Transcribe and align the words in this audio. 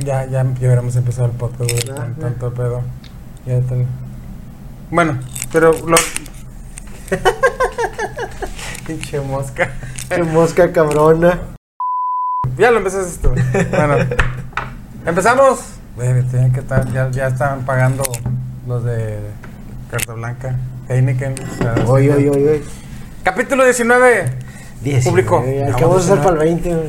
Ya, 0.00 0.24
ya, 0.26 0.42
ya 0.42 0.44
hubiéramos 0.44 0.96
empezado 0.96 1.26
el 1.26 1.32
podcast, 1.32 1.70
güey. 1.70 1.84
Ya. 1.84 2.14
Tanto 2.20 2.52
pedo. 2.54 2.82
Ya 3.46 3.60
tal. 3.60 3.86
Bueno, 4.90 5.18
pero 5.52 5.72
lo. 5.72 5.96
Pinche 8.86 9.20
mosca. 9.20 9.70
Qué 10.08 10.22
mosca 10.22 10.72
cabrona. 10.72 11.38
Ya 12.56 12.70
lo 12.70 12.78
empezaste 12.78 13.20
tú. 13.22 13.34
Bueno, 13.70 13.96
empezamos. 15.04 15.60
Güey, 15.96 16.22
tienen 16.24 16.52
que 16.52 16.60
estar, 16.60 16.90
ya, 16.92 17.10
ya 17.10 17.26
están 17.26 17.64
pagando 17.64 18.04
los 18.66 18.84
de 18.84 19.18
Carta 19.90 20.14
Blanca, 20.14 20.56
Heineken. 20.88 21.34
Oye, 21.86 22.14
oye, 22.14 22.30
oye. 22.30 22.62
Capítulo 23.24 23.64
19. 23.64 24.32
Público. 25.04 25.42
¿Qué 25.42 25.84
vamos 25.84 26.08
a 26.08 26.12
hacer 26.12 26.24
para 26.24 26.30
el 26.30 26.38
20? 26.38 26.74
güey? 26.74 26.88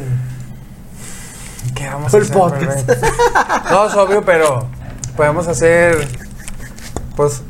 ¿Qué 2.08 2.12
vamos 2.12 2.14
El 2.14 2.22
a 2.22 2.24
hacer? 2.24 2.38
para 2.38 2.86
podcast. 2.86 3.70
No, 3.72 3.86
es 3.88 3.94
obvio, 3.96 4.24
pero 4.26 4.68
podemos 5.16 5.48
hacer. 5.48 6.07
Pues. 7.16 7.42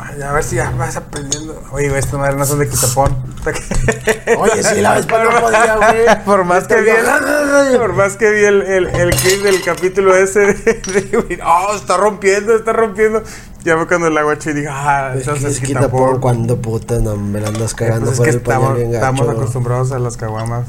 ay, 0.00 0.22
A 0.22 0.32
ver 0.32 0.44
si 0.44 0.56
ya 0.56 0.70
vas 0.70 0.96
aprendiendo. 0.96 1.60
Oye, 1.72 1.88
güey, 1.88 1.98
esta 2.00 2.16
madre 2.18 2.36
no 2.36 2.44
son 2.44 2.58
de 2.60 2.68
quitapón. 2.68 3.16
Oye, 4.38 4.62
sí, 4.62 4.80
la 4.80 4.94
vez 4.94 5.06
pasada 5.06 5.32
no 5.32 5.40
podía, 5.40 5.76
güey. 5.76 6.24
Por 6.24 6.44
más 6.44 6.66
que 6.66 6.76
vi 6.80 6.90
el, 6.90 7.78
por 7.78 7.92
más 7.94 8.16
que 8.16 8.30
vi 8.30 8.44
el, 8.44 8.62
el, 8.62 8.86
el 8.88 9.10
clip 9.10 9.42
del 9.42 9.62
capítulo 9.62 10.14
ese 10.14 10.40
de, 10.40 10.54
de- 10.54 11.40
oh, 11.44 11.74
está 11.74 11.96
rompiendo, 11.96 12.54
está 12.54 12.72
rompiendo. 12.72 13.22
Ya 13.64 13.76
fue 13.76 13.86
cuando 13.88 14.06
el 14.06 14.16
aguache 14.16 14.50
y 14.50 14.54
dije, 14.54 14.68
ah, 14.70 15.12
Es 15.14 15.20
entonces 15.22 15.44
que 15.44 15.50
es 15.50 15.62
es 15.62 15.66
quitapón. 15.68 16.20
cuando 16.20 16.56
puta, 16.60 16.98
no 17.00 17.16
me 17.16 17.40
la 17.40 17.48
andas 17.48 17.74
cagando 17.74 18.06
Pues 18.06 18.12
es 18.12 18.18
por 18.18 18.24
que 18.26 18.30
el 18.32 18.40
pañal 18.40 18.60
estamos, 18.60 18.76
bien 18.78 18.94
estamos 18.94 19.26
gacho. 19.26 19.38
acostumbrados 19.40 19.92
a 19.92 19.98
las 19.98 20.16
caguamas. 20.16 20.66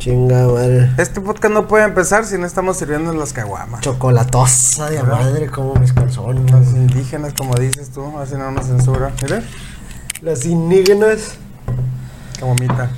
Chinga 0.00 0.46
madre. 0.48 0.90
Este 0.96 1.20
podcast 1.20 1.52
no 1.52 1.68
puede 1.68 1.84
empezar 1.84 2.24
si 2.24 2.38
no 2.38 2.46
estamos 2.46 2.78
sirviendo 2.78 3.12
las 3.12 3.34
caguamas. 3.34 3.82
Chocolatosa 3.82 4.88
de 4.88 5.02
madre, 5.02 5.46
como 5.48 5.74
mis 5.74 5.92
calzones. 5.92 6.50
Los 6.50 6.68
indígenas, 6.68 7.34
como 7.34 7.54
dices 7.54 7.90
tú, 7.90 8.18
así 8.18 8.34
no 8.34 8.50
nos 8.50 8.66
censura. 8.66 9.12
Mira, 9.22 9.42
Las 10.22 10.46
indígenas. 10.46 11.34
camomita. 12.38 12.88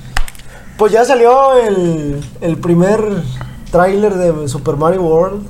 Pues 0.77 0.93
ya 0.93 1.03
salió 1.03 1.57
el, 1.57 2.25
el 2.39 2.57
primer 2.57 3.01
tráiler 3.69 4.13
de 4.15 4.47
Super 4.47 4.77
Mario 4.77 5.03
World. 5.03 5.45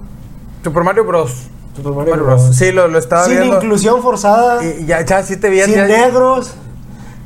Super 0.63 0.83
Mario 0.83 1.06
Bros. 1.06 1.44
Super 1.75 1.91
Mario, 1.94 2.11
Mario 2.11 2.25
Bros. 2.25 2.44
Bros. 2.45 2.56
Sí, 2.58 2.72
lo, 2.72 2.88
lo 2.88 2.97
estaba 2.97 3.25
Sin 3.25 3.38
viendo. 3.38 3.58
inclusión 3.58 4.02
forzada. 4.02 4.63
Y 4.66 4.85
ya, 4.88 5.02
ya, 5.06 5.22
sí 5.22 5.38
te 5.38 5.50
vi. 5.52 5.61
sin 5.61 5.75
ya- 5.75 5.85
negros. 5.88 6.56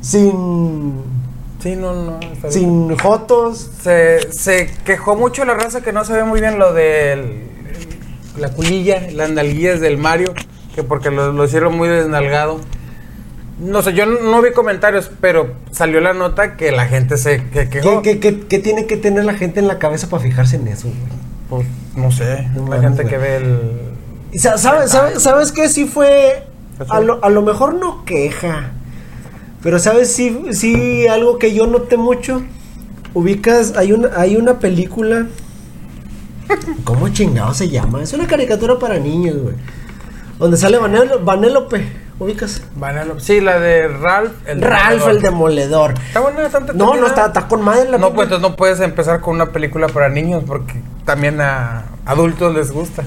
Sin. 0.02 1.17
Sí, 1.60 1.74
no, 1.76 1.92
no. 1.92 2.20
Sin 2.50 2.96
jotos. 2.98 3.70
Se, 3.82 4.32
se 4.32 4.70
quejó 4.84 5.16
mucho 5.16 5.44
la 5.44 5.54
raza 5.54 5.80
que 5.80 5.92
no 5.92 6.04
sabía 6.04 6.24
muy 6.24 6.40
bien 6.40 6.58
lo 6.58 6.72
de 6.72 7.44
la 8.36 8.50
culilla, 8.50 9.02
las 9.12 9.30
nalguillas 9.30 9.80
del 9.80 9.98
Mario, 9.98 10.32
que 10.74 10.82
porque 10.84 11.10
lo, 11.10 11.32
lo 11.32 11.44
hicieron 11.44 11.76
muy 11.76 11.88
desnalgado. 11.88 12.60
No 13.58 13.82
sé, 13.82 13.92
yo 13.92 14.06
no, 14.06 14.20
no 14.20 14.40
vi 14.40 14.52
comentarios, 14.52 15.10
pero 15.20 15.54
salió 15.72 16.00
la 16.00 16.12
nota 16.12 16.56
que 16.56 16.70
la 16.70 16.86
gente 16.86 17.16
se 17.16 17.42
que 17.50 17.68
quejó. 17.68 18.02
¿Qué, 18.02 18.20
qué, 18.20 18.34
qué- 18.38 18.46
qué 18.46 18.58
tiene 18.60 18.86
que 18.86 18.96
tener 18.96 19.24
la 19.24 19.34
gente 19.34 19.58
en 19.58 19.66
la 19.66 19.80
cabeza 19.80 20.08
para 20.08 20.22
fijarse 20.22 20.54
en 20.56 20.68
eso? 20.68 20.86
güey? 20.86 21.64
Pues, 21.64 21.66
no 21.96 22.12
sé, 22.12 22.46
No 22.54 22.68
la 22.68 22.80
gente 22.80 23.02
güey. 23.02 23.12
que 23.12 23.18
ve 23.18 23.36
el... 23.38 23.60
Y 24.30 24.38
sa- 24.38 24.58
¿Sabes 24.58 24.92
sabe, 24.92 25.18
sabes 25.18 25.50
qué? 25.50 25.68
Sí 25.68 25.86
fue. 25.86 26.44
A 26.88 27.00
lo, 27.00 27.18
a 27.24 27.30
lo 27.30 27.42
mejor 27.42 27.74
no 27.74 28.04
queja. 28.04 28.74
Pero 29.62 29.78
¿sabes? 29.78 30.12
Sí, 30.14 30.40
sí, 30.52 31.06
algo 31.08 31.38
que 31.38 31.52
yo 31.54 31.66
noté 31.66 31.96
mucho. 31.96 32.42
Ubicas, 33.14 33.76
hay 33.76 33.92
una, 33.92 34.10
hay 34.16 34.36
una 34.36 34.58
película. 34.58 35.26
¿Cómo 36.84 37.08
chingado 37.10 37.52
se 37.54 37.68
llama? 37.68 38.02
Es 38.02 38.12
una 38.12 38.26
caricatura 38.26 38.78
para 38.78 38.98
niños, 38.98 39.36
güey. 39.42 39.54
Donde 40.38 40.56
sale 40.56 40.78
Vanélope. 40.78 41.84
¿Ubicas? 42.20 42.62
Vanellope- 42.78 43.20
Sí, 43.20 43.40
la 43.40 43.60
de 43.60 43.86
Ralph 43.88 44.32
el 44.46 44.60
Ralph 44.60 45.06
el 45.08 45.20
Demoledor. 45.20 45.94
Está 46.08 46.20
buena, 46.20 46.46
está 46.46 46.60
No, 46.74 46.94
no, 46.96 47.06
está, 47.06 47.26
está 47.26 47.46
con 47.46 47.62
madre 47.62 47.84
la 47.90 47.98
No, 47.98 47.98
pues 47.98 48.00
película. 48.10 48.24
entonces 48.24 48.50
no 48.50 48.56
puedes 48.56 48.80
empezar 48.80 49.20
con 49.20 49.36
una 49.36 49.46
película 49.52 49.86
para 49.88 50.08
niños 50.08 50.42
porque 50.46 50.74
también 51.04 51.40
a 51.40 51.84
adultos 52.06 52.52
les 52.54 52.72
gusta. 52.72 53.04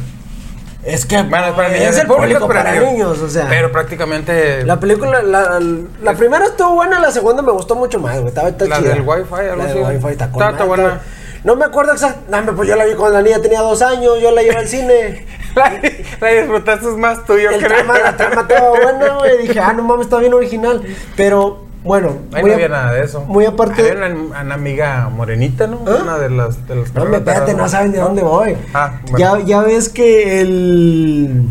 Es 0.84 1.06
que 1.06 1.22
Bueno, 1.22 1.46
es 1.48 1.52
para 1.54 1.70
niños. 1.70 1.90
es 1.90 1.98
el 2.00 2.08
público 2.08 2.48
para, 2.48 2.72
niños, 2.74 3.20
o 3.20 3.30
sea. 3.30 3.46
Pero 3.50 3.72
prácticamente. 3.72 4.64
La 4.66 4.80
película, 4.80 5.22
la, 5.22 5.60
la 6.02 6.14
primera 6.16 6.46
estuvo 6.46 6.74
buena, 6.76 7.00
la 7.00 7.12
segunda 7.12 7.42
me 7.44 7.52
gustó 7.52 7.76
mucho 7.76 8.00
más, 8.00 8.16
güey. 8.16 8.30
Estaba, 8.30 8.50
está 8.50 8.66
La 8.66 8.78
chida. 8.80 8.90
del 8.90 9.02
Wi-Fi, 9.02 9.36
algo 9.36 9.56
La 9.58 9.66
del 9.66 9.78
Wi-Fi 9.84 10.08
está 10.08 10.26
Está- 10.26 10.50
está 10.52 10.64
buena. 10.64 11.02
No 11.44 11.56
me 11.56 11.66
acuerdo 11.66 11.94
exactamente. 11.94 12.52
No, 12.52 12.56
pues 12.56 12.70
yo 12.70 12.76
la 12.76 12.86
vi 12.86 12.94
cuando 12.94 13.18
la 13.18 13.24
niña 13.24 13.42
tenía 13.42 13.62
dos 13.62 13.82
años, 13.82 14.20
yo 14.22 14.32
la 14.32 14.42
llevé 14.44 14.58
al 14.58 14.68
cine. 14.68 15.26
la, 15.56 15.74
la 16.20 16.28
disfrutaste 16.30 16.88
más 16.98 17.26
tú, 17.26 17.38
yo 17.38 17.50
El 17.50 17.58
creo. 17.64 17.70
trama, 17.78 18.00
la 18.00 18.16
trama 18.18 18.42
estaba 18.42 18.70
buena, 18.70 19.18
güey. 19.18 19.38
Dije, 19.48 19.60
ah, 19.60 19.74
no 19.74 19.84
mames, 19.84 20.06
está 20.06 20.18
bien 20.18 20.34
original. 20.34 20.82
Pero, 21.16 21.64
bueno. 21.84 22.10
Ahí 22.34 22.44
no 22.44 22.52
a- 22.52 22.54
había 22.56 22.70
nada 22.70 22.94
de 22.94 23.04
eso. 23.04 23.22
Muy 23.28 23.46
aparte. 23.46 23.82
Había 23.92 24.08
una, 24.14 24.42
una 24.42 24.54
amiga 24.56 25.10
morenita, 25.10 25.68
¿no? 25.68 25.80
¿Ah? 25.88 25.98
Una 26.04 26.18
de 26.18 26.30
las. 26.30 26.68
De 26.68 26.76
las 26.76 26.94
No, 26.94 27.06
me 27.06 27.18
espérate, 27.18 27.54
no 27.54 27.68
saben 27.70 27.92
de 27.92 28.00
dónde 28.00 28.22
voy. 28.24 28.56
Ah, 28.74 29.00
ya, 29.18 29.32
bueno. 29.32 29.46
ya 29.48 29.62
ves 29.62 29.90
que 29.90 30.42
el. 30.42 31.44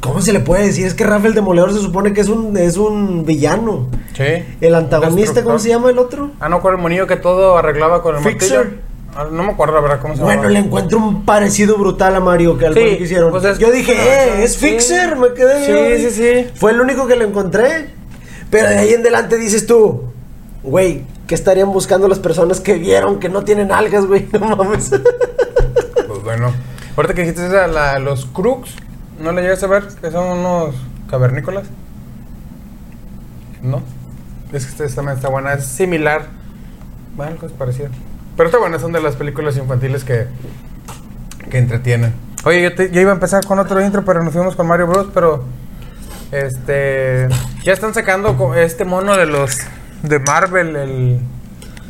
¿Cómo 0.00 0.20
se 0.22 0.32
le 0.32 0.40
puede 0.40 0.64
decir? 0.66 0.86
Es 0.86 0.94
que 0.94 1.04
Rafael 1.04 1.34
Demoledor 1.34 1.72
se 1.72 1.80
supone 1.80 2.12
que 2.12 2.20
es 2.20 2.28
un, 2.28 2.56
es 2.56 2.76
un 2.76 3.24
villano. 3.26 3.88
Sí. 4.16 4.44
El 4.60 4.74
antagonista, 4.74 5.42
¿cómo 5.42 5.58
se 5.58 5.68
llama 5.70 5.90
el 5.90 5.98
otro? 5.98 6.30
Ah, 6.40 6.48
no, 6.48 6.60
con 6.60 6.72
el 6.74 6.80
monillo 6.80 7.06
que 7.06 7.16
todo 7.16 7.58
arreglaba 7.58 8.00
con 8.02 8.16
el 8.16 8.22
Fixer. 8.22 8.58
martillo. 8.58 8.80
Ah, 9.16 9.26
no 9.30 9.42
me 9.42 9.52
acuerdo, 9.52 9.74
la 9.74 9.80
verdad, 9.80 9.98
cómo 10.00 10.14
se 10.14 10.20
llama. 10.20 10.34
Bueno, 10.36 10.48
le 10.50 10.60
encuentro 10.60 10.98
un 10.98 11.24
parecido 11.24 11.76
brutal 11.76 12.14
a 12.14 12.20
Mario 12.20 12.56
que 12.56 12.66
al 12.66 12.74
Sí, 12.74 12.80
que 12.80 13.02
hicieron. 13.02 13.32
pues 13.32 13.42
es- 13.44 13.58
Yo 13.58 13.72
dije, 13.72 13.92
eh, 13.92 14.44
es 14.44 14.54
Sí. 14.54 14.68
Fixer, 14.68 15.16
me 15.16 15.32
quedé. 15.34 15.66
Sí, 15.66 15.72
yo. 16.04 16.10
sí, 16.10 16.14
sí. 16.14 16.50
Fue 16.54 16.70
el 16.70 16.80
único 16.80 17.06
que 17.08 17.16
lo 17.16 17.24
encontré. 17.24 17.97
Pero 18.50 18.68
de 18.68 18.78
ahí 18.78 18.92
en 18.94 19.00
adelante 19.00 19.36
dices 19.36 19.66
tú, 19.66 20.04
güey, 20.62 21.04
¿qué 21.26 21.34
estarían 21.34 21.70
buscando 21.72 22.08
las 22.08 22.18
personas 22.18 22.60
que 22.60 22.74
vieron 22.74 23.18
que 23.20 23.28
no 23.28 23.44
tienen 23.44 23.72
algas, 23.72 24.06
güey? 24.06 24.26
No 24.40 24.56
mames. 24.56 24.90
Pues 24.90 26.22
bueno. 26.24 26.52
Ahorita 26.96 27.14
que 27.14 27.20
dijiste 27.22 27.46
esa, 27.46 27.66
la, 27.68 27.98
los 27.98 28.26
Crux, 28.26 28.70
¿no 29.20 29.30
le 29.32 29.42
llegas 29.42 29.62
a 29.62 29.66
ver? 29.68 29.84
Que 30.00 30.10
son 30.10 30.38
unos 30.38 30.74
cavernícolas. 31.10 31.66
¿No? 33.62 33.82
Es 34.52 34.66
que 34.66 34.84
esta 34.84 34.96
también 34.96 35.16
está 35.16 35.28
buena, 35.28 35.52
es 35.54 35.64
similar. 35.66 36.26
Bueno, 37.16 37.32
algo 37.32 37.46
es 37.46 37.52
parecido. 37.52 37.88
Pero 38.36 38.48
está 38.48 38.58
buena, 38.58 38.78
son 38.78 38.92
de 38.92 39.00
las 39.00 39.16
películas 39.16 39.56
infantiles 39.56 40.04
que, 40.04 40.26
que 41.50 41.58
entretienen. 41.58 42.14
Oye, 42.44 42.62
yo, 42.62 42.74
te- 42.74 42.90
yo 42.90 43.00
iba 43.00 43.10
a 43.10 43.14
empezar 43.14 43.44
con 43.44 43.58
otro 43.58 43.80
intro, 43.84 44.04
pero 44.04 44.22
nos 44.22 44.32
fuimos 44.32 44.54
con 44.56 44.66
Mario 44.66 44.86
Bros. 44.86 45.08
Pero, 45.12 45.44
este, 46.32 47.28
ya 47.62 47.72
están 47.72 47.94
sacando 47.94 48.54
este 48.54 48.84
mono 48.84 49.16
de 49.16 49.26
los, 49.26 49.58
de 50.02 50.18
Marvel, 50.18 50.76
el, 50.76 51.20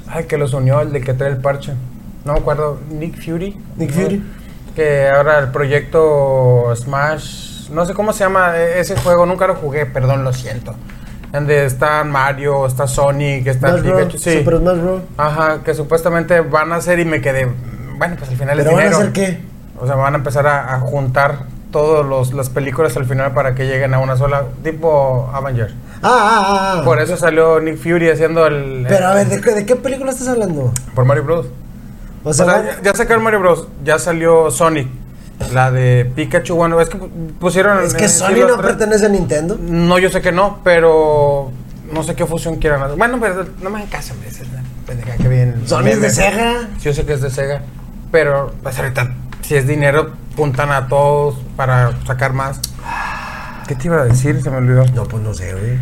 ay, 0.08 0.24
que 0.24 0.38
los 0.38 0.52
unió, 0.54 0.80
el 0.80 0.92
de 0.92 1.00
que 1.00 1.14
trae 1.14 1.30
el 1.30 1.38
parche. 1.38 1.72
No 2.24 2.34
me 2.34 2.40
acuerdo, 2.40 2.78
Nick 2.90 3.16
Fury. 3.24 3.58
Nick 3.76 3.94
¿no? 3.94 4.02
Fury. 4.02 4.22
Que 4.74 5.08
ahora 5.08 5.38
el 5.38 5.48
proyecto 5.48 6.72
Smash, 6.76 7.68
no 7.70 7.84
sé 7.84 7.94
cómo 7.94 8.12
se 8.12 8.20
llama 8.24 8.56
e- 8.56 8.80
ese 8.80 8.96
juego, 8.96 9.26
nunca 9.26 9.46
lo 9.46 9.54
jugué, 9.56 9.86
perdón, 9.86 10.24
lo 10.24 10.32
siento. 10.32 10.74
Donde 11.32 11.66
está 11.66 12.04
Mario, 12.04 12.66
está 12.66 12.86
Sonic, 12.86 13.46
está. 13.48 13.74
Pikachu. 13.76 14.18
Sí. 14.18 14.38
Super 14.38 14.58
Smash 14.58 14.78
Bros. 14.78 15.02
Ajá, 15.16 15.58
que 15.64 15.74
supuestamente 15.74 16.40
van 16.40 16.72
a 16.72 16.76
hacer 16.76 17.00
y 17.00 17.04
me 17.04 17.20
quedé. 17.20 17.46
Bueno, 17.98 18.14
pues 18.16 18.30
al 18.30 18.36
final 18.36 18.56
¿Pero 18.56 18.70
es 18.70 18.76
van 18.76 18.80
a 18.80 18.88
dinero. 18.88 18.98
hacer 18.98 19.12
qué? 19.12 19.40
O 19.80 19.86
sea, 19.86 19.96
van 19.96 20.14
a 20.14 20.18
empezar 20.18 20.46
a, 20.46 20.74
a 20.74 20.80
juntar 20.80 21.40
todas 21.70 22.32
las 22.32 22.48
películas 22.50 22.96
al 22.96 23.04
final 23.04 23.32
para 23.32 23.54
que 23.54 23.66
lleguen 23.66 23.94
a 23.94 23.98
una 23.98 24.16
sola, 24.16 24.44
tipo 24.64 25.30
Avenger. 25.32 25.72
Ah, 26.02 26.08
ah, 26.10 26.44
ah, 26.46 26.74
ah. 26.78 26.84
Por 26.84 27.00
eso 27.00 27.16
salió 27.16 27.60
Nick 27.60 27.76
Fury 27.78 28.10
haciendo 28.10 28.46
el. 28.46 28.86
Pero 28.88 29.08
a 29.08 29.14
ver, 29.14 29.28
¿de, 29.28 29.40
qué- 29.40 29.50
de 29.52 29.66
qué 29.66 29.76
película 29.76 30.10
estás 30.12 30.28
hablando? 30.28 30.72
Por 30.94 31.04
Mario 31.04 31.24
Bros. 31.24 31.46
O 32.24 32.30
O 32.30 32.32
sea, 32.32 32.46
ya, 32.64 32.82
ya 32.82 32.94
sacaron 32.94 33.22
Mario 33.22 33.40
Bros. 33.40 33.68
Ya 33.84 33.98
salió 33.98 34.50
Sonic. 34.50 34.88
La 35.52 35.70
de 35.70 36.10
Pikachu, 36.16 36.56
bueno, 36.56 36.80
es 36.80 36.88
que 36.88 36.98
pusieron. 37.38 37.82
es 37.84 37.94
que 37.94 38.06
eh, 38.06 38.08
Sony 38.08 38.44
no 38.48 38.56
pertenece 38.60 39.06
a 39.06 39.08
Nintendo. 39.08 39.56
No, 39.60 39.98
yo 39.98 40.10
sé 40.10 40.20
que 40.20 40.32
no, 40.32 40.58
pero 40.64 41.52
no 41.92 42.02
sé 42.02 42.14
qué 42.16 42.26
fusión 42.26 42.56
quieran 42.56 42.82
hacer. 42.82 42.96
Bueno, 42.98 43.18
pero 43.20 43.46
no 43.62 43.70
me 43.70 43.78
hagan 43.78 43.88
caso, 43.88 44.14
hombre, 44.14 44.28
esa 44.30 44.42
es 44.42 44.48
una 44.50 44.62
pendeja 44.84 45.16
que 45.16 45.28
viene. 45.28 45.54
Sony 45.66 45.86
es 45.86 46.00
de 46.00 46.10
Sega. 46.10 46.68
Sí, 46.78 46.84
yo 46.86 46.92
sé 46.92 47.06
que 47.06 47.12
es 47.12 47.20
de 47.22 47.30
Sega, 47.30 47.62
pero 48.10 48.52
pues 48.64 48.76
ahorita 48.78 49.14
si 49.42 49.54
es 49.54 49.66
dinero 49.68 50.10
puntan 50.38 50.70
a 50.70 50.86
todos 50.86 51.34
para 51.56 51.90
sacar 52.06 52.32
más. 52.32 52.60
¿Qué 53.66 53.74
te 53.74 53.88
iba 53.88 53.96
a 53.96 54.04
decir? 54.04 54.40
Se 54.40 54.50
me 54.50 54.58
olvidó. 54.58 54.86
No, 54.94 55.02
pues 55.02 55.20
no 55.20 55.34
sé, 55.34 55.52
güey. 55.52 55.78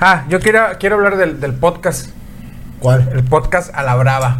Ah, 0.00 0.24
yo 0.30 0.40
quiero, 0.40 0.60
quiero 0.80 0.96
hablar 0.96 1.18
del, 1.18 1.38
del 1.38 1.52
podcast. 1.52 2.08
¿Cuál? 2.80 3.10
El 3.12 3.24
podcast 3.24 3.74
A 3.74 3.82
la 3.82 3.94
Brava. 3.94 4.38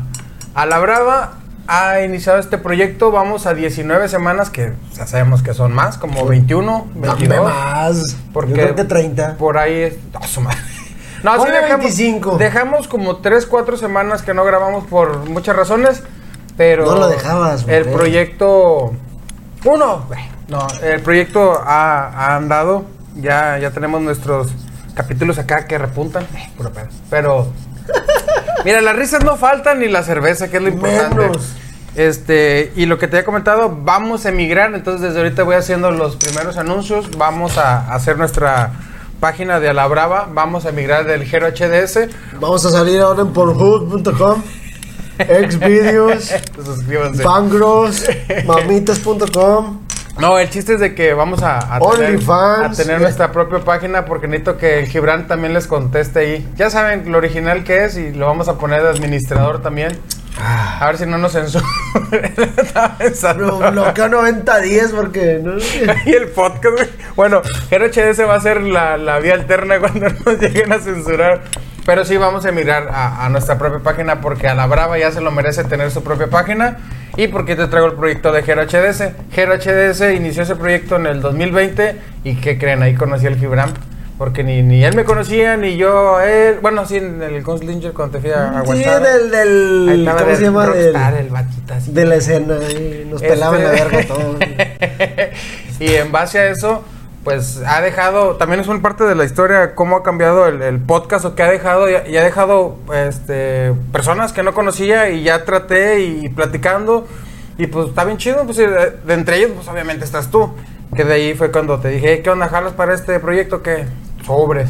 A 0.54 0.64
la 0.64 0.78
Brava 0.78 1.34
ha 1.66 2.00
iniciado 2.00 2.38
este 2.38 2.56
proyecto. 2.56 3.10
Vamos 3.10 3.46
a 3.46 3.52
19 3.52 4.08
semanas, 4.08 4.48
que 4.48 4.72
ya 4.94 5.06
sabemos 5.06 5.42
que 5.42 5.52
son 5.52 5.74
más, 5.74 5.98
como 5.98 6.24
21, 6.24 6.88
Dame 6.94 7.08
22. 7.08 7.52
más. 7.52 8.16
Porque 8.32 8.52
Yo 8.52 8.56
creo 8.56 8.74
que 8.76 8.84
30. 8.84 9.36
Por 9.36 9.58
ahí 9.58 9.74
es. 9.74 9.96
¡Ah, 10.14 10.26
su 10.26 10.40
madre! 10.40 10.58
No, 11.22 11.32
sí 11.34 11.38
Ponle 11.38 11.56
dejamos, 11.56 11.84
25. 11.84 12.38
dejamos 12.38 12.88
como 12.88 13.16
3, 13.16 13.44
4 13.44 13.76
semanas 13.76 14.22
que 14.22 14.32
no 14.32 14.42
grabamos 14.44 14.86
por 14.86 15.28
muchas 15.28 15.54
razones. 15.54 16.02
Pero 16.56 16.86
No 16.86 16.96
lo 16.96 17.08
dejabas, 17.08 17.66
el 17.68 17.86
proyecto 17.86 18.92
uno, 19.64 20.06
no, 20.48 20.66
el 20.82 21.00
proyecto 21.00 21.60
ha, 21.64 22.08
ha 22.08 22.36
andado, 22.36 22.84
ya 23.16 23.58
ya 23.58 23.70
tenemos 23.70 24.00
nuestros 24.00 24.48
capítulos 24.94 25.38
acá 25.38 25.66
que 25.66 25.76
repuntan, 25.76 26.24
eh, 26.34 26.50
pero 27.10 27.48
mira, 28.64 28.80
las 28.80 28.96
risas 28.96 29.24
no 29.24 29.36
faltan 29.36 29.80
ni 29.80 29.88
la 29.88 30.02
cerveza, 30.02 30.48
que 30.48 30.56
es 30.56 30.62
lo 30.62 30.68
importante. 30.68 31.16
Menos. 31.16 31.56
Este, 31.96 32.72
y 32.76 32.84
lo 32.84 32.98
que 32.98 33.08
te 33.08 33.16
había 33.16 33.24
comentado, 33.24 33.74
vamos 33.74 34.26
a 34.26 34.28
emigrar, 34.28 34.74
entonces 34.74 35.00
desde 35.00 35.18
ahorita 35.18 35.44
voy 35.44 35.54
haciendo 35.54 35.90
los 35.90 36.16
primeros 36.16 36.58
anuncios, 36.58 37.16
vamos 37.16 37.56
a 37.56 37.92
hacer 37.94 38.18
nuestra 38.18 38.72
página 39.20 39.60
de 39.60 39.70
Alabrava, 39.70 40.28
vamos 40.32 40.66
a 40.66 40.70
emigrar 40.70 41.06
del 41.06 41.24
Gero 41.24 41.48
HDS. 41.48 42.08
Vamos 42.38 42.64
a 42.66 42.70
salir 42.70 43.00
ahora 43.00 43.22
en 43.22 43.32
pornhub.com, 43.32 44.42
Xvideos, 45.18 46.32
Suscríbanse. 46.64 47.22
Bangros, 47.22 48.04
mamitas.com. 48.46 49.80
No, 50.18 50.38
el 50.38 50.48
chiste 50.48 50.74
es 50.74 50.80
de 50.80 50.94
que 50.94 51.12
vamos 51.12 51.42
a, 51.42 51.76
a 51.76 51.78
tener, 51.78 52.10
OnlyFans. 52.14 52.78
a 52.78 52.82
tener 52.82 53.00
nuestra 53.00 53.32
propia 53.32 53.58
página 53.60 54.06
porque 54.06 54.26
necesito 54.26 54.56
que 54.56 54.78
el 54.80 54.86
Gibran 54.86 55.26
también 55.26 55.52
les 55.52 55.66
conteste 55.66 56.20
ahí. 56.20 56.48
Ya 56.56 56.70
saben 56.70 57.12
lo 57.12 57.18
original 57.18 57.64
que 57.64 57.84
es 57.84 57.98
y 57.98 58.12
lo 58.12 58.26
vamos 58.26 58.48
a 58.48 58.56
poner 58.56 58.82
de 58.82 58.88
administrador 58.88 59.60
también. 59.60 59.92
Ah. 60.38 60.78
A 60.80 60.86
ver 60.86 60.98
si 60.98 61.06
no 61.06 61.18
nos 61.18 61.32
pensando. 62.98 63.46
Lo 63.60 63.70
bloqueo 63.70 64.08
90-10 64.08 64.90
porque 64.90 65.40
no 65.42 65.54
y 66.04 66.10
el 66.12 66.28
podcast. 66.28 66.90
Bueno, 67.14 67.40
Gero 67.70 67.86
HDS 67.86 68.20
va 68.28 68.34
a 68.34 68.40
ser 68.40 68.60
la, 68.60 68.98
la 68.98 69.18
vía 69.18 69.34
alterna 69.34 69.78
cuando 69.78 70.08
nos 70.10 70.38
lleguen 70.38 70.72
a 70.72 70.78
censurar. 70.78 71.42
Pero 71.86 72.04
sí 72.04 72.16
vamos 72.16 72.44
a 72.44 72.48
emigrar 72.48 72.88
a, 72.92 73.24
a 73.24 73.28
nuestra 73.28 73.56
propia 73.58 73.78
página 73.78 74.20
porque 74.20 74.48
a 74.48 74.54
la 74.56 74.66
Brava 74.66 74.98
ya 74.98 75.12
se 75.12 75.20
lo 75.20 75.30
merece 75.30 75.62
tener 75.64 75.90
su 75.92 76.02
propia 76.02 76.26
página. 76.26 76.78
Y 77.16 77.28
porque 77.28 77.54
te 77.56 77.66
traigo 77.68 77.86
el 77.86 77.94
proyecto 77.94 78.32
de 78.32 78.42
Gero 78.42 78.62
HDS. 78.64 79.04
Gero 79.32 79.54
HDS 79.56 80.00
inició 80.14 80.42
ese 80.42 80.56
proyecto 80.56 80.96
en 80.96 81.06
el 81.06 81.20
2020 81.22 81.96
y 82.24 82.34
¿qué 82.36 82.58
creen? 82.58 82.82
Ahí 82.82 82.94
conocí 82.94 83.26
al 83.26 83.36
Gibran. 83.36 83.70
Porque 84.18 84.42
ni, 84.42 84.62
ni 84.62 84.82
él 84.82 84.96
me 84.96 85.04
conocía, 85.04 85.56
ni 85.58 85.76
yo 85.76 86.20
él. 86.20 86.58
Bueno, 86.62 86.86
sí, 86.86 86.96
en 86.96 87.22
el 87.22 87.42
Gunslinger 87.44 87.92
cuando 87.92 88.16
te 88.18 88.22
fui 88.22 88.30
a, 88.30 88.60
a 88.60 88.64
Sí, 88.66 88.82
del, 88.82 89.30
del 89.30 90.08
¿cómo 90.10 90.26
de 90.30 90.36
se 90.36 90.42
llama? 90.42 90.66
rockstar, 90.66 91.12
Del- 91.14 91.24
el 91.26 91.30
batito 91.30 91.74
así. 91.74 91.92
de 91.92 92.04
la 92.06 92.14
escena, 92.14 92.54
y 92.70 93.06
nos 93.10 93.20
Este- 93.22 93.34
pelaban 93.34 93.62
la 93.62 93.70
verga 93.72 94.02
todos. 94.08 94.36
y 95.80 95.94
en 95.94 96.10
base 96.12 96.38
a 96.38 96.46
eso, 96.48 96.82
pues 97.26 97.60
ha 97.66 97.80
dejado, 97.80 98.36
también 98.36 98.60
es 98.60 98.68
una 98.68 98.80
parte 98.80 99.02
de 99.02 99.16
la 99.16 99.24
historia, 99.24 99.74
cómo 99.74 99.96
ha 99.96 100.02
cambiado 100.04 100.46
el, 100.46 100.62
el 100.62 100.78
podcast 100.78 101.24
o 101.24 101.34
que 101.34 101.42
ha 101.42 101.50
dejado, 101.50 101.90
y 101.90 101.94
ha, 101.96 102.06
y 102.08 102.16
ha 102.16 102.22
dejado 102.22 102.76
este, 102.94 103.74
personas 103.90 104.32
que 104.32 104.44
no 104.44 104.54
conocía 104.54 105.10
y 105.10 105.24
ya 105.24 105.44
traté 105.44 106.04
y, 106.04 106.28
platicando. 106.28 107.04
Y 107.58 107.66
pues 107.66 107.88
está 107.88 108.04
bien 108.04 108.16
chido, 108.18 108.44
pues 108.44 108.58
de, 108.58 108.66
de 109.04 109.14
entre 109.14 109.38
ellos, 109.38 109.50
pues 109.56 109.66
obviamente 109.66 110.04
estás 110.04 110.30
tú. 110.30 110.52
Que 110.94 111.02
de 111.02 111.14
ahí 111.14 111.34
fue 111.34 111.50
cuando 111.50 111.80
te 111.80 111.88
dije, 111.88 112.06
"Hey, 112.14 112.20
¿qué 112.22 112.30
onda, 112.30 112.46
jalas 112.46 112.74
para 112.74 112.94
este 112.94 113.18
proyecto? 113.18 113.60
que 113.60 113.86
Sobres. 114.24 114.68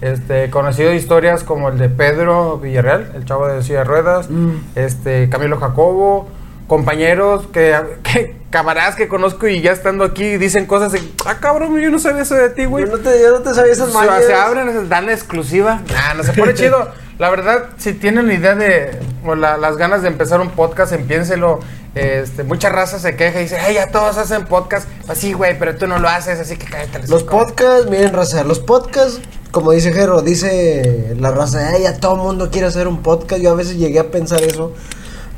Este, 0.00 0.48
conocido 0.48 0.92
historias 0.94 1.42
como 1.42 1.70
el 1.70 1.78
de 1.78 1.88
Pedro 1.88 2.58
Villarreal, 2.58 3.10
el 3.16 3.24
chavo 3.24 3.48
de 3.48 3.64
silla 3.64 3.78
de 3.80 3.84
ruedas, 3.84 4.30
Mm. 4.30 4.50
este, 4.76 5.28
Camilo 5.28 5.58
Jacobo, 5.58 6.28
compañeros 6.70 7.48
que, 7.52 7.76
que 8.04 8.36
camaradas 8.48 8.94
que 8.94 9.08
conozco 9.08 9.48
y 9.48 9.60
ya 9.60 9.72
estando 9.72 10.04
aquí 10.04 10.36
dicen 10.36 10.66
cosas 10.66 10.92
de, 10.92 11.02
ah 11.26 11.38
cabrón, 11.40 11.76
yo 11.80 11.90
no 11.90 11.98
sabía 11.98 12.22
eso 12.22 12.36
de 12.36 12.48
ti, 12.50 12.64
güey. 12.64 12.86
Yo 12.86 12.92
no 12.96 12.98
te, 13.02 13.20
yo 13.20 13.32
no 13.32 13.40
te 13.40 13.52
sabía 13.54 13.72
esas 13.72 13.92
mañas. 13.92 14.24
se 14.24 14.32
abren, 14.32 14.88
dan 14.88 15.06
la 15.06 15.12
exclusiva. 15.12 15.82
Nah, 15.92 16.14
no 16.14 16.22
se 16.22 16.32
pone 16.32 16.54
chido. 16.54 16.88
La 17.18 17.28
verdad, 17.28 17.70
si 17.76 17.92
tienen 17.92 18.28
la 18.28 18.34
idea 18.34 18.54
de, 18.54 18.96
o 19.26 19.34
la- 19.34 19.56
las 19.56 19.78
ganas 19.78 20.02
de 20.02 20.08
empezar 20.08 20.40
un 20.40 20.50
podcast, 20.50 20.92
empiénselo. 20.92 21.58
Este, 21.96 22.44
mucha 22.44 22.68
raza 22.68 23.00
se 23.00 23.16
queja 23.16 23.40
y 23.40 23.42
dice, 23.42 23.58
ay, 23.58 23.74
ya 23.74 23.88
todos 23.90 24.16
hacen 24.16 24.44
podcast. 24.46 24.88
Así, 25.08 25.32
güey, 25.32 25.58
pero 25.58 25.74
tú 25.74 25.88
no 25.88 25.98
lo 25.98 26.08
haces, 26.08 26.38
así 26.38 26.56
que 26.56 26.66
cállate. 26.66 27.08
Los 27.08 27.24
podcasts, 27.24 27.90
miren, 27.90 28.12
raza, 28.12 28.44
los 28.44 28.60
podcasts, 28.60 29.20
como 29.50 29.72
dice 29.72 29.92
Jero, 29.92 30.22
dice 30.22 31.16
la 31.18 31.32
raza, 31.32 31.68
ay, 31.74 31.82
ya 31.82 31.98
todo 31.98 32.14
el 32.14 32.20
mundo 32.20 32.48
quiere 32.52 32.68
hacer 32.68 32.86
un 32.86 33.02
podcast. 33.02 33.42
Yo 33.42 33.50
a 33.50 33.54
veces 33.54 33.76
llegué 33.76 33.98
a 33.98 34.12
pensar 34.12 34.40
eso. 34.44 34.72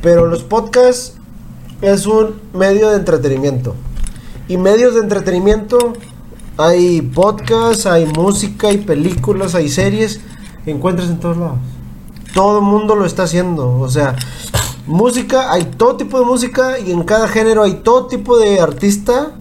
Pero 0.02 0.26
los 0.26 0.43
podcasts 0.43 1.14
es 1.82 2.06
un 2.06 2.40
medio 2.55 2.90
de 2.90 2.96
entretenimiento. 2.96 3.75
Y 4.49 4.56
medios 4.56 4.94
de 4.94 5.00
entretenimiento, 5.00 5.93
hay 6.56 7.02
podcasts, 7.02 7.87
hay 7.87 8.06
música, 8.06 8.69
hay 8.69 8.79
películas, 8.79 9.55
hay 9.55 9.69
series, 9.69 10.20
encuentras 10.64 11.11
en 11.11 11.19
todos 11.19 11.37
lados. 11.37 11.58
Todo 12.34 12.58
el 12.61 12.64
mundo 12.64 12.94
lo 12.94 13.05
está 13.05 13.25
haciendo. 13.25 13.79
O 13.79 13.90
sea, 13.90 14.17
música, 14.87 15.52
hay 15.52 15.64
todo 15.64 15.96
tipo 15.96 16.19
de 16.19 16.25
música 16.25 16.79
y 16.79 16.93
en 16.93 17.02
cada 17.02 17.29
género 17.29 17.64
hay 17.64 17.75
todo 17.75 18.06
tipo 18.06 18.38
de 18.38 18.61
artista. 18.61 19.32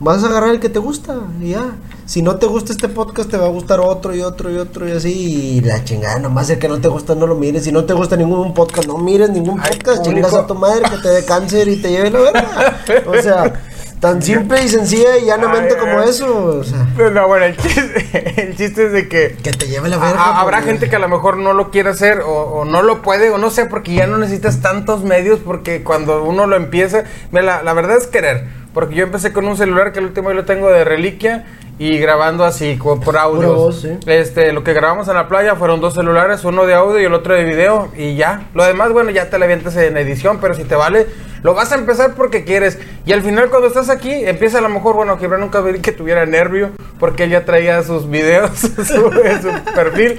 Vas 0.00 0.24
a 0.24 0.26
agarrar 0.26 0.50
el 0.50 0.60
que 0.60 0.68
te 0.68 0.78
gusta 0.78 1.20
y 1.40 1.50
ya. 1.50 1.76
Si 2.06 2.22
no 2.22 2.36
te 2.36 2.46
gusta 2.46 2.72
este 2.72 2.88
podcast, 2.88 3.28
te 3.30 3.36
va 3.36 3.46
a 3.46 3.50
gustar 3.50 3.80
otro 3.80 4.14
y 4.14 4.20
otro 4.22 4.50
y 4.50 4.56
otro 4.58 4.88
y 4.88 4.92
así. 4.92 5.12
Y 5.12 5.60
la 5.60 5.82
chingada, 5.84 6.20
nomás 6.20 6.48
el 6.50 6.58
que 6.60 6.68
no 6.68 6.80
te 6.80 6.86
gusta, 6.88 7.16
no 7.16 7.26
lo 7.26 7.34
mires. 7.34 7.64
Si 7.64 7.72
no 7.72 7.84
te 7.84 7.94
gusta 7.94 8.16
ningún 8.16 8.54
podcast, 8.54 8.86
no 8.86 8.96
mires 8.98 9.30
ningún 9.30 9.60
podcast. 9.60 10.04
Chingas 10.04 10.32
a 10.32 10.46
tu 10.46 10.54
madre 10.54 10.82
que 10.88 10.98
te 10.98 11.08
dé 11.08 11.24
cáncer 11.24 11.66
y 11.66 11.76
te 11.82 11.90
lleve 11.90 12.10
la 12.12 12.20
verga. 12.20 12.76
O 13.06 13.20
sea, 13.20 13.52
tan 13.98 14.22
simple 14.22 14.62
y 14.62 14.68
sencilla 14.68 15.18
y 15.18 15.24
llanamente 15.26 15.74
Ay, 15.74 15.80
como 15.80 16.00
eso. 16.02 16.58
O 16.60 16.62
sea, 16.64 16.86
No, 17.10 17.26
bueno, 17.26 17.44
el 17.46 17.56
chiste, 17.56 18.32
el 18.50 18.56
chiste 18.56 18.86
es 18.86 18.92
de 18.92 19.08
que 19.08 19.36
que 19.42 19.50
te 19.50 19.66
lleve 19.66 19.88
la 19.88 19.96
verga. 19.98 20.16
a- 20.22 20.40
habrá 20.40 20.58
porque- 20.58 20.70
gente 20.72 20.88
que 20.88 20.94
a 20.96 21.00
lo 21.00 21.08
mejor 21.08 21.38
no 21.38 21.54
lo 21.54 21.72
quiere 21.72 21.88
hacer 21.90 22.20
o, 22.20 22.30
o 22.60 22.64
no 22.64 22.82
lo 22.82 23.02
puede 23.02 23.30
o 23.30 23.38
no 23.38 23.50
sé, 23.50 23.66
porque 23.66 23.92
ya 23.94 24.06
no 24.06 24.16
necesitas 24.18 24.60
tantos 24.60 25.02
medios 25.02 25.40
porque 25.44 25.82
cuando 25.82 26.22
uno 26.22 26.46
lo 26.46 26.54
empieza, 26.54 27.02
mira, 27.32 27.42
la, 27.44 27.62
la 27.64 27.72
verdad 27.72 27.96
es 27.96 28.06
querer. 28.06 28.44
Porque 28.72 28.94
yo 28.94 29.04
empecé 29.04 29.32
con 29.32 29.48
un 29.48 29.56
celular 29.56 29.92
que 29.92 30.00
el 30.00 30.04
último 30.04 30.28
yo 30.28 30.34
lo 30.34 30.44
tengo 30.44 30.68
de 30.70 30.84
reliquia 30.84 31.46
y 31.78 31.98
grabando 31.98 32.44
así 32.44 32.78
por 32.82 33.16
audio. 33.16 33.54
voz, 33.54 33.82
sí. 33.82 33.98
Este, 34.06 34.52
lo 34.52 34.64
que 34.64 34.72
grabamos 34.72 35.08
en 35.08 35.14
la 35.14 35.28
playa 35.28 35.56
fueron 35.56 35.80
dos 35.80 35.94
celulares, 35.94 36.44
uno 36.44 36.64
de 36.66 36.74
audio 36.74 37.00
y 37.00 37.04
el 37.04 37.12
otro 37.12 37.34
de 37.34 37.44
video 37.44 37.90
y 37.96 38.16
ya. 38.16 38.48
Lo 38.54 38.64
demás, 38.64 38.92
bueno, 38.92 39.10
ya 39.10 39.28
te 39.28 39.38
la 39.38 39.44
avientas 39.44 39.76
en 39.76 39.96
edición, 39.96 40.38
pero 40.40 40.54
si 40.54 40.64
te 40.64 40.74
vale, 40.74 41.06
lo 41.42 41.54
vas 41.54 41.72
a 41.72 41.74
empezar 41.74 42.14
porque 42.14 42.44
quieres. 42.44 42.78
Y 43.04 43.12
al 43.12 43.22
final 43.22 43.50
cuando 43.50 43.68
estás 43.68 43.90
aquí, 43.90 44.10
empieza 44.12 44.58
a 44.58 44.62
lo 44.62 44.68
mejor, 44.68 44.96
bueno, 44.96 45.18
Gibran 45.18 45.40
nunca 45.40 45.60
vi 45.60 45.80
que 45.80 45.92
tuviera 45.92 46.24
nervio 46.24 46.70
porque 46.98 47.24
él 47.24 47.30
ya 47.30 47.44
traía 47.44 47.82
sus 47.82 48.08
videos, 48.08 48.58
su, 48.58 48.84
su 48.84 49.74
perfil. 49.74 50.18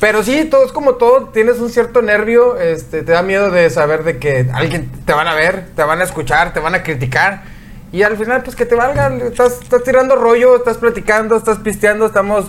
Pero 0.00 0.22
sí, 0.22 0.44
todo 0.44 0.64
es 0.64 0.70
como 0.70 0.94
todo, 0.94 1.30
tienes 1.30 1.58
un 1.58 1.70
cierto 1.70 2.02
nervio, 2.02 2.56
este, 2.56 3.02
te 3.02 3.12
da 3.12 3.22
miedo 3.22 3.50
de 3.50 3.68
saber 3.68 4.04
de 4.04 4.18
que 4.18 4.48
alguien 4.54 4.90
te 5.04 5.12
van 5.12 5.26
a 5.26 5.34
ver, 5.34 5.66
te 5.74 5.82
van 5.82 6.00
a 6.00 6.04
escuchar, 6.04 6.52
te 6.52 6.60
van 6.60 6.76
a 6.76 6.82
criticar. 6.84 7.57
Y 7.92 8.02
al 8.02 8.16
final, 8.16 8.42
pues 8.42 8.54
que 8.54 8.66
te 8.66 8.74
valga, 8.74 9.08
estás, 9.16 9.60
estás 9.62 9.82
tirando 9.82 10.16
rollo, 10.16 10.56
estás 10.56 10.76
platicando, 10.76 11.36
estás 11.36 11.58
pisteando, 11.58 12.06
estamos 12.06 12.46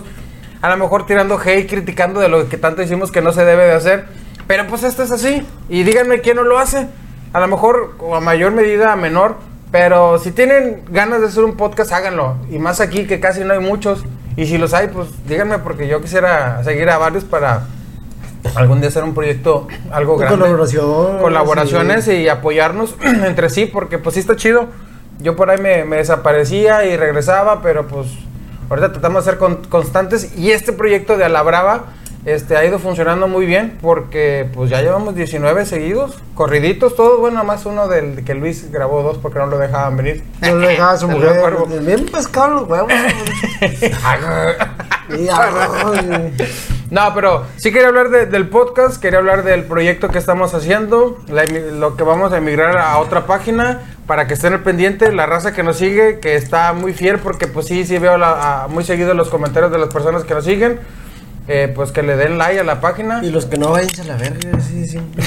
a 0.60 0.68
lo 0.68 0.76
mejor 0.76 1.06
tirando 1.06 1.38
hate, 1.38 1.68
criticando 1.68 2.20
de 2.20 2.28
lo 2.28 2.48
que 2.48 2.58
tanto 2.58 2.82
hicimos 2.82 3.10
que 3.10 3.22
no 3.22 3.32
se 3.32 3.44
debe 3.44 3.64
de 3.64 3.72
hacer. 3.72 4.04
Pero 4.46 4.66
pues 4.66 4.82
esto 4.82 5.02
es 5.02 5.10
así. 5.10 5.46
Y 5.68 5.84
díganme 5.84 6.20
quién 6.20 6.36
no 6.36 6.42
lo 6.42 6.58
hace. 6.58 6.88
A 7.32 7.40
lo 7.40 7.46
mejor, 7.46 7.94
o 7.98 8.16
a 8.16 8.20
mayor 8.20 8.52
medida, 8.52 8.92
a 8.92 8.96
menor. 8.96 9.36
Pero 9.70 10.18
si 10.18 10.32
tienen 10.32 10.82
ganas 10.90 11.20
de 11.20 11.28
hacer 11.28 11.44
un 11.44 11.56
podcast, 11.56 11.92
háganlo. 11.92 12.36
Y 12.50 12.58
más 12.58 12.80
aquí 12.80 13.06
que 13.06 13.20
casi 13.20 13.44
no 13.44 13.54
hay 13.54 13.60
muchos. 13.60 14.04
Y 14.36 14.46
si 14.46 14.58
los 14.58 14.74
hay, 14.74 14.88
pues 14.88 15.08
díganme 15.26 15.58
porque 15.60 15.86
yo 15.86 16.00
quisiera 16.00 16.62
seguir 16.64 16.90
a 16.90 16.98
varios 16.98 17.24
para 17.24 17.66
algún 18.54 18.80
día 18.80 18.88
hacer 18.88 19.04
un 19.04 19.14
proyecto 19.14 19.68
algo 19.92 20.16
grande. 20.16 20.38
colaboración, 20.38 21.18
Colaboraciones 21.18 22.08
y 22.08 22.28
apoyarnos 22.28 22.96
entre 23.02 23.50
sí 23.50 23.66
porque 23.66 23.98
pues 23.98 24.14
sí 24.14 24.20
está 24.20 24.36
chido. 24.36 24.68
Yo 25.20 25.36
por 25.36 25.50
ahí 25.50 25.58
me, 25.58 25.84
me 25.84 25.96
desaparecía 25.96 26.84
y 26.86 26.96
regresaba, 26.96 27.60
pero 27.62 27.86
pues 27.86 28.06
ahorita 28.68 28.92
tratamos 28.92 29.24
de 29.24 29.30
ser 29.32 29.38
con- 29.38 29.64
constantes 29.64 30.36
y 30.36 30.50
este 30.52 30.72
proyecto 30.72 31.16
de 31.16 31.24
Alabrava 31.24 31.84
este, 32.24 32.54
ha 32.56 32.64
ido 32.64 32.78
funcionando 32.78 33.28
muy 33.28 33.46
bien 33.46 33.78
porque 33.80 34.46
pues 34.52 34.68
ya 34.70 34.82
llevamos 34.82 35.14
19 35.14 35.64
seguidos, 35.64 36.18
corriditos 36.34 36.94
todos, 36.94 37.18
bueno, 37.18 37.42
más 37.44 37.64
uno 37.66 37.88
del 37.88 38.24
que 38.24 38.34
Luis 38.34 38.70
grabó 38.70 39.02
dos 39.02 39.16
porque 39.18 39.38
no 39.38 39.46
lo 39.46 39.56
dejaban 39.58 39.96
venir. 39.96 40.24
No 40.42 40.56
le 40.56 40.68
dejaba 40.68 40.96
su 40.98 41.08
mujer. 41.08 41.54
Bien 41.82 42.06
pescado 42.06 42.60
los 42.60 42.68
huevos. 42.68 42.92
No, 46.90 47.14
pero 47.14 47.46
sí 47.56 47.70
quería 47.72 47.88
hablar 47.88 48.10
de- 48.10 48.26
del 48.26 48.48
podcast, 48.48 49.00
quería 49.00 49.20
hablar 49.20 49.44
del 49.44 49.64
proyecto 49.64 50.08
que 50.08 50.18
estamos 50.18 50.54
haciendo, 50.54 51.18
la 51.28 51.44
lo 51.44 51.96
que 51.96 52.02
vamos 52.02 52.32
a 52.32 52.38
emigrar 52.38 52.76
a 52.78 52.98
otra 52.98 53.26
página 53.26 53.80
para 54.08 54.26
que 54.26 54.34
estén 54.34 54.54
al 54.54 54.60
pendiente, 54.64 55.12
la 55.12 55.26
raza 55.26 55.52
que 55.52 55.62
nos 55.62 55.76
sigue, 55.76 56.18
que 56.18 56.34
está 56.34 56.72
muy 56.72 56.92
fiel 56.92 57.18
porque 57.20 57.46
pues 57.46 57.66
sí, 57.66 57.84
sí 57.84 57.98
veo 57.98 58.18
la- 58.18 58.64
a- 58.64 58.68
muy 58.68 58.82
seguido 58.82 59.14
los 59.14 59.28
comentarios 59.28 59.70
de 59.70 59.78
las 59.78 59.88
personas 59.90 60.24
que 60.24 60.34
nos 60.34 60.44
siguen, 60.44 60.80
eh, 61.46 61.72
pues 61.74 61.92
que 61.92 62.02
le 62.02 62.16
den 62.16 62.38
like 62.38 62.58
a 62.58 62.64
la 62.64 62.80
página, 62.80 63.20
Y 63.22 63.30
los 63.30 63.46
que 63.46 63.56
no 63.56 63.70
vayan 63.70 64.00
a 64.00 64.04
la 64.04 64.16
verga, 64.16 64.60
sí, 64.60 64.86
siempre. 64.88 65.22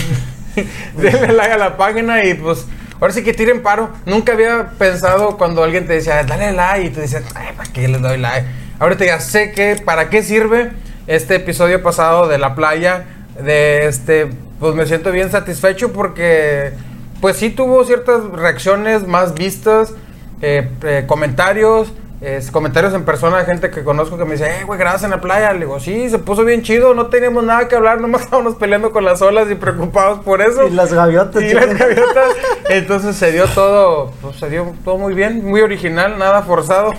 denle 0.98 1.34
like 1.34 1.54
a 1.54 1.58
la 1.58 1.78
página 1.78 2.26
y 2.26 2.34
pues 2.34 2.66
ahora 3.00 3.14
sí 3.14 3.24
que 3.24 3.34
tiren 3.34 3.64
paro. 3.64 3.90
Nunca 4.06 4.34
había 4.34 4.72
pensado 4.78 5.38
cuando 5.38 5.64
alguien 5.64 5.88
te 5.88 5.94
decía, 5.94 6.24
dale 6.24 6.52
like 6.52 6.88
y 6.88 6.90
te 6.90 7.02
decían, 7.02 7.24
ay, 7.36 7.54
¿para 7.56 7.72
qué 7.72 7.88
les 7.88 8.02
doy 8.02 8.18
like? 8.18 8.48
Ahorita 8.80 9.06
ya 9.06 9.20
sé 9.20 9.52
que, 9.52 9.76
¿para 9.84 10.10
qué 10.10 10.24
sirve 10.24 10.72
este 11.08 11.36
episodio 11.36 11.82
pasado 11.84 12.28
de 12.28 12.38
la 12.38 12.56
playa? 12.56 13.06
De 13.42 13.86
este, 13.88 14.30
pues 14.60 14.76
me 14.76 14.86
siento 14.86 15.12
bien 15.12 15.32
satisfecho 15.32 15.92
porque 15.94 16.74
pues 17.22 17.38
sí 17.38 17.50
tuvo 17.50 17.84
ciertas 17.86 18.24
reacciones 18.32 19.08
más 19.08 19.34
vistas, 19.34 19.94
eh, 20.42 20.70
eh, 20.84 21.06
comentarios, 21.08 21.94
eh, 22.26 22.42
comentarios 22.54 22.94
en 22.94 23.04
persona 23.04 23.40
de 23.40 23.44
gente 23.44 23.70
que 23.70 23.84
conozco 23.84 24.18
que 24.18 24.24
me 24.24 24.32
dice, 24.32 24.48
eh, 24.48 24.64
güey, 24.66 24.80
gracias 24.80 25.04
en 25.04 25.10
la 25.10 25.20
playa. 25.20 25.52
Le 25.52 25.60
digo, 25.60 25.78
sí, 25.82 26.10
se 26.10 26.20
puso 26.20 26.46
bien 26.46 26.62
chido, 26.62 26.94
no 26.94 27.08
teníamos 27.08 27.44
nada 27.44 27.68
que 27.68 27.76
hablar, 27.76 28.00
nomás 28.00 28.22
estábamos 28.24 28.56
peleando 28.56 28.94
con 28.94 29.04
las 29.04 29.22
olas 29.22 29.52
y 29.52 29.56
preocupados 29.56 30.20
por 30.20 30.42
eso. 30.42 30.66
Y 30.66 30.72
las 30.72 30.94
gaviotas. 30.94 31.44
Y 31.44 31.54
las 31.54 31.78
gaviotas. 31.78 32.30
Entonces 32.70 33.18
se 33.18 33.34
dio 33.34 33.46
todo, 33.48 34.14
pues 34.22 34.38
se 34.38 34.50
dio 34.50 34.74
todo 34.86 34.98
muy 34.98 35.14
bien, 35.14 35.44
muy 35.44 35.60
original, 35.60 36.18
nada 36.18 36.44
forzado. 36.44 36.94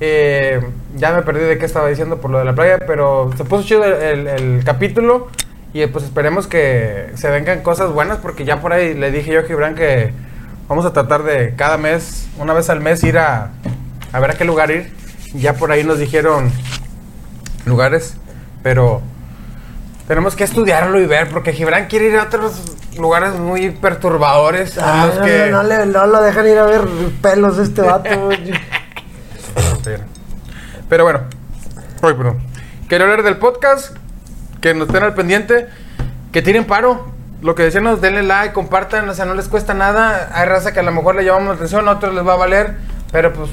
Eh, 0.00 0.60
ya 0.96 1.12
me 1.12 1.22
perdí 1.22 1.40
de 1.40 1.58
qué 1.58 1.66
estaba 1.66 1.88
diciendo 1.88 2.18
por 2.18 2.30
lo 2.30 2.38
de 2.38 2.44
la 2.44 2.54
playa, 2.54 2.78
pero 2.86 3.30
se 3.36 3.44
puso 3.44 3.64
chido 3.64 3.84
el, 3.84 4.26
el 4.26 4.64
capítulo. 4.64 5.28
Y 5.72 5.86
pues 5.86 6.04
esperemos 6.04 6.46
que 6.46 7.10
se 7.14 7.30
vengan 7.30 7.62
cosas 7.62 7.92
buenas, 7.92 8.18
porque 8.18 8.44
ya 8.44 8.60
por 8.60 8.72
ahí 8.72 8.94
le 8.94 9.10
dije 9.10 9.32
yo 9.32 9.40
a 9.40 9.42
Gibran 9.42 9.74
que 9.74 10.12
vamos 10.66 10.86
a 10.86 10.92
tratar 10.92 11.24
de 11.24 11.54
cada 11.56 11.76
mes, 11.76 12.28
una 12.38 12.54
vez 12.54 12.70
al 12.70 12.80
mes, 12.80 13.02
ir 13.04 13.18
a, 13.18 13.50
a 14.12 14.20
ver 14.20 14.30
a 14.30 14.34
qué 14.34 14.44
lugar 14.44 14.70
ir. 14.70 14.92
Ya 15.34 15.54
por 15.54 15.70
ahí 15.70 15.84
nos 15.84 15.98
dijeron 15.98 16.50
lugares, 17.66 18.16
pero 18.62 19.02
tenemos 20.06 20.34
que 20.36 20.44
estudiarlo 20.44 20.98
y 21.00 21.06
ver, 21.06 21.28
porque 21.28 21.52
Gibran 21.52 21.86
quiere 21.86 22.06
ir 22.06 22.16
a 22.16 22.24
otros 22.24 22.76
lugares 22.98 23.34
muy 23.34 23.70
perturbadores. 23.70 24.78
Ah, 24.78 25.06
los 25.06 25.18
no, 25.18 25.24
que... 25.24 25.86
no, 25.86 26.06
lo 26.06 26.22
dejan 26.22 26.48
ir 26.48 26.58
a 26.58 26.64
ver 26.64 26.82
pelos 27.20 27.58
este 27.58 27.82
vato. 27.82 28.30
Pero 30.88 31.04
bueno, 31.04 31.20
ay, 32.02 32.14
perdón. 32.14 32.38
Quiero 32.88 33.04
hablar 33.04 33.22
del 33.22 33.36
podcast, 33.36 33.96
que 34.60 34.72
nos 34.74 34.88
estén 34.88 35.02
al 35.02 35.14
pendiente, 35.14 35.66
que 36.32 36.42
tiren 36.42 36.64
paro. 36.64 37.06
Lo 37.42 37.54
que 37.54 37.62
decíamos, 37.62 38.00
denle 38.00 38.22
like, 38.24 38.52
compartan, 38.52 39.08
o 39.08 39.14
sea, 39.14 39.24
no 39.24 39.34
les 39.34 39.48
cuesta 39.48 39.72
nada. 39.74 40.30
Hay 40.34 40.46
raza 40.48 40.72
que 40.72 40.80
a 40.80 40.82
lo 40.82 40.90
mejor 40.92 41.14
le 41.14 41.24
llamamos 41.24 41.48
la 41.50 41.54
atención, 41.54 41.86
a 41.88 41.92
otros 41.92 42.14
les 42.14 42.26
va 42.26 42.32
a 42.32 42.36
valer, 42.36 42.74
pero 43.12 43.32
pues, 43.32 43.50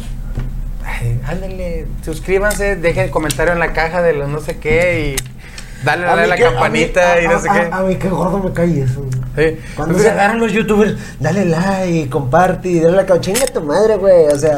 ay, 0.83 1.19
ándale, 1.27 1.85
suscríbanse, 2.03 2.77
dejen 2.77 3.09
comentario 3.11 3.53
en 3.53 3.59
la 3.59 3.73
caja 3.73 4.01
de 4.01 4.13
los 4.13 4.27
no 4.27 4.39
sé 4.39 4.57
qué 4.57 5.15
y 5.15 5.85
dale, 5.85 6.05
dale 6.05 6.23
a 6.23 6.27
la 6.27 6.35
que- 6.35 6.43
campanita 6.43 7.13
a 7.13 7.15
mí- 7.17 7.23
y 7.25 7.27
no 7.27 7.39
sé 7.39 7.49
a- 7.49 7.53
qué. 7.53 7.69
A 7.71 7.81
mí 7.81 7.95
qué 7.97 8.09
gordo 8.09 8.39
me 8.39 8.53
cae 8.53 8.81
eso. 8.81 9.05
Sí. 9.35 9.59
Cuando 9.75 9.93
Entonces, 9.95 10.01
se 10.03 10.09
agarran 10.09 10.39
los 10.39 10.51
youtubers, 10.51 10.95
dale 11.19 11.45
like, 11.45 12.09
comparte 12.09 12.69
y 12.69 12.79
dale 12.79 13.03
la 13.03 13.21
chinga 13.21 13.43
a 13.43 13.47
tu 13.53 13.61
madre, 13.61 13.97
güey. 13.97 14.25
O 14.29 14.37
sea, 14.39 14.55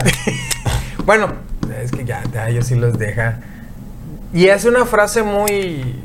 Bueno, 1.05 1.33
es 1.87 1.91
que 1.91 2.05
ya, 2.05 2.21
ya 2.33 2.49
ellos 2.49 2.67
sí 2.67 2.75
los 2.75 2.97
deja. 2.97 3.39
Y 4.33 4.47
es 4.47 4.65
una 4.65 4.85
frase 4.85 5.23
muy, 5.23 5.95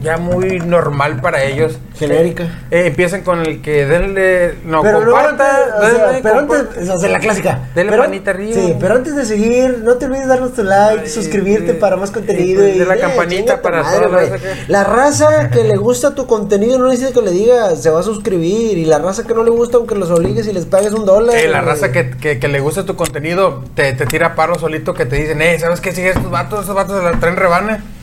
ya 0.00 0.16
muy 0.16 0.60
normal 0.60 1.20
para 1.20 1.44
ellos. 1.44 1.78
Genérica. 1.94 2.44
Eh, 2.70 2.86
empiezan 2.86 3.22
con 3.22 3.40
el 3.40 3.60
que 3.60 3.84
denle, 3.84 4.54
no, 4.64 4.82
pero 4.82 5.04
comparta, 5.04 5.56
antes, 5.56 5.74
o 5.74 5.80
sea, 5.80 6.06
denle, 6.06 6.20
pero 6.22 6.34
comparta. 6.36 6.70
antes, 6.78 6.88
o 6.88 6.98
sea, 6.98 7.08
la 7.10 7.18
clásica. 7.18 7.68
Dele 7.74 7.90
pero, 7.90 8.02
manita 8.02 8.30
arriba. 8.30 8.54
Sí, 8.54 8.74
pero 8.80 8.94
antes 8.94 9.16
de 9.16 9.24
seguir, 9.26 9.80
no 9.82 9.94
te 9.96 10.06
olvides 10.06 10.28
darnos 10.28 10.54
tu 10.54 10.62
like, 10.62 11.02
Ay, 11.04 11.08
suscribirte 11.08 11.72
sí. 11.72 11.78
para 11.78 11.96
más 11.96 12.10
contenido. 12.10 12.66
Y 12.66 12.78
de 12.78 12.86
la 12.86 12.96
eh, 12.96 13.00
campanita 13.00 13.60
para 13.60 13.82
madre, 13.82 14.30
sé 14.30 14.38
qué. 14.38 14.72
La 14.72 14.84
raza 14.84 15.50
que 15.50 15.64
le 15.64 15.76
gusta 15.76 16.14
tu 16.14 16.26
contenido 16.26 16.78
no 16.78 16.88
necesita 16.88 17.12
que 17.12 17.24
le 17.24 17.32
digas, 17.32 17.82
se 17.82 17.90
va 17.90 18.00
a 18.00 18.02
suscribir. 18.02 18.78
Y 18.78 18.86
la 18.86 18.98
raza 18.98 19.26
que 19.26 19.34
no 19.34 19.44
le 19.44 19.50
gusta, 19.50 19.76
aunque 19.76 19.94
los 19.94 20.10
obligues 20.10 20.46
y 20.46 20.52
les 20.52 20.64
pagues 20.64 20.92
un 20.92 21.04
dólar. 21.04 21.36
Eh, 21.36 21.48
la 21.48 21.60
raza 21.60 21.92
que, 21.92 22.10
que, 22.10 22.38
que 22.38 22.48
le 22.48 22.60
gusta 22.60 22.84
tu 22.84 22.96
contenido 22.96 23.64
te, 23.74 23.92
te 23.92 24.06
tira 24.06 24.34
paro 24.34 24.58
solito 24.58 24.94
que 24.94 25.06
te 25.06 25.16
dicen, 25.16 25.42
eh, 25.42 25.58
¿sabes 25.58 25.80
qué? 25.80 25.92
Sigue 25.92 26.10
estos 26.10 26.30
vatos, 26.30 26.60
estos 26.60 26.74
vatos 26.74 26.98
se 26.98 27.04
la 27.04 27.18
traen 27.20 27.36
rebane. 27.36 27.99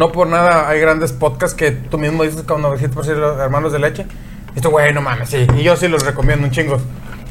No 0.00 0.12
por 0.12 0.28
nada 0.28 0.66
hay 0.66 0.80
grandes 0.80 1.12
podcasts 1.12 1.54
que 1.54 1.72
tú 1.72 1.98
mismo 1.98 2.22
dices 2.22 2.46
decir 2.46 3.16
los 3.18 3.38
hermanos 3.38 3.70
de 3.70 3.78
leche. 3.80 4.06
Y 4.54 4.56
esto, 4.56 4.70
güey, 4.70 4.94
no 4.94 5.02
mames, 5.02 5.28
sí. 5.28 5.46
Y 5.54 5.62
yo 5.62 5.76
sí 5.76 5.88
los 5.88 6.06
recomiendo 6.06 6.46
un 6.46 6.50
chingo. 6.50 6.80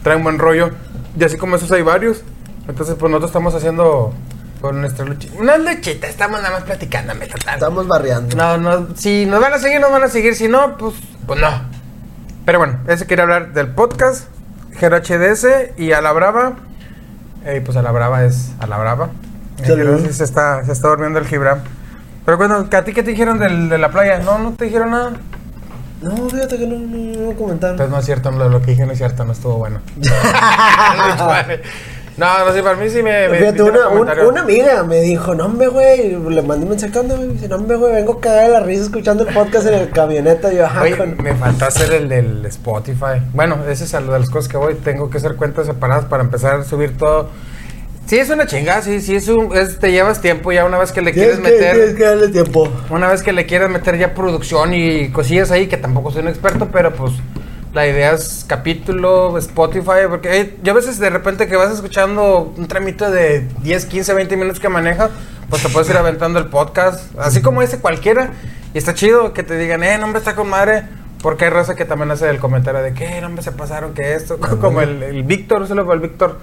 Traen 0.04 0.22
buen 0.22 0.38
rollo. 0.38 0.70
Y 1.20 1.24
así 1.24 1.36
como 1.36 1.56
esos 1.56 1.72
hay 1.72 1.82
varios. 1.82 2.22
Entonces, 2.68 2.94
pues 2.94 3.10
nosotros 3.10 3.32
estamos 3.32 3.56
haciendo 3.56 4.14
con 4.62 4.82
nuestra. 4.82 5.04
No 5.04 5.14
es 5.52 5.60
luchita, 5.62 6.06
estamos 6.06 6.44
nada 6.44 6.60
más 6.60 6.64
platicando, 6.64 7.14
total. 7.14 7.56
Estamos 7.56 7.88
barriando. 7.88 8.36
No, 8.36 8.58
no, 8.60 8.96
si 8.96 9.26
nos 9.26 9.42
van 9.42 9.54
a 9.54 9.58
seguir, 9.58 9.82
nos 9.82 9.92
van 9.92 10.04
a 10.04 10.08
seguir. 10.08 10.36
Si 10.36 10.48
no, 10.48 10.78
pues, 10.78 10.94
pues 11.26 11.42
no. 11.42 11.50
Pero 12.46 12.60
bueno, 12.60 12.82
ese 12.88 13.08
quería 13.08 13.24
hablar 13.24 13.52
del 13.52 13.70
podcast, 13.70 14.28
GRHDS 14.80 15.76
y 15.76 15.92
a 15.94 16.02
la 16.02 16.12
brava. 16.12 16.54
Y 17.52 17.62
pues 17.62 17.76
a 17.78 17.82
la 17.82 17.92
brava 17.92 18.26
es 18.26 18.52
a 18.60 18.68
la 18.68 18.78
brava. 18.78 19.10
Se 19.58 20.24
está, 20.24 20.64
se 20.64 20.72
está 20.72 20.90
durmiendo 20.90 21.18
el 21.18 21.26
Gibram. 21.26 21.62
Pero 22.30 22.38
bueno, 22.38 22.68
¿a 22.72 22.82
ti 22.84 22.94
qué 22.94 23.02
te 23.02 23.10
dijeron 23.10 23.40
del- 23.40 23.70
de 23.70 23.78
la 23.80 23.90
playa? 23.90 24.20
No, 24.20 24.38
no 24.38 24.52
te 24.54 24.66
dijeron 24.66 24.92
nada. 24.92 25.14
No, 26.04 26.30
fíjate 26.30 26.60
que 26.60 26.68
no, 26.68 26.78
no, 26.78 27.32
no 27.32 27.36
comentaron. 27.36 27.72
Entonces 27.74 27.90
no 27.92 27.98
es 27.98 28.06
cierto, 28.06 28.30
lo, 28.30 28.50
lo 28.50 28.62
que 28.62 28.70
dije 28.72 28.86
no 28.86 28.92
es 28.92 29.00
cierto, 29.00 29.26
no 29.26 29.32
estuvo 29.32 29.56
bueno. 29.58 29.80
no, 32.18 32.46
no 32.46 32.54
sé, 32.54 32.62
para 32.62 32.76
mí 32.76 32.88
sí 32.90 33.02
me... 33.02 33.30
me 33.30 33.38
Fíjate, 33.40 33.64
una, 33.64 33.88
un- 33.88 34.08
una 34.28 34.42
amiga 34.42 34.84
me 34.84 35.02
dijo, 35.02 35.34
no, 35.34 35.46
hombre, 35.46 35.70
güey, 35.70 36.12
le 36.30 36.42
mandé 36.44 36.66
un 36.66 36.70
mensaje, 36.70 36.92
"¿Qué 36.94 37.00
onda, 37.00 37.16
güey? 37.16 37.30
Dice, 37.30 37.48
no, 37.48 37.56
hombre, 37.56 37.78
güey, 37.78 37.94
vengo 37.94 38.20
cagada 38.20 38.44
de 38.44 38.50
la 38.50 38.60
risa 38.60 38.84
escuchando 38.84 39.28
el 39.28 39.34
podcast 39.34 39.66
en 39.66 39.74
el 39.74 39.90
camioneta. 39.90 40.54
Y 40.54 40.58
yo, 40.58 40.66
ajá, 40.68 40.82
Oye, 40.84 40.98
con- 40.98 41.18
me 41.24 41.34
faltó 41.34 41.66
hacer 41.66 41.92
el 41.94 42.10
del 42.10 42.46
Spotify. 42.46 43.24
Bueno, 43.34 43.58
ese 43.68 43.86
es 43.86 43.92
de 43.92 44.02
las 44.02 44.30
cosas 44.30 44.48
que 44.50 44.58
voy. 44.58 44.76
Tengo 44.76 45.10
que 45.10 45.18
hacer 45.18 45.36
cuentas 45.36 45.66
separadas 45.66 46.06
para 46.06 46.22
empezar 46.22 46.60
a 46.60 46.64
subir 46.64 46.96
todo. 46.96 47.30
Sí, 48.10 48.18
es 48.18 48.28
una 48.32 48.48
chingada, 48.48 48.82
sí, 48.82 49.02
sí, 49.02 49.16
es 49.16 49.28
un, 49.28 49.56
es- 49.56 49.78
te 49.78 49.92
llevas 49.92 50.20
tiempo 50.20 50.52
ya 50.52 50.66
una 50.66 50.80
vez 50.80 50.92
que 50.92 51.00
le 51.04 51.14
quieres 51.14 51.36
que, 51.36 51.44
meter. 51.44 51.76
tienes 51.76 51.94
que 51.96 52.04
darle 52.06 52.30
tiempo. 52.30 52.68
Una 52.90 53.08
vez 53.08 53.22
que 53.22 53.32
le 53.34 53.46
quieres 53.46 53.70
meter 53.70 54.00
ya 54.00 54.16
producción 54.16 54.74
y 54.74 55.10
cosillas 55.12 55.52
ahí, 55.52 55.68
que 55.68 55.78
tampoco 55.78 56.10
soy 56.10 56.24
un 56.24 56.30
experto, 56.30 56.70
pero 56.72 56.92
pues 56.92 57.12
la 57.72 57.86
idea 57.86 58.14
es 58.14 58.46
capítulo, 58.48 59.38
Spotify, 59.38 60.08
porque 60.10 60.42
eh, 60.42 60.56
yo 60.64 60.72
a 60.72 60.76
veces 60.76 60.98
de 60.98 61.12
repente 61.12 61.48
que 61.48 61.56
vas 61.56 61.72
escuchando 61.72 62.52
un 62.58 62.68
tramito 62.68 63.12
de 63.12 63.48
10, 63.62 63.86
15, 63.86 64.16
20 64.16 64.38
minutos 64.38 64.60
que 64.60 64.70
maneja, 64.70 65.12
pues 65.48 65.62
te 65.62 65.70
puedes 65.70 65.88
ir 65.92 65.98
aventando 65.98 66.40
el 66.40 66.48
podcast, 66.48 67.16
así 67.20 67.44
como 67.44 67.62
ese 67.62 67.78
cualquiera, 67.78 68.32
y 68.74 68.80
está 68.80 68.96
chido 68.96 69.34
que 69.34 69.44
te 69.44 69.56
digan, 69.56 69.84
eh, 69.84 70.00
no, 70.00 70.06
hombre, 70.06 70.18
está 70.18 70.34
con 70.34 70.50
madre, 70.50 70.86
porque 71.22 71.46
hay 71.46 71.52
raza 71.52 71.76
que 71.76 71.86
también 71.86 72.10
hace 72.10 72.28
el 72.28 72.40
comentario 72.40 72.82
de 72.82 72.92
que, 72.96 73.22
no, 73.22 73.28
hombre, 73.28 73.44
se 73.44 73.52
pasaron, 73.52 73.94
que 73.94 74.16
esto, 74.16 74.40
como 74.60 74.82
el, 74.82 75.04
el 75.04 75.22
Víctor, 75.22 75.68
se 75.68 75.76
lo 75.76 75.86
fue 75.86 75.94
el 75.94 76.02
Víctor. 76.02 76.40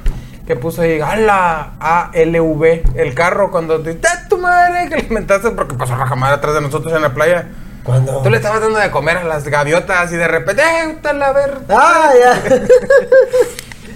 Que 0.47 0.55
puso 0.55 0.83
ahí, 0.83 1.01
¡Hala! 1.01 1.73
A-L-V, 1.81 2.85
el 2.95 3.15
carro, 3.15 3.51
cuando 3.51 3.81
te. 3.81 3.99
¡Ah, 4.09 4.29
tu 4.29 4.39
madre! 4.39 4.89
Que 4.89 4.97
le 5.03 5.09
mentaste 5.09 5.51
porque 5.51 5.75
pasó 5.75 5.97
la 5.97 6.05
madre 6.15 6.37
atrás 6.37 6.55
de 6.55 6.61
nosotros 6.61 6.95
en 6.95 7.03
la 7.03 7.13
playa. 7.13 7.49
Cuando. 7.83 8.23
Tú 8.23 8.31
le 8.31 8.37
estabas 8.37 8.61
dando 8.61 8.79
de 8.79 8.91
comer 8.91 9.17
a 9.17 9.25
las 9.25 9.49
gaviotas 9.49 10.13
y 10.13 10.17
de 10.17 10.29
repente, 10.29 10.63
¡eh, 10.63 10.95
útale 10.97 11.25
a 11.25 11.33
ver! 11.33 11.59
Ah, 11.69 12.11
ya. 12.19 12.43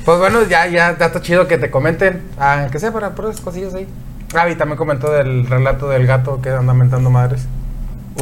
Pues 0.04 0.18
bueno, 0.18 0.42
ya, 0.44 0.66
ya, 0.66 0.96
ya 0.98 1.06
está 1.06 1.20
chido 1.20 1.46
que 1.46 1.58
te 1.58 1.70
comenten, 1.70 2.22
ah, 2.38 2.68
que 2.72 2.78
sea 2.78 2.90
para 2.90 3.10
puras 3.14 3.38
cosillas 3.40 3.74
ahí. 3.74 3.86
Gaby 4.32 4.54
también 4.54 4.78
comentó 4.78 5.12
del 5.12 5.46
relato 5.46 5.90
del 5.90 6.06
gato 6.06 6.40
que 6.40 6.48
anda 6.48 6.72
mentando 6.72 7.10
madres. 7.10 7.42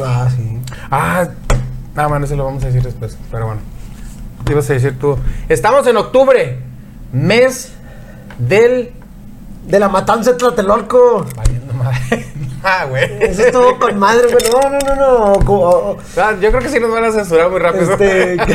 ah, 0.03 0.27
sí. 0.35 0.59
Ah, 0.91 1.29
nada 1.95 2.09
más, 2.09 2.23
eso 2.23 2.35
lo 2.35 2.45
vamos 2.45 2.63
a 2.63 2.67
decir 2.67 2.83
después, 2.83 3.17
pero 3.31 3.45
bueno. 3.45 3.61
Te 4.43 4.51
ibas 4.51 4.69
a 4.69 4.73
decir 4.73 4.99
tú. 4.99 5.17
Estamos 5.47 5.87
en 5.87 5.97
octubre, 5.97 6.59
mes 7.13 7.73
del. 8.39 8.93
De 9.67 9.79
la 9.79 9.87
matanza 9.87 10.31
de 10.31 10.37
Tlatelolco. 10.37 11.27
Valiendo 11.35 11.73
madre. 11.75 12.25
ah, 12.63 12.85
güey. 12.89 13.03
Eso 13.23 13.43
estuvo 13.45 13.77
con 13.77 13.99
madre, 13.99 14.23
güey. 14.31 14.49
No, 14.51 14.69
no, 14.69 14.95
no, 14.95 15.35
no. 15.35 15.97
Ah, 16.17 16.33
yo 16.41 16.49
creo 16.49 16.61
que 16.61 16.69
sí 16.69 16.79
nos 16.79 16.91
van 16.91 17.03
a 17.03 17.11
censurar 17.11 17.51
muy 17.51 17.59
rápido. 17.59 17.91
Este. 17.91 18.37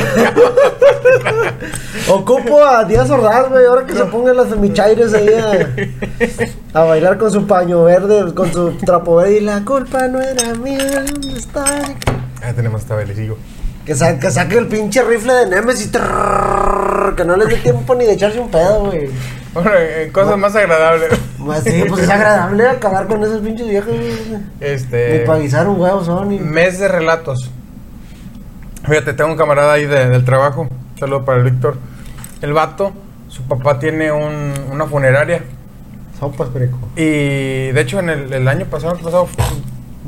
Ocupo 2.09 2.63
a 2.63 2.83
Díaz 2.83 3.09
Ordaz, 3.09 3.49
güey. 3.49 3.65
Ahora 3.65 3.85
que 3.85 3.93
se 3.93 4.05
pongan 4.05 4.37
las 4.37 4.55
michaires 4.57 5.13
ahí 5.13 5.29
a, 6.73 6.79
a 6.79 6.83
bailar 6.83 7.17
con 7.17 7.31
su 7.31 7.47
paño 7.47 7.83
verde, 7.83 8.33
con 8.33 8.51
su 8.51 8.71
trapo 8.73 9.17
verde. 9.17 9.37
Y 9.37 9.41
la 9.41 9.63
culpa 9.63 10.07
no 10.07 10.21
era 10.21 10.53
mía. 10.55 11.03
¿Dónde 11.05 11.37
está? 11.37 11.65
Ya 12.41 12.53
tenemos 12.53 12.81
esta 12.81 12.95
sigo. 13.13 13.37
Que, 13.85 13.95
sa- 13.95 14.19
que 14.19 14.31
saque 14.31 14.57
el 14.57 14.67
pinche 14.67 15.03
rifle 15.03 15.33
de 15.33 15.45
Nemesis. 15.47 15.91
trrrr, 15.91 17.15
que 17.15 17.23
no 17.23 17.35
les 17.37 17.47
dé 17.47 17.57
tiempo 17.57 17.95
ni 17.95 18.05
de 18.05 18.13
echarse 18.13 18.39
un 18.39 18.49
pedo, 18.49 18.85
güey. 18.85 19.09
Bueno, 19.55 19.71
en 19.73 20.11
cosas 20.11 20.37
más 20.37 20.55
agradables. 20.55 21.17
Pues 21.43 21.63
sí, 21.63 21.83
pues 21.89 22.03
es 22.03 22.09
agradable 22.09 22.67
acabar 22.67 23.07
con 23.07 23.23
esos 23.23 23.39
pinches 23.41 23.67
viejos. 23.67 23.93
Este. 24.59 25.19
Ni 25.19 25.25
para 25.25 25.39
guisar 25.39 25.67
un 25.67 25.79
huevo 25.79 26.03
son. 26.03 26.51
Mes 26.51 26.77
de 26.79 26.87
relatos. 26.87 27.49
Fíjate, 28.83 29.13
tengo 29.13 29.31
un 29.31 29.37
camarada 29.37 29.73
ahí 29.73 29.85
de- 29.85 30.09
del 30.09 30.25
trabajo. 30.25 30.67
Saludo 30.99 31.25
para 31.25 31.39
el 31.39 31.45
Víctor. 31.45 31.77
El 32.41 32.53
vato, 32.53 32.91
su 33.29 33.41
papá 33.43 33.79
tiene 33.79 34.11
un- 34.11 34.53
una 34.71 34.85
funeraria. 34.85 35.41
Sopas, 36.19 36.49
perico. 36.49 36.77
Y 36.95 37.71
de 37.71 37.79
hecho, 37.81 37.99
en 37.99 38.09
el, 38.09 38.31
el 38.33 38.47
año 38.47 38.65
pasado, 38.65 38.93
el 38.95 38.99
pasado 39.01 39.27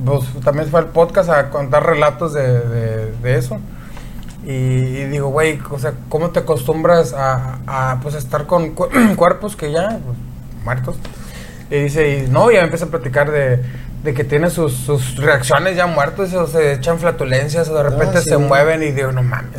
pues, 0.06 0.22
también 0.44 0.68
fue 0.70 0.80
al 0.82 0.88
podcast 0.88 1.30
a 1.30 1.50
contar 1.50 1.86
relatos 1.86 2.34
de, 2.34 2.44
de- 2.60 3.12
de 3.24 3.38
eso. 3.38 3.60
Y, 4.50 5.04
digo, 5.10 5.28
güey, 5.28 5.60
o 5.72 5.78
sea, 5.78 5.94
¿cómo 6.08 6.30
te 6.30 6.40
acostumbras 6.40 7.14
a, 7.14 7.60
a, 7.68 8.00
pues, 8.02 8.16
estar 8.16 8.46
con 8.48 8.72
cu- 8.72 8.88
cuerpos 9.18 9.58
que 9.58 9.72
ya, 9.74 10.00
pues, 10.06 10.18
muertos? 10.64 10.96
Y 11.70 11.76
dice, 11.80 12.20
y 12.20 12.28
no, 12.30 12.50
ya 12.50 12.60
me 12.60 12.64
empieza 12.66 12.86
a 12.86 12.88
platicar 12.88 13.30
de, 13.30 13.60
de 14.06 14.14
que 14.14 14.24
tiene 14.24 14.50
sus, 14.50 14.72
sus 14.74 15.18
reacciones 15.18 15.76
ya 15.76 15.86
muertos 15.86 16.34
o 16.34 16.48
se 16.48 16.72
echan 16.72 16.98
flatulencias 16.98 17.68
o 17.68 17.76
de 17.76 17.84
repente 17.84 18.20
Ah, 18.20 18.22
sí. 18.22 18.30
se 18.30 18.38
mueven 18.38 18.84
y 18.84 18.92
digo, 18.92 19.12
no 19.12 19.22
mames, 19.22 19.52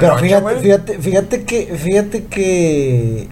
Pero 0.00 0.12
noche, 0.16 0.22
fíjate, 0.26 0.42
güey. 0.42 0.60
fíjate, 0.60 0.98
fíjate 0.98 1.44
que, 1.44 1.66
fíjate 1.78 2.24
que 2.26 3.28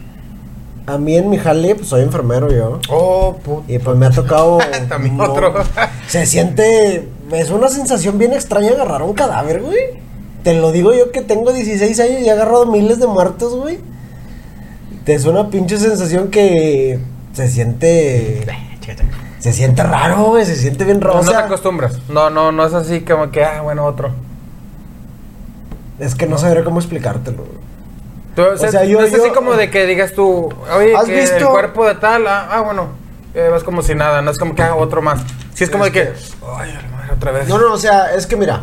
a 0.87 0.97
mí 0.97 1.17
en 1.19 1.29
mi 1.29 1.37
jale, 1.37 1.75
pues 1.75 1.89
soy 1.89 2.01
enfermero 2.01 2.51
yo. 2.51 2.81
Oh, 2.89 3.37
puta. 3.45 3.71
Y 3.71 3.79
pues 3.79 3.95
me 3.99 4.07
ha 4.07 4.11
tocado. 4.11 4.57
También 4.89 5.19
no, 5.19 5.25
otro. 5.25 5.53
Se 6.09 6.25
siente. 6.25 7.09
Es 7.31 7.51
una 7.51 7.69
sensación 7.69 8.17
bien 8.17 8.33
extraña 8.33 8.71
agarrar 8.71 9.03
un 9.03 9.13
cadáver, 9.13 9.61
güey. 9.61 10.03
Te 10.45 10.55
lo 10.55 10.71
digo 10.73 10.93
yo 10.95 11.11
que 11.11 11.23
tengo 11.23 11.53
16 11.53 11.99
años 12.01 12.21
y 12.21 12.27
he 12.27 12.31
agarrado 12.31 12.67
miles 12.67 13.01
de 13.01 13.07
muertos, 13.09 13.57
güey. 13.57 13.81
Te 15.05 15.15
es 15.15 15.25
una 15.25 15.49
pinche 15.51 15.79
sensación 15.79 16.29
que 16.31 16.99
se 17.33 17.49
siente. 17.49 18.47
Se 19.41 19.53
siente 19.53 19.83
raro, 19.83 20.25
güey. 20.27 20.47
Se 20.47 20.55
siente 20.57 20.85
bien 20.85 21.01
raro. 21.01 21.17
No, 21.19 21.23
no 21.25 21.31
te 21.31 21.37
acostumbras. 21.37 21.99
No, 22.09 22.31
no, 22.31 22.53
no 22.53 22.65
es 22.67 22.73
así 22.75 23.01
como 23.01 23.31
que, 23.31 23.45
ah, 23.45 23.63
bueno, 23.63 23.85
otro. 23.85 24.11
es 25.99 26.15
que 26.15 26.27
no 26.27 26.39
sabré 26.39 26.65
cómo 26.65 26.79
explicártelo, 26.81 27.39
güey. 27.45 27.59
Tú, 28.35 28.43
o 28.43 28.57
sea, 28.59 28.71
sea, 28.71 28.85
yo- 28.85 28.99
no 29.01 29.07
es 29.07 29.15
así 29.15 29.23
yo- 29.29 29.35
como 29.35 29.55
de 29.55 29.71
que 29.71 29.87
digas 29.87 30.13
tú, 30.13 30.49
oye, 30.77 30.95
¿Has 30.97 31.05
que 31.05 31.21
visto? 31.21 31.37
el 31.37 31.45
cuerpo 31.47 31.87
de 31.87 31.95
tal, 31.95 32.27
ah, 32.27 32.49
ah, 32.51 32.61
bueno, 32.63 32.89
eh, 33.33 33.49
vas 33.51 33.63
como 33.63 33.81
si 33.81 33.95
nada, 33.95 34.21
no 34.21 34.31
es 34.33 34.39
como 34.39 34.57
que 34.57 34.63
haga 34.63 34.75
otro 34.75 35.01
más. 35.03 35.21
Sí, 35.55 35.63
es 35.65 35.71
como 35.71 35.85
de 35.85 35.93
que, 35.93 36.13
ay, 36.59 36.71
a 36.73 36.83
la 36.83 36.89
madre, 36.89 37.13
otra 37.15 37.31
vez. 37.31 37.49
No, 37.49 37.59
no, 37.59 37.73
o 37.73 37.79
sea, 37.79 38.13
es 38.15 38.27
que 38.27 38.37
mira. 38.37 38.63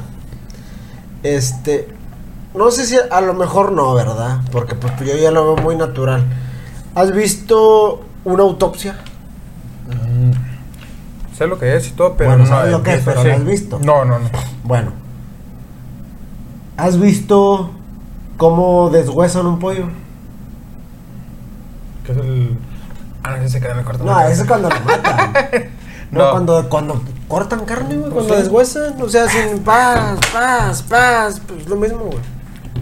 Este. 1.24 1.88
No 2.54 2.70
sé 2.72 2.86
si 2.86 2.98
a 3.10 3.22
lo 3.22 3.34
mejor 3.34 3.72
no, 3.72 3.94
¿verdad? 3.94 4.40
Porque 4.52 4.76
pues 4.76 4.94
yo 5.00 5.16
ya 5.16 5.32
lo 5.32 5.54
veo 5.56 5.64
muy 5.64 5.76
natural. 5.76 6.26
¿Has 6.96 7.12
visto 7.14 8.02
una 8.26 8.44
autopsia? 8.44 8.98
Sé 11.38 11.48
lo 11.48 11.58
que 11.58 11.76
es 11.76 11.88
y 11.88 11.92
todo, 11.92 12.16
pero 12.18 12.32
Bueno, 12.32 12.44
no. 12.44 12.50
sabes 12.50 12.72
lo 12.72 12.84
que 12.84 12.94
es, 12.96 13.02
pero 13.04 13.20
así. 13.22 13.30
¿lo 13.30 13.36
has 13.36 13.46
visto? 13.46 13.80
No, 13.84 14.06
no, 14.06 14.20
no. 14.20 14.30
Bueno. 14.64 14.92
¿Has 16.78 17.00
visto 17.00 17.72
cómo 18.38 18.90
deshuesan 18.90 19.46
un 19.46 19.60
pollo? 19.60 19.86
Que 22.06 22.12
es 22.12 22.18
el. 22.18 22.58
Ah, 23.24 23.32
no, 23.32 23.36
ese 23.38 23.50
se 23.50 23.62
queda 23.62 23.72
en 23.74 23.80
el 23.80 23.86
corto. 23.86 24.04
No, 24.04 24.20
eso 24.22 24.42
es 24.42 24.48
cuando 24.48 24.70
lo 24.70 24.80
matan. 24.82 25.34
No, 26.12 26.26
No. 26.26 26.32
cuando, 26.32 26.68
cuando 26.70 27.02
cortan 27.32 27.64
carne, 27.64 27.96
güey, 27.96 28.12
cuando 28.12 28.36
sí. 28.36 28.42
deshuesan, 28.42 29.02
o 29.02 29.08
sea, 29.08 29.30
sin 29.30 29.60
paz, 29.60 30.20
paz, 30.34 30.84
paz, 30.84 31.42
pues 31.48 31.66
lo 31.70 31.78
mismo, 31.78 32.00
güey. 32.00 32.20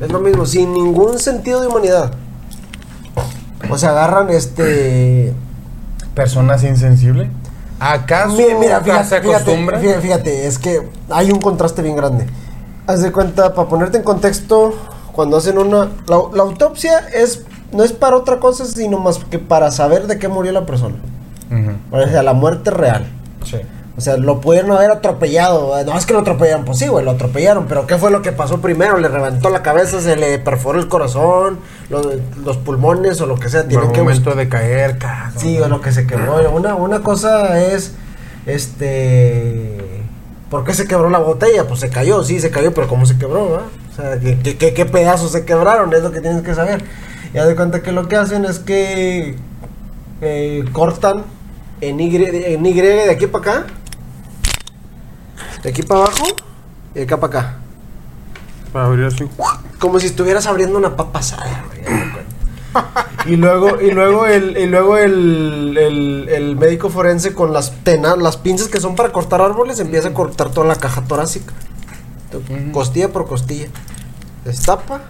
Es 0.02 0.12
lo 0.12 0.20
mismo, 0.20 0.44
sin 0.48 0.74
ningún 0.74 1.20
sentido 1.20 1.62
de 1.62 1.68
humanidad. 1.68 2.12
O 3.70 3.78
sea, 3.78 3.92
agarran 3.92 4.32
este. 4.32 5.36
¿Personas 6.16 6.64
insensibles? 6.64 7.30
¿Acaso 7.80 8.36
Mira, 8.36 8.58
mira, 8.58 8.80
se 8.80 8.84
fíjate, 8.86 9.22
fíjate, 9.22 9.28
acostumbra? 9.36 9.80
fíjate, 9.80 10.02
fíjate, 10.02 10.48
es 10.48 10.58
que 10.58 10.90
hay 11.12 11.32
un 11.32 11.40
contraste 11.40 11.84
bien 11.84 11.96
grande. 11.96 12.26
Haz 12.88 13.04
de 13.04 13.12
cuenta, 13.12 13.54
para 13.54 13.70
ponerte 13.70 14.00
en 14.00 14.04
contexto, 14.04 14.74
cuando 15.12 15.38
hacen 15.38 15.60
una. 15.60 15.90
La, 16.08 16.18
la 16.34 16.42
autopsia 16.44 16.98
es 17.14 17.44
no 17.72 17.84
es 17.84 17.94
para 17.94 18.18
otra 18.18 18.40
cosa, 18.40 18.66
sino 18.66 18.98
más 18.98 19.20
que 19.26 19.38
para 19.38 19.70
saber 19.70 20.08
de 20.08 20.18
qué 20.18 20.28
murió 20.28 20.52
la 20.52 20.66
persona. 20.66 20.96
Ujú, 21.52 21.72
O 21.92 22.08
sea, 22.08 22.24
la 22.24 22.34
muerte 22.34 22.72
real. 22.72 23.06
Sí. 23.46 23.58
O 24.00 24.02
sea, 24.02 24.16
lo 24.16 24.40
pudieron 24.40 24.72
haber 24.72 24.90
atropellado. 24.92 25.74
No 25.84 25.98
es 25.98 26.06
que 26.06 26.14
lo 26.14 26.20
atropellaron, 26.20 26.64
pues 26.64 26.80
sí, 26.80 26.88
güey, 26.88 27.04
lo 27.04 27.12
atropellaron. 27.12 27.66
Pero 27.68 27.86
¿qué 27.86 27.98
fue 27.98 28.12
lo 28.12 28.22
que 28.22 28.32
pasó 28.32 28.62
primero? 28.62 28.98
Le 28.98 29.10
reventó 29.10 29.50
la 29.50 29.62
cabeza, 29.62 30.00
se 30.00 30.16
le 30.16 30.40
perforó 30.40 30.80
el 30.80 30.88
corazón, 30.88 31.60
los, 31.90 32.08
los 32.46 32.56
pulmones 32.56 33.20
o 33.20 33.26
lo 33.26 33.36
que 33.36 33.50
sea. 33.50 33.64
Un 33.64 33.92
que 33.92 34.02
momento 34.02 34.36
de 34.36 34.48
caer, 34.48 34.98
ca- 34.98 35.34
Sí, 35.36 35.60
o 35.60 35.68
lo 35.68 35.82
que 35.82 35.92
se 35.92 36.08
quebró. 36.08 36.50
Una, 36.50 36.76
una 36.76 37.02
cosa 37.02 37.60
es, 37.62 37.92
este... 38.46 39.78
¿Por 40.50 40.64
qué 40.64 40.74
se 40.74 40.88
quebró 40.88 41.10
la 41.10 41.20
botella? 41.20 41.68
Pues 41.68 41.82
se 41.82 41.90
cayó, 41.90 42.24
sí, 42.24 42.40
se 42.40 42.52
cayó, 42.52 42.74
pero 42.74 42.88
¿cómo 42.88 43.06
se 43.06 43.18
quebró? 43.18 43.50
va? 43.52 43.64
O 43.92 43.96
sea, 43.96 44.18
¿qué, 44.18 44.40
qué, 44.40 44.58
qué- 44.58 44.74
qué 44.74 44.86
pedazos 44.86 45.34
se 45.34 45.44
quebraron? 45.44 45.94
Es 45.94 46.04
lo 46.04 46.12
que 46.12 46.22
tienes 46.22 46.42
que 46.42 46.56
saber. 46.56 46.84
Ya 47.34 47.46
de 47.46 47.56
cuenta 47.56 47.84
que 47.84 47.92
lo 47.92 48.08
que 48.08 48.16
hacen 48.16 48.46
es 48.46 48.60
que 48.60 49.36
eh, 50.22 50.64
cortan 50.72 51.24
en 51.82 52.00
y, 52.00 52.16
en 52.16 52.66
y 52.66 52.74
de 52.74 53.10
aquí 53.12 53.28
para 53.28 53.52
acá, 53.62 53.66
de 55.64 55.70
aquí 55.70 55.84
para 55.84 56.02
abajo 56.02 56.26
y 56.94 57.00
de 57.00 57.04
acá 57.04 57.20
para 57.20 57.40
acá. 57.40 57.58
Para 58.72 58.86
abrir 58.86 59.06
así. 59.06 59.28
Como 59.80 60.00
si 60.00 60.08
estuvieras 60.08 60.48
abriendo 60.48 60.78
una 60.78 60.96
papa 60.96 61.20
asada. 61.20 61.66
Y 63.26 63.36
luego, 63.36 63.82
y 63.82 63.92
luego 63.92 64.26
el, 64.26 64.58
y 64.58 64.66
luego 64.66 64.98
el, 64.98 65.78
el, 65.78 66.30
el 66.30 66.56
médico 66.56 66.90
forense 66.90 67.34
con 67.34 67.52
las 67.52 67.74
tenas, 67.84 68.18
las 68.18 68.38
pinzas 68.38 68.70
que 68.70 68.80
son 68.80 68.96
para 68.96 69.12
cortar 69.12 69.42
árboles, 69.42 69.80
empieza 69.80 70.08
a 70.08 70.14
cortar 70.14 70.52
toda 70.52 70.66
la 70.66 70.76
caja 70.76 71.04
torácica. 71.04 71.54
Costilla 72.72 73.10
por 73.10 73.28
costilla. 73.28 73.68
Destapa 74.46 75.02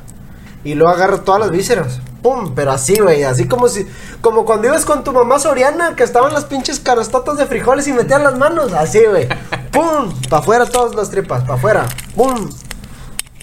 y 0.64 0.74
luego 0.74 0.92
agarra 0.92 1.24
todas 1.24 1.42
las 1.42 1.52
vísceras. 1.52 2.00
¡Pum! 2.22 2.54
Pero 2.56 2.72
así, 2.72 3.00
güey, 3.00 3.24
así 3.24 3.48
como 3.48 3.70
si. 3.70 3.88
Como 4.22 4.44
cuando 4.46 4.68
ibas 4.68 4.86
con 4.86 5.04
tu 5.04 5.14
mamá 5.14 5.40
Soriana, 5.40 5.96
que 5.96 6.04
estaban 6.04 6.34
las 6.34 6.46
pinches 6.46 6.80
carastotas 6.80 7.38
de 7.38 7.46
frijoles 7.46 7.88
y 7.88 7.94
metían 7.94 8.24
las 8.24 8.38
manos. 8.38 8.74
Así, 8.74 9.00
güey. 9.06 9.28
¡Pum! 9.72 10.14
Para 10.30 10.42
afuera 10.42 10.66
todas 10.66 10.96
las 10.96 11.10
tripas, 11.10 11.42
para 11.42 11.56
afuera. 11.56 11.86
¡Pum! 12.16 12.50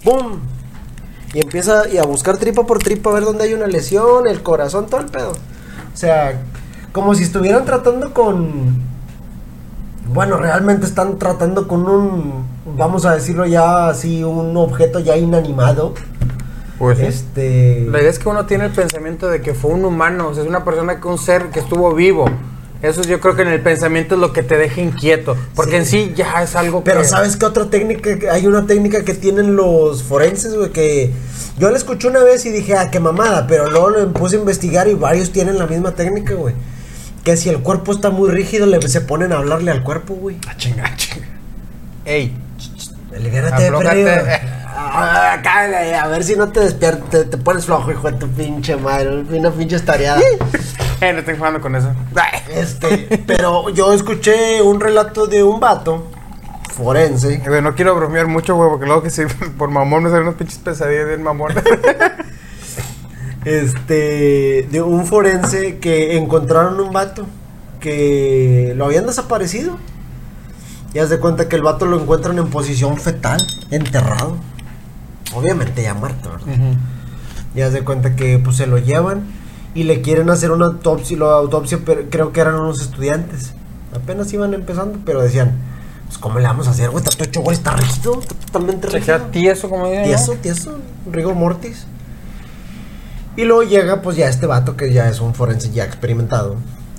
¡Pum! 0.05 0.41
Y 1.35 1.41
empieza 1.41 1.89
y 1.89 1.99
a 1.99 2.05
buscar 2.05 2.39
tripa 2.39 2.65
por 2.65 2.79
tripa 2.79 3.11
a 3.11 3.15
ver 3.15 3.25
dónde 3.25 3.45
hay 3.45 3.55
una 3.55 3.67
lesión, 3.67 4.27
el 4.27 4.43
corazón, 4.43 4.87
todo 4.87 5.01
el 5.01 5.07
pedo. 5.07 5.33
O 5.33 5.97
sea, 5.97 6.43
como 6.93 7.15
si 7.15 7.25
estuvieran 7.25 7.65
tratando 7.65 8.15
con. 8.15 8.83
Bueno, 10.09 10.39
realmente 10.39 10.87
están 10.87 11.19
tratando 11.19 11.69
con 11.69 11.87
un. 11.89 12.47
Vamos 12.77 13.05
a 13.05 13.15
decirlo 13.15 13.45
ya 13.45 13.89
así, 13.89 14.25
un 14.25 14.57
objeto 14.57 15.01
ya 15.01 15.17
inanimado. 15.17 15.95
Pues. 16.79 17.01
Este. 17.01 17.87
La 17.91 18.01
idea 18.01 18.11
es 18.11 18.19
que 18.19 18.29
uno 18.29 18.47
tiene 18.47 18.67
el 18.67 18.73
pensamiento 18.73 19.29
de 19.29 19.43
que 19.43 19.53
fue 19.53 19.73
un 19.73 19.85
humano, 19.85 20.29
o 20.29 20.35
sea, 20.35 20.43
es 20.43 20.49
una 20.49 20.65
persona 20.65 21.01
que 21.01 21.09
un 21.09 21.19
ser 21.19 21.51
que 21.51 21.61
estuvo 21.61 21.95
vivo. 21.95 22.27
Eso 22.87 23.03
yo 23.03 23.21
creo 23.21 23.35
que 23.37 23.43
en 23.43 23.49
el 23.49 23.61
pensamiento 23.61 24.15
es 24.15 24.21
lo 24.21 24.33
que 24.33 24.43
te 24.43 24.57
deja 24.57 24.81
inquieto, 24.81 25.37
porque 25.55 25.73
Sí. 25.73 25.77
en 25.77 25.87
sí 26.09 26.13
ya 26.17 26.43
es 26.43 26.55
algo 26.57 26.83
Pero 26.85 27.01
que... 27.03 27.07
¿sabes 27.07 27.37
qué 27.37 27.47
otra 27.47 27.67
técnica? 27.67 28.11
Hay 28.33 28.47
una 28.47 28.67
técnica 28.67 29.05
que 29.05 29.15
tienen 29.15 29.57
los 29.57 30.03
forenses, 30.03 30.55
güey, 30.55 30.71
que 30.71 31.13
yo 31.59 31.71
la 31.71 31.77
escuché 31.77 32.09
una 32.09 32.23
vez 32.23 32.47
y 32.47 32.51
dije, 32.51 32.75
ah, 32.77 32.91
qué 32.91 33.01
mamada, 33.01 33.47
pero 33.47 33.71
luego 33.71 33.91
lo 33.91 34.13
puse 34.13 34.37
a 34.37 34.39
investigar 34.39 34.89
y 34.89 34.95
varios 34.95 35.33
tienen 35.33 35.59
la 35.59 35.67
misma 35.67 35.93
técnica, 35.95 36.35
güey. 36.35 36.55
Que 37.25 37.37
si 37.37 37.49
el 37.49 37.59
cuerpo 37.59 37.93
está 37.93 38.11
muy 38.11 38.31
rígido, 38.31 38.67
le, 38.67 38.81
se 38.89 39.01
ponen 39.01 39.33
a 39.33 39.39
hablarle 39.39 39.71
al 39.73 39.83
cuerpo, 39.83 40.15
güey. 40.15 40.37
Ah, 40.47 40.55
chinga, 40.57 40.95
chinga. 40.97 41.27
Ey, 42.05 42.33
Libérate, 43.21 43.67
Aflójate. 43.67 44.41
Ah, 44.79 45.41
a 46.03 46.09
ver 46.09 46.23
si 46.23 46.37
no 46.37 46.49
te 46.49 46.61
despiertas, 46.61 47.09
te, 47.09 47.25
te 47.25 47.39
pones 47.39 47.65
flojo, 47.65 47.91
hijo 47.91 48.11
de 48.11 48.19
tu 48.19 48.29
pinche 48.29 48.77
madre, 48.77 49.21
una 49.21 49.51
pinche 49.51 49.77
estareada. 49.77 50.21
eh, 51.01 51.13
no 51.13 51.21
estoy 51.21 51.37
jugando 51.37 51.61
con 51.61 51.75
eso. 51.75 51.93
Este, 52.51 53.23
pero 53.27 53.69
yo 53.71 53.93
escuché 53.93 54.63
un 54.63 54.81
relato 54.81 55.27
de 55.27 55.43
un 55.43 55.61
vato 55.61 56.07
forense 56.77 57.39
Güey, 57.39 57.63
no 57.63 57.75
quiero 57.75 57.95
bromear 57.95 58.27
mucho, 58.27 58.55
güey, 58.55 58.71
porque 58.71 58.87
luego 58.87 59.03
que 59.03 59.11
si 59.11 59.23
por 59.59 59.71
mamón 59.71 60.05
me 60.05 60.11
salen 60.11 60.27
unas 60.27 60.37
pinches 60.37 60.59
pesadillas 60.59 61.09
bien 61.09 61.23
mamón. 61.23 61.53
este 63.45 64.69
de 64.71 64.83
un 64.83 65.07
forense 65.07 65.79
que 65.79 66.17
encontraron 66.17 66.79
un 66.81 66.93
vato 66.93 67.27
que 67.81 68.75
lo 68.77 68.87
habían 68.87 69.07
desaparecido. 69.07 69.79
Y 70.93 70.99
haz 70.99 71.11
de 71.11 71.19
cuenta 71.19 71.49
que 71.49 71.57
el 71.57 71.63
vato 71.63 71.85
lo 71.85 72.01
encuentran 72.01 72.39
en 72.39 72.49
posición 72.49 72.97
fetal, 72.97 73.39
enterrado. 73.71 74.37
Obviamente 75.37 75.83
ya 75.83 75.95
muerto, 75.95 76.31
¿verdad? 76.31 76.75
Y 77.55 77.61
haz 77.61 77.73
de 77.73 77.83
cuenta 77.85 78.17
que 78.17 78.39
pues 78.39 78.57
se 78.57 78.67
lo 78.67 78.79
llevan 78.79 79.25
y 79.75 79.85
le 79.85 80.01
quieren 80.03 80.31
hacer 80.31 80.51
una 80.51 80.67
autopsia, 80.67 81.17
la 81.19 81.35
autopsia 81.35 81.79
pero 81.85 82.05
creo 82.11 82.33
que 82.33 82.41
eran 82.41 82.55
unos 82.55 82.81
estudiantes. 82.81 83.53
Apenas 83.95 84.33
iban 84.33 84.53
empezando, 84.55 84.99
pero 85.05 85.23
decían, 85.23 85.55
pues 86.07 86.19
¿cómo 86.19 86.39
le 86.39 86.47
vamos 86.47 86.67
a 86.69 86.71
hacer, 86.71 86.91
güey? 86.91 87.03
Está 87.05 87.15
todo 87.17 87.25
hecho, 87.29 87.41
güey, 87.43 87.57
está 87.57 87.73
rígido, 87.73 88.21
está 88.21 88.35
totalmente 88.35 88.89
Se 88.91 88.99
rígido. 88.99 89.19
queda 89.19 89.31
tieso, 89.31 89.69
como 89.69 89.87
dicen. 89.87 90.03
¿no? 90.03 90.07
Tieso, 90.09 90.33
tieso, 90.35 90.79
rigor 91.11 91.35
mortis. 91.35 91.87
Y 93.37 93.45
luego 93.45 93.63
llega 93.63 94.01
pues 94.03 94.17
ya 94.17 94.29
este 94.29 94.47
vato 94.47 94.77
que 94.77 94.93
ya 94.93 95.09
es 95.09 95.21
un 95.21 95.35
forense 95.35 95.71
ya 95.71 95.85
experimentado. 95.85 96.57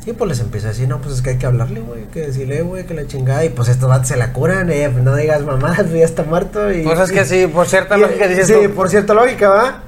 Y 0.08 0.14
pues 0.14 0.30
les 0.30 0.40
empieza 0.40 0.68
a 0.68 0.70
decir, 0.72 0.88
no, 0.88 1.02
pues 1.02 1.16
es 1.16 1.22
que 1.22 1.32
hay 1.32 1.38
que 1.38 1.46
hablarle, 1.46 1.82
güey, 1.82 2.06
que 2.06 2.22
decirle, 2.28 2.62
güey, 2.62 2.86
que 2.86 2.94
la 2.94 3.06
chingada. 3.08 3.44
Y 3.44 3.50
pues 3.50 3.68
estos 3.68 3.90
vatos 3.90 4.08
se 4.08 4.16
la 4.16 4.32
curan, 4.32 4.72
eh, 4.72 4.88
no 4.90 5.14
digas 5.18 5.42
pues, 5.44 5.92
ya 5.92 6.06
está 6.06 6.24
muerto. 6.24 6.72
Y, 6.72 6.84
Pues 6.84 6.98
es 6.98 7.12
que 7.12 7.26
sí, 7.26 7.46
por 7.48 7.68
cierta 7.68 7.98
y- 7.98 8.02
lógica 8.02 8.26
dices 8.30 8.48
Sí, 8.48 8.54
tú. 8.68 8.72
por 8.74 8.90
cierta 8.90 9.14
lógica, 9.14 9.50
¿va? 9.50 9.84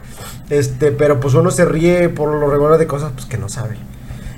Este, 0.49 0.91
pero 0.91 1.21
pues 1.21 1.36
uno 1.36 1.51
se 1.51 1.63
ríe 1.63 2.10
por 2.10 2.34
lo 2.34 2.49
regular 2.51 2.77
de 2.77 2.86
cosas 2.86 3.13
pues 3.13 3.27
que 3.27 3.38
no 3.38 3.47
sabe. 3.47 3.77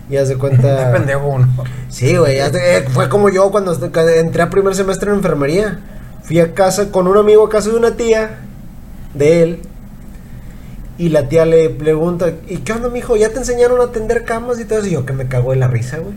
Y 0.08 0.18
haz 0.18 0.30
de 0.30 0.38
cuenta. 0.38 0.92
Pendejo 0.94 1.26
uno. 1.26 1.48
Sí, 1.90 2.16
güey, 2.16 2.38
eh, 2.40 2.86
fue 2.94 3.10
como 3.10 3.30
yo 3.30 3.50
cuando 3.50 3.74
entré 3.74 4.42
a 4.44 4.50
primer 4.52 4.76
semestre 4.76 5.10
en 5.10 5.16
enfermería. 5.18 5.80
Fui 6.22 6.40
a 6.40 6.54
casa 6.54 6.92
con 6.92 7.08
un 7.08 7.18
amigo 7.18 7.44
a 7.44 7.50
casa 7.50 7.72
de 7.72 7.76
una 7.78 7.96
tía 7.96 8.38
de 9.16 9.42
él. 9.42 9.62
Y 11.02 11.10
la 11.10 11.28
tía 11.28 11.48
le 11.48 11.72
pregunta, 11.72 12.32
¿y 12.48 12.58
qué 12.58 12.74
onda, 12.74 12.88
mijo? 12.88 13.18
¿Ya 13.18 13.30
te 13.30 13.40
enseñaron 13.40 13.82
a 13.82 13.86
atender 13.86 14.24
camas 14.24 14.60
y 14.60 14.66
todo 14.66 14.78
eso? 14.78 14.88
Y 14.88 14.92
yo 14.92 15.04
que 15.04 15.14
me 15.14 15.28
cago 15.28 15.52
en 15.52 15.62
la 15.62 15.68
risa, 15.68 15.98
güey. 15.98 16.14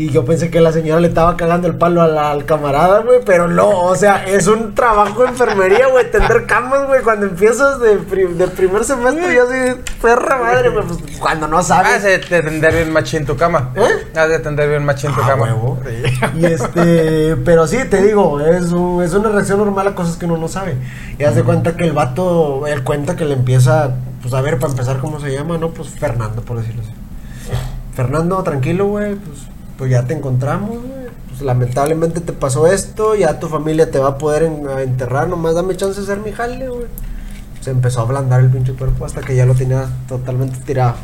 Y 0.00 0.08
yo 0.08 0.24
pensé 0.24 0.48
que 0.48 0.62
la 0.62 0.72
señora 0.72 0.98
le 0.98 1.08
estaba 1.08 1.36
cagando 1.36 1.68
el 1.68 1.74
palo 1.74 2.00
al 2.00 2.46
camarada, 2.46 3.00
güey, 3.00 3.18
pero 3.22 3.48
no, 3.48 3.68
o 3.68 3.94
sea, 3.94 4.24
es 4.24 4.46
un 4.46 4.74
trabajo 4.74 5.24
de 5.24 5.28
enfermería, 5.28 5.88
güey, 5.88 6.10
tender 6.10 6.46
camas, 6.46 6.86
güey, 6.86 7.02
cuando 7.02 7.26
empiezas 7.26 7.78
de, 7.80 7.98
primer 7.98 8.82
semestre, 8.82 9.34
yo 9.34 9.42
así, 9.42 9.78
perra 10.00 10.38
madre, 10.38 10.70
güey, 10.70 10.86
pues 10.86 11.18
cuando 11.18 11.48
no 11.48 11.62
sabes. 11.62 11.96
Has 11.96 12.02
de 12.02 12.18
tender 12.18 12.72
bien 12.72 12.90
machín 12.94 13.26
tu 13.26 13.36
cama. 13.36 13.72
¿Eh? 13.76 14.18
Has 14.18 14.30
de 14.30 14.38
tender 14.38 14.70
bien 14.70 14.86
machín 14.86 15.12
tu 15.12 15.20
ah, 15.20 15.26
cama. 15.26 15.54
Y 16.34 16.46
este, 16.46 17.36
pero 17.44 17.66
sí, 17.66 17.76
te 17.90 18.00
digo, 18.00 18.40
es, 18.40 18.68
es 18.68 18.72
una 18.72 19.28
reacción 19.28 19.58
normal 19.58 19.88
a 19.88 19.94
cosas 19.94 20.16
que 20.16 20.24
uno 20.24 20.38
no 20.38 20.48
sabe. 20.48 20.76
Y 21.18 21.24
haz 21.24 21.34
de 21.34 21.42
cuenta 21.42 21.76
que 21.76 21.84
el 21.84 21.92
vato, 21.92 22.66
él 22.66 22.84
cuenta 22.84 23.16
que 23.16 23.26
le 23.26 23.34
empieza, 23.34 23.96
pues 24.22 24.32
a 24.32 24.40
ver, 24.40 24.58
para 24.58 24.72
empezar, 24.72 24.96
¿cómo 24.96 25.20
se 25.20 25.30
llama? 25.30 25.58
No, 25.58 25.72
pues 25.72 25.90
Fernando, 25.90 26.40
por 26.40 26.56
decirlo 26.56 26.80
así. 26.80 26.92
Fernando, 27.94 28.42
tranquilo, 28.42 28.86
güey, 28.86 29.16
pues 29.16 29.49
pues 29.80 29.90
ya 29.90 30.04
te 30.04 30.12
encontramos, 30.12 30.72
güey. 30.72 31.08
Pues 31.28 31.40
lamentablemente 31.40 32.20
te 32.20 32.34
pasó 32.34 32.66
esto, 32.66 33.14
ya 33.14 33.40
tu 33.40 33.48
familia 33.48 33.90
te 33.90 33.98
va 33.98 34.08
a 34.08 34.18
poder 34.18 34.42
enterrar, 34.42 35.26
nomás 35.26 35.54
dame 35.54 35.74
chance 35.74 35.98
de 35.98 36.06
ser 36.06 36.18
mi 36.18 36.32
jale, 36.32 36.68
güey. 36.68 36.84
Se 37.62 37.70
empezó 37.70 38.00
a 38.00 38.02
ablandar 38.02 38.40
el 38.40 38.50
pinche 38.50 38.74
cuerpo 38.74 39.06
hasta 39.06 39.22
que 39.22 39.34
ya 39.34 39.46
lo 39.46 39.54
tenía 39.54 39.88
totalmente 40.06 40.58
tirado. 40.66 40.96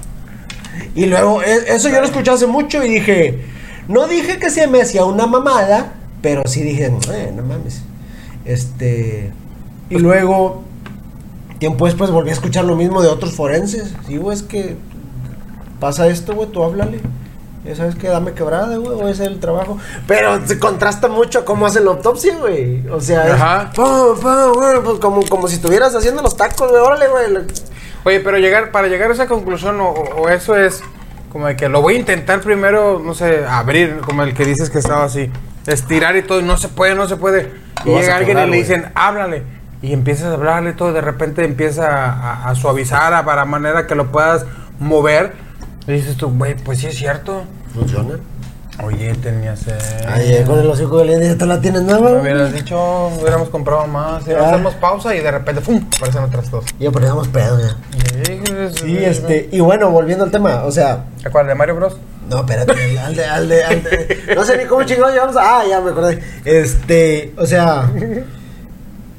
Y 0.94 1.06
luego, 1.06 1.42
e, 1.42 1.74
eso 1.74 1.88
yo 1.88 2.00
lo 2.00 2.06
escuché 2.06 2.30
hace 2.30 2.46
mucho 2.46 2.84
y 2.84 2.88
dije, 2.90 3.46
no 3.88 4.06
dije 4.08 4.38
que 4.38 4.50
se 4.50 4.66
me 4.66 4.82
hacía 4.82 5.06
una 5.06 5.26
mamada, 5.26 5.94
pero 6.20 6.42
sí 6.44 6.62
dije, 6.62 6.92
eh, 7.14 7.32
no 7.34 7.42
mames. 7.44 7.80
Este. 8.44 9.32
Y 9.88 9.98
luego, 9.98 10.64
tiempo 11.58 11.86
después 11.86 12.10
volví 12.10 12.28
a 12.28 12.34
escuchar 12.34 12.66
lo 12.66 12.76
mismo 12.76 13.00
de 13.00 13.08
otros 13.08 13.32
forenses. 13.32 13.94
Sí, 14.06 14.18
güey, 14.18 14.36
es 14.36 14.42
que 14.42 14.76
pasa 15.80 16.08
esto, 16.08 16.34
güey, 16.34 16.50
tú 16.50 16.62
háblale. 16.62 17.00
¿Sabes 17.74 17.96
qué? 17.96 18.08
Dame 18.08 18.32
quebrada, 18.32 18.76
güey, 18.76 19.00
o 19.00 19.08
ese 19.08 19.24
es 19.24 19.30
el 19.30 19.40
trabajo. 19.40 19.78
Pero 20.06 20.46
se 20.46 20.58
contrasta 20.58 21.08
mucho 21.08 21.44
cómo 21.44 21.66
hacen 21.66 21.84
la 21.84 21.92
autopsia, 21.92 22.36
güey. 22.38 22.86
O 22.88 23.00
sea, 23.00 23.34
Ajá. 23.34 23.72
pues 23.74 24.98
como, 25.00 25.26
como 25.28 25.48
si 25.48 25.56
estuvieras 25.56 25.94
haciendo 25.94 26.22
los 26.22 26.36
tacos, 26.36 26.70
güey, 26.70 26.80
órale, 26.80 27.08
güey. 27.08 27.46
Oye, 28.04 28.20
pero 28.20 28.38
llegar, 28.38 28.70
para 28.70 28.88
llegar 28.88 29.10
a 29.10 29.14
esa 29.14 29.26
conclusión, 29.26 29.78
o, 29.80 30.28
eso 30.28 30.56
es 30.56 30.82
como 31.32 31.48
de 31.48 31.56
que 31.56 31.68
lo 31.68 31.82
voy 31.82 31.96
a 31.96 31.98
intentar 31.98 32.40
primero, 32.40 33.00
no 33.04 33.14
sé, 33.14 33.44
abrir, 33.44 33.98
como 33.98 34.22
el 34.22 34.32
que 34.32 34.44
dices 34.44 34.70
que 34.70 34.78
estaba 34.78 35.04
así, 35.04 35.30
estirar 35.66 36.16
y 36.16 36.22
todo, 36.22 36.40
y 36.40 36.44
no 36.44 36.56
se 36.56 36.68
puede, 36.68 36.94
no 36.94 37.08
se 37.08 37.16
puede. 37.16 37.50
Y 37.84 37.90
llega 37.90 38.16
alguien 38.16 38.38
y 38.38 38.46
le 38.46 38.56
dicen, 38.56 38.92
háblale. 38.94 39.42
Y 39.82 39.92
empiezas 39.92 40.26
a 40.26 40.34
hablarle 40.34 40.72
todo, 40.72 40.92
de 40.92 41.00
repente 41.00 41.44
empieza 41.44 42.06
a, 42.06 42.48
a 42.48 42.54
suavizar 42.54 43.12
a, 43.12 43.24
para 43.24 43.44
manera 43.44 43.86
que 43.86 43.94
lo 43.94 44.10
puedas 44.10 44.46
mover 44.78 45.45
y 45.86 45.92
dices 45.92 46.16
tú, 46.16 46.30
güey, 46.30 46.54
pues 46.56 46.80
sí 46.80 46.86
es 46.86 46.96
cierto. 46.96 47.44
Funciona. 47.72 48.18
Oye, 48.84 49.14
tenías. 49.14 49.64
Ay, 50.06 50.42
con 50.44 50.58
el 50.58 50.68
hocico 50.68 50.98
de 50.98 51.28
ya 51.28 51.38
te 51.38 51.46
la 51.46 51.60
tienes 51.60 51.82
nueva. 51.82 52.10
Me 52.10 52.20
hubieras 52.20 52.52
dicho, 52.52 53.08
hubiéramos 53.20 53.48
comprado 53.48 53.86
más. 53.86 54.28
Hacemos 54.28 54.74
pausa 54.74 55.14
y 55.14 55.20
de 55.20 55.30
repente, 55.30 55.62
¡pum! 55.62 55.82
Aparecen 55.96 56.24
otras 56.24 56.50
dos. 56.50 56.64
Y 56.78 56.88
poníamos 56.90 57.28
pedo 57.28 57.58
ya. 57.58 57.76
Sí, 58.72 58.98
este. 58.98 59.48
Y 59.50 59.60
bueno, 59.60 59.90
volviendo 59.90 60.24
al 60.24 60.30
tema, 60.30 60.64
o 60.64 60.70
sea. 60.70 61.06
¿A 61.24 61.30
cuál? 61.30 61.46
¿De 61.46 61.54
Mario 61.54 61.76
Bros? 61.76 61.96
No, 62.28 62.40
espérate, 62.40 62.72
al 62.98 63.14
de, 63.14 63.24
al 63.24 63.48
de, 63.48 63.64
al 63.64 63.82
de, 63.84 64.34
No 64.34 64.44
sé 64.44 64.58
ni 64.58 64.64
cómo 64.64 64.82
chingados 64.82 65.14
llevamos. 65.14 65.36
Ah, 65.38 65.62
ya 65.66 65.80
me 65.80 65.90
acordé. 65.90 66.20
Este, 66.44 67.32
o 67.38 67.46
sea. 67.46 67.90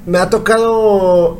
Me 0.06 0.20
ha 0.20 0.30
tocado. 0.30 1.40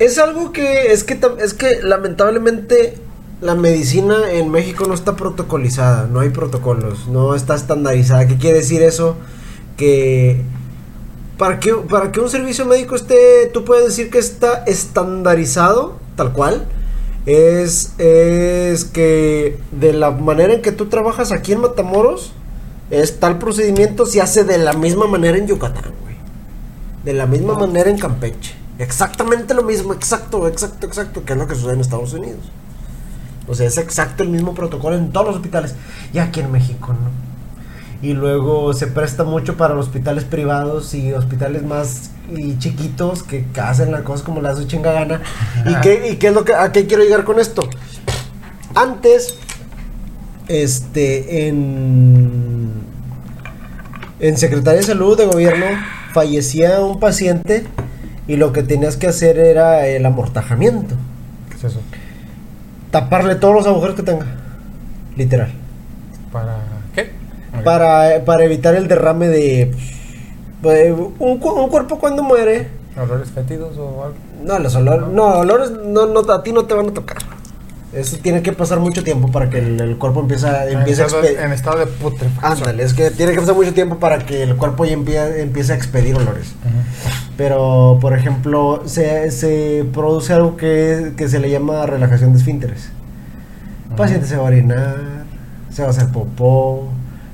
Es 0.00 0.18
algo 0.18 0.50
que. 0.50 0.92
Es 0.92 1.04
que, 1.04 1.20
es 1.38 1.54
que 1.54 1.82
lamentablemente 1.82 2.96
la 3.42 3.56
medicina 3.56 4.30
en 4.30 4.52
México 4.52 4.84
no 4.86 4.94
está 4.94 5.16
protocolizada, 5.16 6.06
no 6.06 6.20
hay 6.20 6.28
protocolos, 6.30 7.08
no 7.08 7.34
está 7.34 7.56
estandarizada. 7.56 8.28
¿Qué 8.28 8.38
quiere 8.38 8.58
decir 8.58 8.82
eso? 8.82 9.16
Que 9.76 10.42
para 11.38 11.58
que, 11.58 11.74
para 11.74 12.12
que 12.12 12.20
un 12.20 12.30
servicio 12.30 12.64
médico 12.66 12.94
esté, 12.94 13.50
tú 13.52 13.64
puedes 13.64 13.84
decir 13.84 14.10
que 14.10 14.18
está 14.18 14.62
estandarizado, 14.66 15.96
tal 16.14 16.32
cual, 16.32 16.68
es, 17.26 17.94
es 17.98 18.84
que 18.84 19.58
de 19.72 19.92
la 19.92 20.12
manera 20.12 20.54
en 20.54 20.62
que 20.62 20.70
tú 20.70 20.86
trabajas 20.86 21.32
aquí 21.32 21.52
en 21.52 21.62
Matamoros, 21.62 22.32
es 22.90 23.18
tal 23.18 23.38
procedimiento 23.38 24.06
se 24.06 24.20
hace 24.20 24.44
de 24.44 24.58
la 24.58 24.74
misma 24.74 25.08
manera 25.08 25.36
en 25.36 25.48
Yucatán, 25.48 25.92
güey. 26.04 26.14
De 27.04 27.12
la 27.12 27.26
misma 27.26 27.54
manera 27.54 27.90
en 27.90 27.98
Campeche. 27.98 28.54
Exactamente 28.78 29.52
lo 29.52 29.64
mismo, 29.64 29.94
exacto, 29.94 30.46
exacto, 30.46 30.86
exacto, 30.86 31.24
que 31.24 31.32
es 31.32 31.38
lo 31.40 31.48
que 31.48 31.56
sucede 31.56 31.72
en 31.72 31.80
Estados 31.80 32.12
Unidos. 32.12 32.52
O 33.48 33.54
sea, 33.54 33.66
es 33.66 33.78
exacto 33.78 34.22
el 34.22 34.28
mismo 34.28 34.54
protocolo 34.54 34.96
en 34.96 35.10
todos 35.10 35.26
los 35.26 35.36
hospitales. 35.36 35.74
Y 36.12 36.18
aquí 36.18 36.40
en 36.40 36.52
México, 36.52 36.92
¿no? 36.92 37.32
Y 38.06 38.14
luego 38.14 38.74
se 38.74 38.88
presta 38.88 39.22
mucho 39.22 39.56
para 39.56 39.74
los 39.74 39.86
hospitales 39.86 40.24
privados 40.24 40.92
y 40.94 41.12
hospitales 41.12 41.62
más 41.62 42.10
y 42.36 42.58
chiquitos 42.58 43.22
que 43.22 43.44
hacen 43.60 43.92
las 43.92 44.02
cosas 44.02 44.24
como 44.24 44.40
las 44.40 44.58
de 44.58 44.66
chinga 44.66 44.92
gana. 44.92 45.22
¿Y 45.66 45.74
qué, 45.80 46.10
¿Y 46.10 46.16
qué 46.16 46.28
es 46.28 46.34
lo 46.34 46.44
que 46.44 46.54
a 46.54 46.72
qué 46.72 46.86
quiero 46.86 47.04
llegar 47.04 47.24
con 47.24 47.38
esto? 47.38 47.68
Antes, 48.74 49.36
este, 50.48 51.46
en, 51.48 52.72
en 54.18 54.36
Secretaría 54.36 54.80
de 54.80 54.86
Salud 54.86 55.16
de 55.16 55.26
Gobierno 55.26 55.66
fallecía 56.12 56.80
un 56.80 56.98
paciente 56.98 57.66
y 58.26 58.36
lo 58.36 58.52
que 58.52 58.62
tenías 58.62 58.96
que 58.96 59.06
hacer 59.06 59.38
era 59.38 59.86
el 59.86 60.04
amortajamiento. 60.06 60.96
Taparle 62.92 63.36
todos 63.36 63.54
los 63.54 63.66
agujeros 63.66 63.96
que 63.96 64.02
tenga. 64.02 64.26
Literal. 65.16 65.50
¿Para 66.30 66.58
qué? 66.94 67.10
Para, 67.64 68.22
para 68.24 68.44
evitar 68.44 68.74
el 68.74 68.86
derrame 68.86 69.28
de. 69.28 69.74
Pues, 70.60 70.94
un, 71.18 71.38
cuerpo 71.38 71.98
cuando 71.98 72.22
muere. 72.22 72.68
¿Olores 73.02 73.30
fétidos 73.30 73.78
o 73.78 74.04
algo? 74.04 74.16
No, 74.44 74.58
los 74.58 74.76
olores. 74.76 75.08
No, 75.08 75.38
olores 75.38 75.70
no, 75.70 76.06
no, 76.06 76.20
a 76.20 76.42
ti 76.42 76.52
no 76.52 76.66
te 76.66 76.74
van 76.74 76.90
a 76.90 76.92
tocar. 76.92 77.16
Eso 77.92 78.16
tiene 78.22 78.42
que 78.42 78.52
pasar 78.52 78.80
mucho 78.80 79.04
tiempo 79.04 79.28
para 79.30 79.50
que 79.50 79.58
el, 79.58 79.98
cuerpo 79.98 80.20
empiece 80.20 80.46
empiece 80.72 81.02
en, 81.02 81.06
estado, 81.06 81.24
en 81.24 81.52
estado 81.52 81.78
de 81.80 81.86
putrefacción. 81.86 82.52
Ándale, 82.52 82.84
es 82.84 82.94
que 82.94 83.10
tiene 83.10 83.32
que 83.32 83.40
pasar 83.40 83.54
mucho 83.54 83.74
tiempo 83.74 83.98
para 83.98 84.20
que 84.20 84.42
el 84.42 84.56
cuerpo 84.56 84.86
ya 84.86 84.94
empiece, 84.94 85.72
a 85.72 85.76
expedir 85.76 86.16
olores. 86.16 86.54
Pero, 87.36 87.98
por 88.00 88.16
ejemplo, 88.16 88.82
se, 88.86 89.30
se 89.30 89.84
produce 89.92 90.32
algo 90.32 90.56
que, 90.56 91.12
que, 91.18 91.28
se 91.28 91.38
le 91.38 91.50
llama 91.50 91.84
relajación 91.84 92.32
de 92.32 92.38
esfínteres. 92.38 92.88
El 93.90 93.96
paciente 93.96 94.26
se 94.26 94.36
va 94.36 94.44
a 94.44 94.46
orinar, 94.46 94.96
se 95.70 95.82
va 95.82 95.88
a 95.88 95.90
hacer 95.90 96.08
popó, 96.08 96.88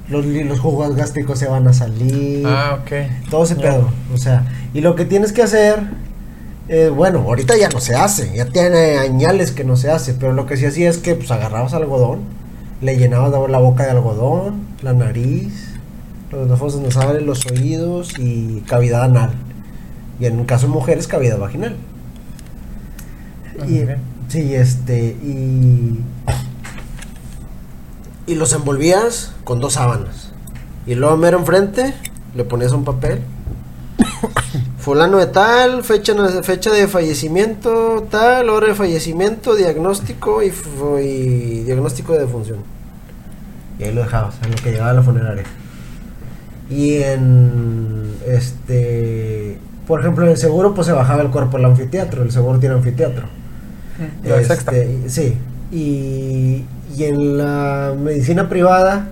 los, 0.08 0.24
los 0.24 0.58
jugos 0.58 0.96
gástricos 0.96 1.38
se 1.38 1.46
van 1.46 1.68
a 1.68 1.72
salir. 1.72 2.44
Ah, 2.46 2.80
ok. 2.80 3.30
Todo 3.30 3.44
ese 3.44 3.54
pedo. 3.54 3.90
O 4.12 4.18
sea, 4.18 4.44
y 4.74 4.80
lo 4.80 4.96
que 4.96 5.04
tienes 5.04 5.32
que 5.32 5.42
hacer 5.42 5.82
eh, 6.68 6.90
bueno, 6.94 7.20
ahorita 7.20 7.56
ya 7.56 7.68
no 7.70 7.80
se 7.80 7.94
hace, 7.94 8.34
ya 8.34 8.44
tiene 8.46 8.98
añales 8.98 9.52
que 9.52 9.64
no 9.64 9.76
se 9.76 9.90
hace, 9.90 10.14
pero 10.14 10.32
lo 10.34 10.46
que 10.46 10.56
sí 10.56 10.66
hacía 10.66 10.90
es 10.90 10.98
que 10.98 11.14
pues 11.14 11.30
agarrabas 11.30 11.72
algodón, 11.72 12.20
le 12.82 12.96
llenabas 12.98 13.32
la 13.50 13.58
boca 13.58 13.84
de 13.84 13.90
algodón, 13.90 14.66
la 14.82 14.92
nariz, 14.92 15.68
los 16.30 16.58
fosas 16.58 16.80
nasales, 16.82 17.22
los 17.22 17.46
oídos 17.46 18.18
y 18.18 18.60
cavidad 18.66 19.04
anal. 19.04 19.32
Y 20.20 20.26
en 20.26 20.38
un 20.38 20.44
caso 20.44 20.66
de 20.66 20.72
mujeres, 20.72 21.06
cavidad 21.06 21.38
vaginal. 21.38 21.76
Ah, 23.60 23.66
y, 23.66 23.86
sí, 24.28 24.54
este, 24.54 25.16
y, 25.22 26.00
y 28.26 28.34
los 28.34 28.52
envolvías 28.52 29.32
con 29.44 29.60
dos 29.60 29.74
sábanas. 29.74 30.32
Y 30.86 30.94
luego 30.94 31.16
mero 31.16 31.38
enfrente 31.38 31.94
le 32.34 32.44
ponías 32.44 32.72
un 32.72 32.84
papel 32.84 33.22
fulano 34.88 35.18
de 35.18 35.26
tal, 35.26 35.84
fecha, 35.84 36.14
fecha 36.42 36.72
de 36.72 36.88
fallecimiento, 36.88 38.06
tal, 38.10 38.48
hora 38.48 38.68
de 38.68 38.74
fallecimiento, 38.74 39.54
diagnóstico 39.54 40.42
y, 40.42 40.50
diagnóstico 41.66 42.14
de 42.14 42.20
defunción. 42.20 42.60
Y 43.78 43.84
ahí 43.84 43.92
lo 43.92 44.00
dejabas, 44.00 44.36
en 44.42 44.50
lo 44.50 44.56
que 44.56 44.70
llegaba 44.70 44.88
a 44.88 44.94
la 44.94 45.02
funeraria. 45.02 45.44
Y 46.70 47.02
en 47.02 48.14
este, 48.26 49.58
por 49.86 50.00
ejemplo, 50.00 50.24
en 50.24 50.30
el 50.30 50.38
seguro 50.38 50.72
pues 50.72 50.86
se 50.86 50.94
bajaba 50.94 51.20
el 51.20 51.28
cuerpo 51.28 51.58
al 51.58 51.66
anfiteatro, 51.66 52.22
el 52.22 52.32
seguro 52.32 52.58
tiene 52.58 52.76
anfiteatro. 52.76 53.26
Este, 54.24 55.10
sí, 55.10 55.36
y, 55.70 56.64
y 56.96 57.04
en 57.04 57.36
la 57.36 57.94
medicina 57.94 58.48
privada 58.48 59.08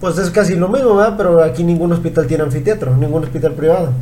pues 0.00 0.18
es 0.18 0.30
casi 0.30 0.56
lo 0.56 0.68
mismo, 0.68 0.96
¿verdad? 0.96 1.14
Pero 1.16 1.40
aquí 1.44 1.62
ningún 1.62 1.92
hospital 1.92 2.26
tiene 2.26 2.42
anfiteatro, 2.42 2.96
ningún 2.96 3.22
hospital 3.22 3.52
privado. 3.52 3.92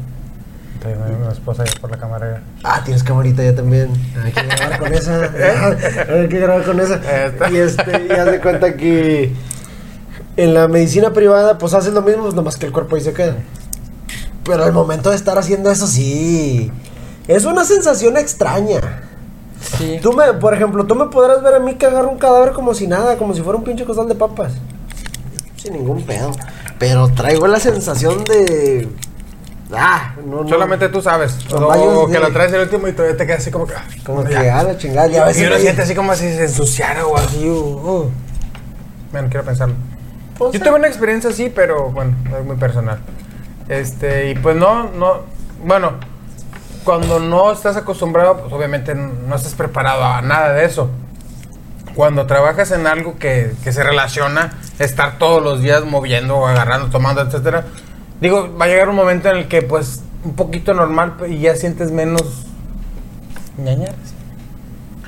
Una 0.95 1.33
esposa 1.33 1.63
ahí 1.63 1.71
por 1.81 1.91
la 1.91 1.99
cámara. 1.99 2.43
Ah, 2.63 2.83
tienes 2.85 3.03
camarita 3.03 3.43
ya 3.43 3.55
también. 3.55 3.91
Hay 4.23 4.33
que 4.33 4.43
grabar 4.43 4.79
con 4.79 4.95
esa. 4.95 5.23
Hay 6.13 6.29
que 6.29 6.39
grabar 6.39 6.65
con 6.65 6.81
esa. 6.81 7.01
Y 7.51 7.57
este, 7.57 8.09
ya 8.09 8.25
se 8.25 8.41
cuenta 8.41 8.77
que 8.77 9.33
en 10.37 10.55
la 10.55 10.69
medicina 10.69 11.13
privada, 11.13 11.59
pues 11.59 11.75
haces 11.75 11.93
lo 11.95 12.03
mismo, 12.03 12.25
pues 12.25 12.35
nomás 12.35 12.57
que 12.57 12.67
el 12.67 12.73
cuerpo 12.73 12.97
ahí 12.97 13.03
se 13.03 13.13
queda. 13.13 13.37
Pero 14.45 14.65
al 14.65 14.73
momento 14.73 15.11
de 15.11 15.17
estar 15.17 15.39
haciendo 15.39 15.71
eso, 15.71 15.87
sí. 15.87 16.71
Es 17.27 17.45
una 17.45 17.65
sensación 17.65 18.17
extraña. 18.17 18.81
Sí. 19.79 19.99
Tú 20.01 20.13
me, 20.13 20.35
por 20.35 20.55
ejemplo, 20.55 20.87
tú 20.87 20.95
me 20.95 21.07
podrás 21.07 21.43
ver 21.43 21.55
a 21.55 21.59
mí 21.59 21.75
que 21.75 21.87
agarro 21.87 22.11
un 22.11 22.19
cadáver 22.19 22.53
como 22.53 22.75
si 22.75 22.87
nada, 22.87 23.17
como 23.17 23.35
si 23.35 23.43
fuera 23.43 23.59
un 23.59 23.65
pinche 23.65 23.85
costal 23.85 24.07
de 24.07 24.15
papas. 24.15 24.53
sin 25.57 25.73
ningún 25.73 26.03
pedo. 26.03 26.33
Pero 26.79 27.09
traigo 27.09 27.47
la 27.47 27.59
sensación 27.59 28.23
de. 28.25 28.89
Ah, 29.73 30.15
no, 30.25 30.43
no. 30.43 30.49
Solamente 30.49 30.89
tú 30.89 31.03
sabes. 31.03 31.37
O, 31.53 32.07
que 32.07 32.19
la 32.21 32.31
traes 32.31 32.53
el 32.53 32.61
último 32.63 32.87
y 32.89 32.93
todavía 32.93 33.17
te 33.17 33.27
quedas 33.27 33.41
así 33.41 33.51
como 33.51 33.67
que. 33.67 33.75
ah, 33.75 33.85
Como 34.05 34.23
que, 34.25 34.33
ya. 34.33 34.61
ah, 34.61 34.63
la 34.63 34.79
chingada. 34.79 35.07
Ya 35.09 35.23
a 35.23 35.25
Y 35.25 35.29
veces 35.29 35.49
uno 35.49 35.59
siente 35.59 35.83
así 35.83 35.95
como 35.95 36.15
si 36.15 36.33
se 36.35 36.45
ensuciara 36.45 37.05
o 37.07 37.17
así. 37.17 37.49
Uh, 37.49 37.55
uh. 38.05 38.11
Bueno, 39.13 39.29
quiero 39.29 39.45
pensarlo. 39.45 39.75
Pues, 40.39 40.53
Yo 40.53 40.61
tuve 40.61 40.75
una 40.77 40.87
experiencia 40.87 41.31
así, 41.31 41.51
pero 41.55 41.91
bueno, 41.91 42.15
es 42.39 42.45
muy 42.45 42.57
personal. 42.57 42.99
Este, 43.69 44.31
y 44.31 44.35
pues 44.37 44.55
no, 44.57 44.85
no. 44.91 45.23
Bueno, 45.65 45.95
cuando 46.85 47.19
no 47.19 47.51
estás 47.51 47.77
acostumbrado, 47.77 48.43
pues 48.43 48.53
obviamente 48.53 48.95
no 48.95 49.35
estás 49.35 49.55
preparado 49.55 50.05
a 50.05 50.23
nada 50.23 50.53
de 50.53 50.65
eso. 50.65 50.91
Cuando 51.97 52.27
trabajas 52.27 52.71
en 52.73 52.87
algo 52.87 53.19
que, 53.19 53.53
que 53.65 53.73
se 53.73 53.83
relaciona, 53.83 54.53
estar 54.79 55.19
todos 55.19 55.43
los 55.43 55.63
días 55.63 55.85
moviendo, 55.85 56.47
agarrando, 56.47 56.89
tomando, 56.91 57.23
etcétera. 57.23 57.65
Digo, 58.21 58.57
va 58.59 58.65
a 58.65 58.69
llegar 58.69 58.89
un 58.89 58.97
momento 58.97 59.29
en 59.31 59.37
el 59.37 59.49
que, 59.49 59.63
pues, 59.63 60.03
un 60.25 60.35
poquito 60.35 60.75
normal 60.75 61.15
y 61.29 61.39
ya 61.39 61.55
sientes 61.55 61.91
menos 61.93 62.47
ñañaras. 63.59 63.95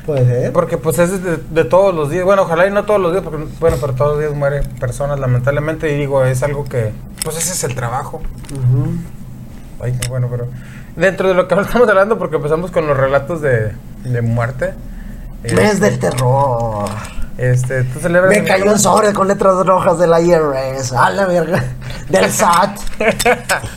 Puede 0.07 0.25
ser. 0.25 0.53
Porque 0.53 0.79
pues 0.79 0.99
es 0.99 1.23
de, 1.23 1.37
de 1.37 1.65
todos 1.65 1.95
los 1.95 2.11
días. 2.11 2.25
Bueno, 2.25 2.43
ojalá 2.43 2.67
y 2.67 2.71
no 2.71 2.85
todos 2.85 3.01
los 3.01 3.13
días, 3.13 3.23
porque 3.23 3.45
bueno, 3.61 3.77
pero 3.81 3.93
todos 3.93 4.13
los 4.13 4.21
días 4.21 4.35
mueren 4.35 4.65
personas 4.81 5.19
lamentablemente. 5.19 5.93
Y 5.93 5.99
digo, 5.99 6.25
es 6.25 6.43
algo 6.43 6.65
que, 6.65 6.93
pues 7.25 7.37
ese 7.37 7.53
es 7.53 7.65
el 7.65 7.75
trabajo. 7.75 8.23
Ujú. 8.53 8.93
Ay, 9.81 9.99
qué 10.01 10.09
bueno, 10.09 10.29
pero 10.31 10.47
dentro 10.97 11.29
de 11.29 11.35
lo 11.35 11.47
que 11.47 11.55
estamos 11.61 11.89
hablando, 11.89 12.19
porque 12.19 12.37
empezamos 12.37 12.71
con 12.71 12.87
los 12.87 12.97
relatos 12.97 13.43
de, 13.43 13.73
de 14.05 14.23
muerte. 14.23 14.73
Mes 15.43 15.75
este, 15.75 15.91
del 15.91 15.99
terror. 15.99 16.89
Este, 17.39 17.85
tú 17.85 18.01
celebras 18.01 18.31
Me 18.37 18.43
cayó 18.45 18.73
un 18.73 18.79
sobre 18.81 19.13
con 19.13 19.29
letras 19.29 19.65
rojas 19.65 19.99
de 19.99 20.07
la 20.09 20.21
IRS. 20.21 20.93
A 20.93 21.09
la 21.11 21.25
verga. 21.27 21.63
Del 22.09 22.31
SAT. 22.33 22.79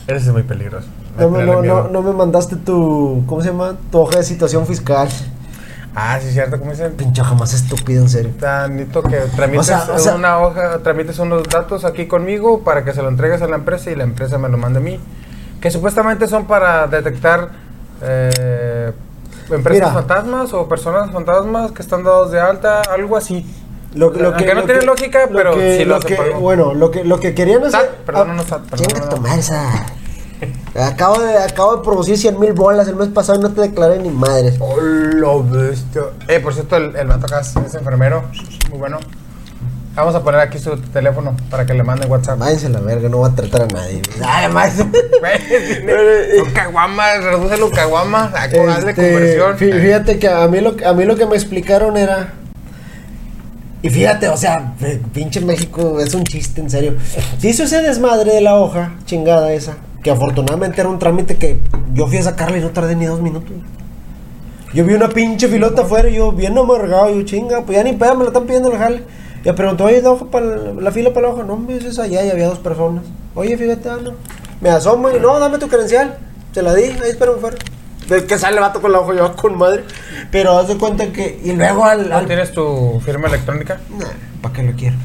Ese 0.08 0.16
es 0.16 0.26
muy 0.28 0.42
peligroso. 0.42 0.88
No 1.18 1.30
me, 1.30 1.38
Tenerle 1.40 1.54
no, 1.54 1.62
miedo. 1.62 1.82
no, 1.84 1.90
no 1.90 2.02
me 2.02 2.12
mandaste 2.12 2.56
tu. 2.56 3.22
¿Cómo 3.26 3.40
se 3.40 3.48
llama? 3.50 3.76
Tu 3.90 3.98
hoja 4.00 4.16
de 4.18 4.24
situación 4.24 4.66
fiscal. 4.66 5.08
Ah, 5.94 6.18
sí, 6.20 6.32
cierto, 6.32 6.58
como 6.58 6.70
dicen. 6.72 6.92
Pinche 6.94 7.22
jamás 7.22 7.52
estúpido, 7.54 8.02
en 8.02 8.08
serio. 8.08 8.32
Tanito 8.40 9.02
que 9.02 9.16
tramites 9.36 9.60
O 9.60 9.64
sea, 9.64 9.94
o 9.94 9.98
sea- 9.98 10.14
una 10.16 10.38
hoja, 10.40 10.78
tramites 10.78 11.18
unos 11.18 11.44
datos 11.44 11.84
aquí 11.84 12.06
conmigo 12.06 12.62
para 12.64 12.82
que 12.84 12.92
se 12.94 13.02
lo 13.02 13.08
entregues 13.10 13.42
a 13.42 13.46
la 13.46 13.56
empresa 13.56 13.90
y 13.90 13.94
la 13.94 14.04
empresa 14.04 14.38
me 14.38 14.48
lo 14.48 14.56
mande 14.58 14.78
a 14.80 14.82
mí. 14.82 14.98
Que 15.60 15.70
supuestamente 15.70 16.26
son 16.26 16.46
para 16.46 16.86
detectar 16.88 17.50
eh, 18.02 18.90
empresas 19.52 19.90
Mira. 19.90 19.92
fantasmas 20.02 20.52
o 20.54 20.68
personas 20.68 21.10
fantasmas 21.10 21.72
que 21.72 21.82
están 21.82 22.02
dados 22.04 22.30
de 22.30 22.40
alta, 22.40 22.80
algo 22.82 23.16
así. 23.16 23.46
Lo, 23.94 24.10
lo 24.10 24.28
Aunque 24.28 24.54
no 24.54 24.64
tiene 24.64 24.82
lógica, 24.82 25.26
lo 25.26 25.36
pero 25.36 25.54
que- 25.54 25.76
sí 25.78 25.84
lo 25.84 26.00
que- 26.00 26.14
por 26.16 26.24
algo. 26.24 26.40
Bueno, 26.40 26.74
lo 26.74 26.90
que, 26.90 27.04
lo 27.04 27.20
que 27.20 27.34
querían 27.34 27.64
hacer. 27.64 27.90
Perdón, 28.06 28.28
no, 28.28 28.34
no, 28.34 28.42
Sat, 28.44 28.62
perdón, 28.62 28.86
Chinga 28.86 29.06
no, 29.10 29.16
madre, 29.18 29.42
Sat. 29.42 29.90
Acabo 30.74 31.20
de, 31.20 31.38
acabo 31.38 31.76
de 31.76 31.82
producir 31.84 32.16
100 32.18 32.40
mil 32.40 32.52
bolas 32.52 32.88
el 32.88 32.96
mes 32.96 33.08
pasado 33.08 33.38
y 33.38 33.42
no 33.42 33.50
te 33.52 33.60
declaré 33.60 33.98
ni 34.00 34.08
madres. 34.08 34.56
Oh, 34.58 34.76
lo 34.80 35.44
bestia. 35.44 36.02
Eh, 36.26 36.40
por 36.40 36.52
cierto, 36.54 36.76
el, 36.78 36.96
el 36.96 37.06
vato 37.06 37.26
acá 37.26 37.40
es 37.40 37.54
enfermero. 37.74 38.24
Muy 38.70 38.78
bueno. 38.78 38.98
Vamos 39.94 40.14
a 40.14 40.22
poner 40.22 40.40
aquí 40.40 40.58
su 40.58 40.74
teléfono 40.78 41.36
para 41.50 41.66
que 41.66 41.74
le 41.74 41.82
mande 41.82 42.06
WhatsApp. 42.06 42.38
Váyanse 42.38 42.66
a 42.66 42.70
la 42.70 42.80
verga, 42.80 43.08
no 43.10 43.18
va 43.20 43.28
a 43.28 43.34
tratar 43.34 43.62
a 43.62 43.66
nadie. 43.66 44.00
Además. 44.26 44.72
Son 44.76 44.90
caguamas, 46.54 47.22
reduce 47.22 47.56
los 47.58 47.70
caguamas, 47.70 48.34
a 48.34 48.50
con 48.50 48.68
hazle 48.70 48.90
Este, 48.90 49.10
conversión. 49.12 49.56
fí- 49.58 49.80
Fíjate 49.82 50.18
que 50.18 50.28
a 50.28 50.48
mí, 50.48 50.60
lo, 50.60 50.76
que- 50.76 50.86
a 50.86 50.92
mí 50.94 51.04
lo 51.04 51.16
que 51.16 51.26
me 51.26 51.34
explicaron 51.34 51.96
era. 51.96 52.32
Y 53.82 53.90
fíjate, 53.90 54.28
o 54.28 54.36
sea, 54.36 54.74
pinche 55.12 55.40
México 55.40 55.98
es 56.00 56.14
un 56.14 56.24
chiste, 56.24 56.60
en 56.60 56.70
serio. 56.70 56.94
Se 57.38 57.48
hizo 57.48 57.64
ese 57.64 57.82
desmadre 57.82 58.32
de 58.34 58.40
la 58.40 58.56
hoja, 58.56 58.92
chingada 59.04 59.52
esa. 59.52 59.74
Que 60.02 60.10
afortunadamente 60.10 60.80
era 60.80 60.88
un 60.88 60.98
trámite 60.98 61.36
que 61.36 61.60
yo 61.92 62.06
fui 62.06 62.16
a 62.18 62.22
sacarla 62.22 62.58
y 62.58 62.60
no 62.60 62.70
tardé 62.70 62.94
ni 62.96 63.06
dos 63.06 63.20
minutos. 63.20 63.52
Yo 64.72 64.84
vi 64.84 64.94
una 64.94 65.08
pinche 65.08 65.48
filota 65.48 65.82
afuera 65.82 66.08
y 66.08 66.14
yo 66.14 66.32
bien 66.32 66.56
amargado. 66.56 67.10
Yo 67.14 67.22
chinga, 67.24 67.60
pues 67.62 67.76
ya 67.76 67.84
ni 67.84 67.92
pedo, 67.92 68.14
me 68.14 68.22
la 68.24 68.28
están 68.28 68.44
pidiendo 68.46 68.72
el 68.72 68.78
jale. 68.78 69.02
Ya 69.44 69.54
preguntó, 69.54 69.84
oye, 69.84 70.00
la, 70.02 70.10
hoja 70.10 70.26
para 70.26 70.46
la, 70.46 70.72
la 70.74 70.90
fila 70.92 71.12
para 71.12 71.28
la 71.28 71.34
hoja. 71.34 71.42
No, 71.42 71.56
me 71.56 71.74
dices 71.74 71.98
allá 71.98 72.24
y 72.24 72.30
había 72.30 72.46
dos 72.48 72.58
personas. 72.58 73.04
Oye, 73.34 73.56
fíjate, 73.56 73.88
ah, 73.88 73.98
no. 74.02 74.12
Me 74.60 74.70
asomo 74.70 75.10
y 75.10 75.18
no, 75.18 75.38
dame 75.38 75.58
tu 75.58 75.68
credencial. 75.68 76.18
Se 76.52 76.62
la 76.62 76.74
di, 76.74 76.84
ahí 76.84 77.10
espérame 77.10 77.40
fuera. 77.40 77.56
Del 78.08 78.26
que 78.26 78.38
sale 78.38 78.56
el 78.56 78.62
vato 78.62 78.80
con 78.80 78.92
la 78.92 79.00
hoja, 79.00 79.14
yo 79.14 79.36
con 79.36 79.56
madre. 79.56 79.84
Pero 80.30 80.58
haz 80.58 80.68
de 80.68 80.76
cuenta 80.76 81.12
que. 81.12 81.40
Y 81.42 81.52
luego 81.52 81.84
al. 81.84 82.08
¿No 82.08 82.16
al 82.16 82.26
tienes 82.26 82.52
tu 82.52 83.00
firma 83.04 83.28
electrónica 83.28 83.80
¿Para 84.40 84.54
qué 84.54 84.62
lo 84.62 84.72
quiero? 84.72 84.96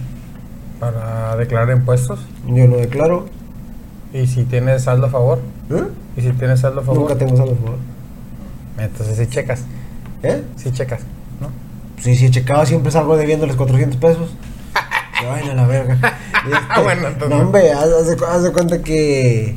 para 0.79 1.35
declarar 1.37 1.75
impuestos? 1.75 2.19
Yo 2.45 2.67
lo 2.67 2.77
declaro. 2.77 3.25
¿Y 4.13 4.27
si 4.27 4.43
tienes 4.43 4.83
saldo 4.83 5.07
a 5.07 5.09
favor? 5.09 5.39
¿Eh? 5.71 5.83
¿Y 6.17 6.21
si 6.21 6.31
tienes 6.33 6.59
saldo 6.59 6.81
a 6.81 6.83
favor? 6.83 7.01
Nunca 7.01 7.15
tengo 7.15 7.35
saldo, 7.35 7.53
por 7.55 7.65
favor. 7.65 7.79
Entonces 8.77 9.17
sí 9.17 9.27
checas, 9.27 9.63
¿Eh? 10.23 10.43
sí 10.55 10.71
checas, 10.71 11.01
¿no? 11.01 11.16
Sí, 12.01 12.15
sí, 12.15 12.29
checado, 12.31 12.65
siempre 12.65 12.91
salgo 12.91 13.17
debiéndoles 13.17 13.55
400 13.55 13.99
pesos. 13.99 14.29
Que 15.19 15.25
vayan 15.25 15.49
a 15.51 15.53
la 15.61 15.67
verga. 15.67 15.97
Este, 16.47 16.81
Bueno, 16.81 17.07
entonces- 17.07 17.29
No, 17.37 17.43
hombre, 17.43 17.71
haz, 17.73 17.87
haz 17.89 18.07
de, 18.07 18.25
haz 18.25 18.43
de 18.43 18.51
cuenta 18.53 18.81
que. 18.81 19.55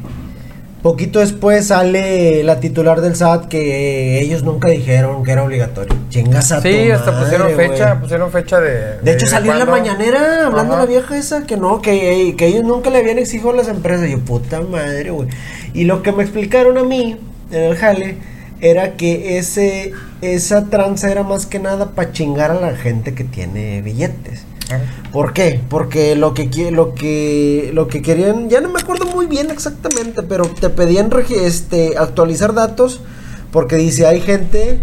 Poquito 0.83 1.19
después 1.21 1.67
sale 1.67 2.43
la 2.43 2.59
titular 2.59 3.03
del 3.03 3.15
SAT 3.15 3.49
que 3.49 4.19
ellos 4.23 4.43
nunca 4.43 4.69
dijeron 4.69 5.23
que 5.23 5.33
era 5.33 5.45
obligatorio. 5.45 5.95
Chingas 6.09 6.51
a 6.53 6.63
Sí, 6.63 6.91
hasta 6.91 7.13
madre, 7.13 7.25
pusieron 7.39 7.55
fecha, 7.55 8.01
pusieron 8.01 8.31
fecha 8.33 8.61
de... 8.61 8.99
De 9.03 9.13
hecho, 9.13 9.27
salió 9.27 9.53
en 9.53 9.59
la 9.59 9.67
mañanera 9.67 10.47
hablando 10.47 10.73
Ajá. 10.73 10.85
la 10.85 10.89
vieja 10.89 11.19
esa 11.19 11.43
que 11.47 11.59
no, 11.59 11.83
que, 11.83 12.35
que 12.39 12.47
ellos 12.47 12.65
nunca 12.65 12.89
le 12.89 12.97
habían 13.01 13.19
exigido 13.19 13.51
a 13.51 13.57
las 13.57 13.69
empresas. 13.69 14.09
Yo, 14.09 14.21
puta 14.21 14.63
madre, 14.63 15.11
güey. 15.11 15.29
Y 15.75 15.85
lo 15.85 16.03
que 16.03 16.13
me 16.13 16.23
explicaron 16.23 16.79
a 16.79 16.83
mí 16.83 17.21
en 17.53 17.63
el 17.63 17.77
jale 17.77 18.17
era 18.61 18.97
que 18.97 19.39
ese 19.39 19.93
esa 20.21 20.67
tranza 20.67 21.11
era 21.11 21.23
más 21.23 21.47
que 21.47 21.59
nada 21.59 21.93
para 21.93 22.13
chingar 22.13 22.51
a 22.51 22.61
la 22.61 22.77
gente 22.77 23.15
que 23.15 23.25
tiene 23.25 23.83
billetes. 23.83 24.47
Ajá. 24.69 24.95
¿Por 25.11 25.33
qué? 25.33 25.61
Porque 25.69 26.15
lo 26.15 26.35
que 26.35 26.71
lo 26.71 26.95
que 26.95 27.71
lo 27.75 27.89
que 27.89 28.03
querían, 28.03 28.49
ya 28.49 28.61
no 28.61 28.69
me 28.71 28.81
acuerdo 28.81 29.07
muy 29.07 29.27
bien 29.27 29.51
exactamente, 29.51 30.23
pero 30.23 30.47
te 30.49 30.71
pedían 30.71 31.11
este 31.31 31.97
actualizar 31.99 32.55
datos 32.55 33.03
porque 33.51 33.77
dice, 33.77 34.07
hay 34.07 34.21
gente 34.21 34.81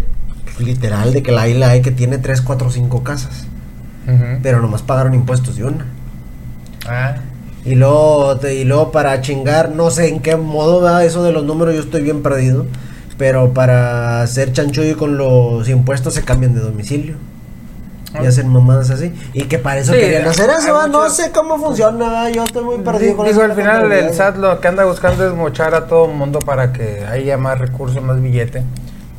literal 0.58 1.12
de 1.12 1.22
que 1.22 1.32
la 1.32 1.48
isla 1.48 1.70
hay 1.70 1.82
que 1.82 1.90
tiene 1.90 2.18
3, 2.18 2.42
4, 2.42 2.70
5 2.70 3.02
casas, 3.02 3.48
pero 4.42 4.60
nomás 4.60 4.82
pagaron 4.82 5.14
impuestos 5.14 5.56
de 5.56 5.64
una. 5.64 5.86
Ah, 6.86 7.16
Y 7.64 7.74
luego, 7.74 8.38
y 8.48 8.64
luego 8.64 8.92
para 8.92 9.20
chingar, 9.20 9.70
no 9.70 9.90
sé 9.90 10.08
en 10.08 10.20
qué 10.20 10.36
modo 10.36 10.80
va 10.82 11.04
eso 11.04 11.22
de 11.22 11.32
los 11.32 11.44
números, 11.44 11.74
yo 11.74 11.80
estoy 11.80 12.02
bien 12.02 12.22
perdido. 12.22 12.66
Pero 13.18 13.52
para 13.52 14.22
hacer 14.22 14.52
chanchullo 14.52 14.96
con 14.96 15.18
los 15.18 15.68
impuestos 15.68 16.14
se 16.14 16.22
cambian 16.22 16.54
de 16.54 16.60
domicilio. 16.60 17.16
Y 18.14 18.24
Ah. 18.24 18.28
hacen 18.28 18.48
mamadas 18.48 18.88
así. 18.90 19.12
Y 19.34 19.42
que 19.44 19.58
para 19.58 19.80
eso 19.80 19.92
Sí, 19.92 19.98
querían 19.98 20.26
hacer 20.26 20.48
eso, 20.48 20.88
no 20.88 21.10
sé 21.10 21.30
cómo 21.30 21.58
funciona, 21.58 22.30
yo 22.30 22.44
estoy 22.44 22.64
muy 22.64 22.78
perdido 22.78 23.16
con 23.16 23.26
Digo, 23.26 23.42
al 23.42 23.52
final 23.52 23.92
el 23.92 24.14
SAT 24.14 24.38
lo 24.38 24.60
que 24.60 24.68
anda 24.68 24.84
buscando 24.86 25.26
es 25.28 25.34
mochar 25.34 25.74
a 25.74 25.86
todo 25.86 26.06
el 26.06 26.14
mundo 26.16 26.38
para 26.38 26.72
que 26.72 27.04
haya 27.04 27.36
más 27.36 27.58
recursos, 27.58 28.02
más 28.02 28.22
billete. 28.22 28.62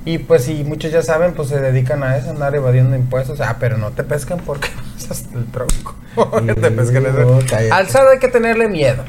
Y 0.06 0.18
pues 0.18 0.46
si 0.46 0.64
muchos 0.64 0.92
ya 0.92 1.04
saben, 1.04 1.34
pues 1.34 1.50
se 1.50 1.60
dedican 1.60 2.02
a 2.02 2.18
eso, 2.18 2.32
andar 2.32 2.56
evadiendo 2.56 2.96
impuestos. 2.96 3.42
Ah, 3.42 3.58
pero 3.60 3.78
no 3.78 3.92
te 3.92 4.04
pescan 4.04 4.40
porque 4.44 4.70
pasas 4.96 5.26
el 5.36 5.46
tronco. 5.46 5.94
Que 6.48 6.56
te 6.60 6.72
pescan 6.72 7.06
eso. 7.06 7.40
Al 7.72 7.88
SAT 7.90 8.08
hay 8.14 8.20
que 8.20 8.30
tenerle 8.30 8.70
miedo. 8.70 9.04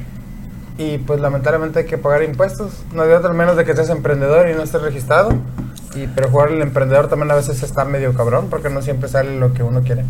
Y 0.81 0.97
pues 0.97 1.21
lamentablemente 1.21 1.81
hay 1.81 1.85
que 1.85 1.99
pagar 1.99 2.23
impuestos. 2.23 2.73
No 2.95 3.03
hay 3.03 3.11
otra 3.11 3.35
menos 3.35 3.55
de 3.55 3.67
que 3.67 3.75
seas 3.75 3.91
emprendedor 3.91 4.49
y 4.49 4.55
no 4.55 4.63
estés 4.63 4.81
registrado. 4.81 5.31
Y 5.95 6.07
pero 6.07 6.31
jugar 6.31 6.53
el 6.53 6.63
emprendedor 6.63 7.09
también 7.09 7.31
a 7.31 7.35
veces 7.35 7.63
está 7.63 7.85
medio 7.85 8.15
cabrón 8.15 8.47
porque 8.49 8.71
no 8.71 8.81
siempre 8.81 9.11
sale 9.11 9.39
lo 9.39 9.53
que 9.53 9.63
uno 9.63 9.83
quiere. 9.83 10.07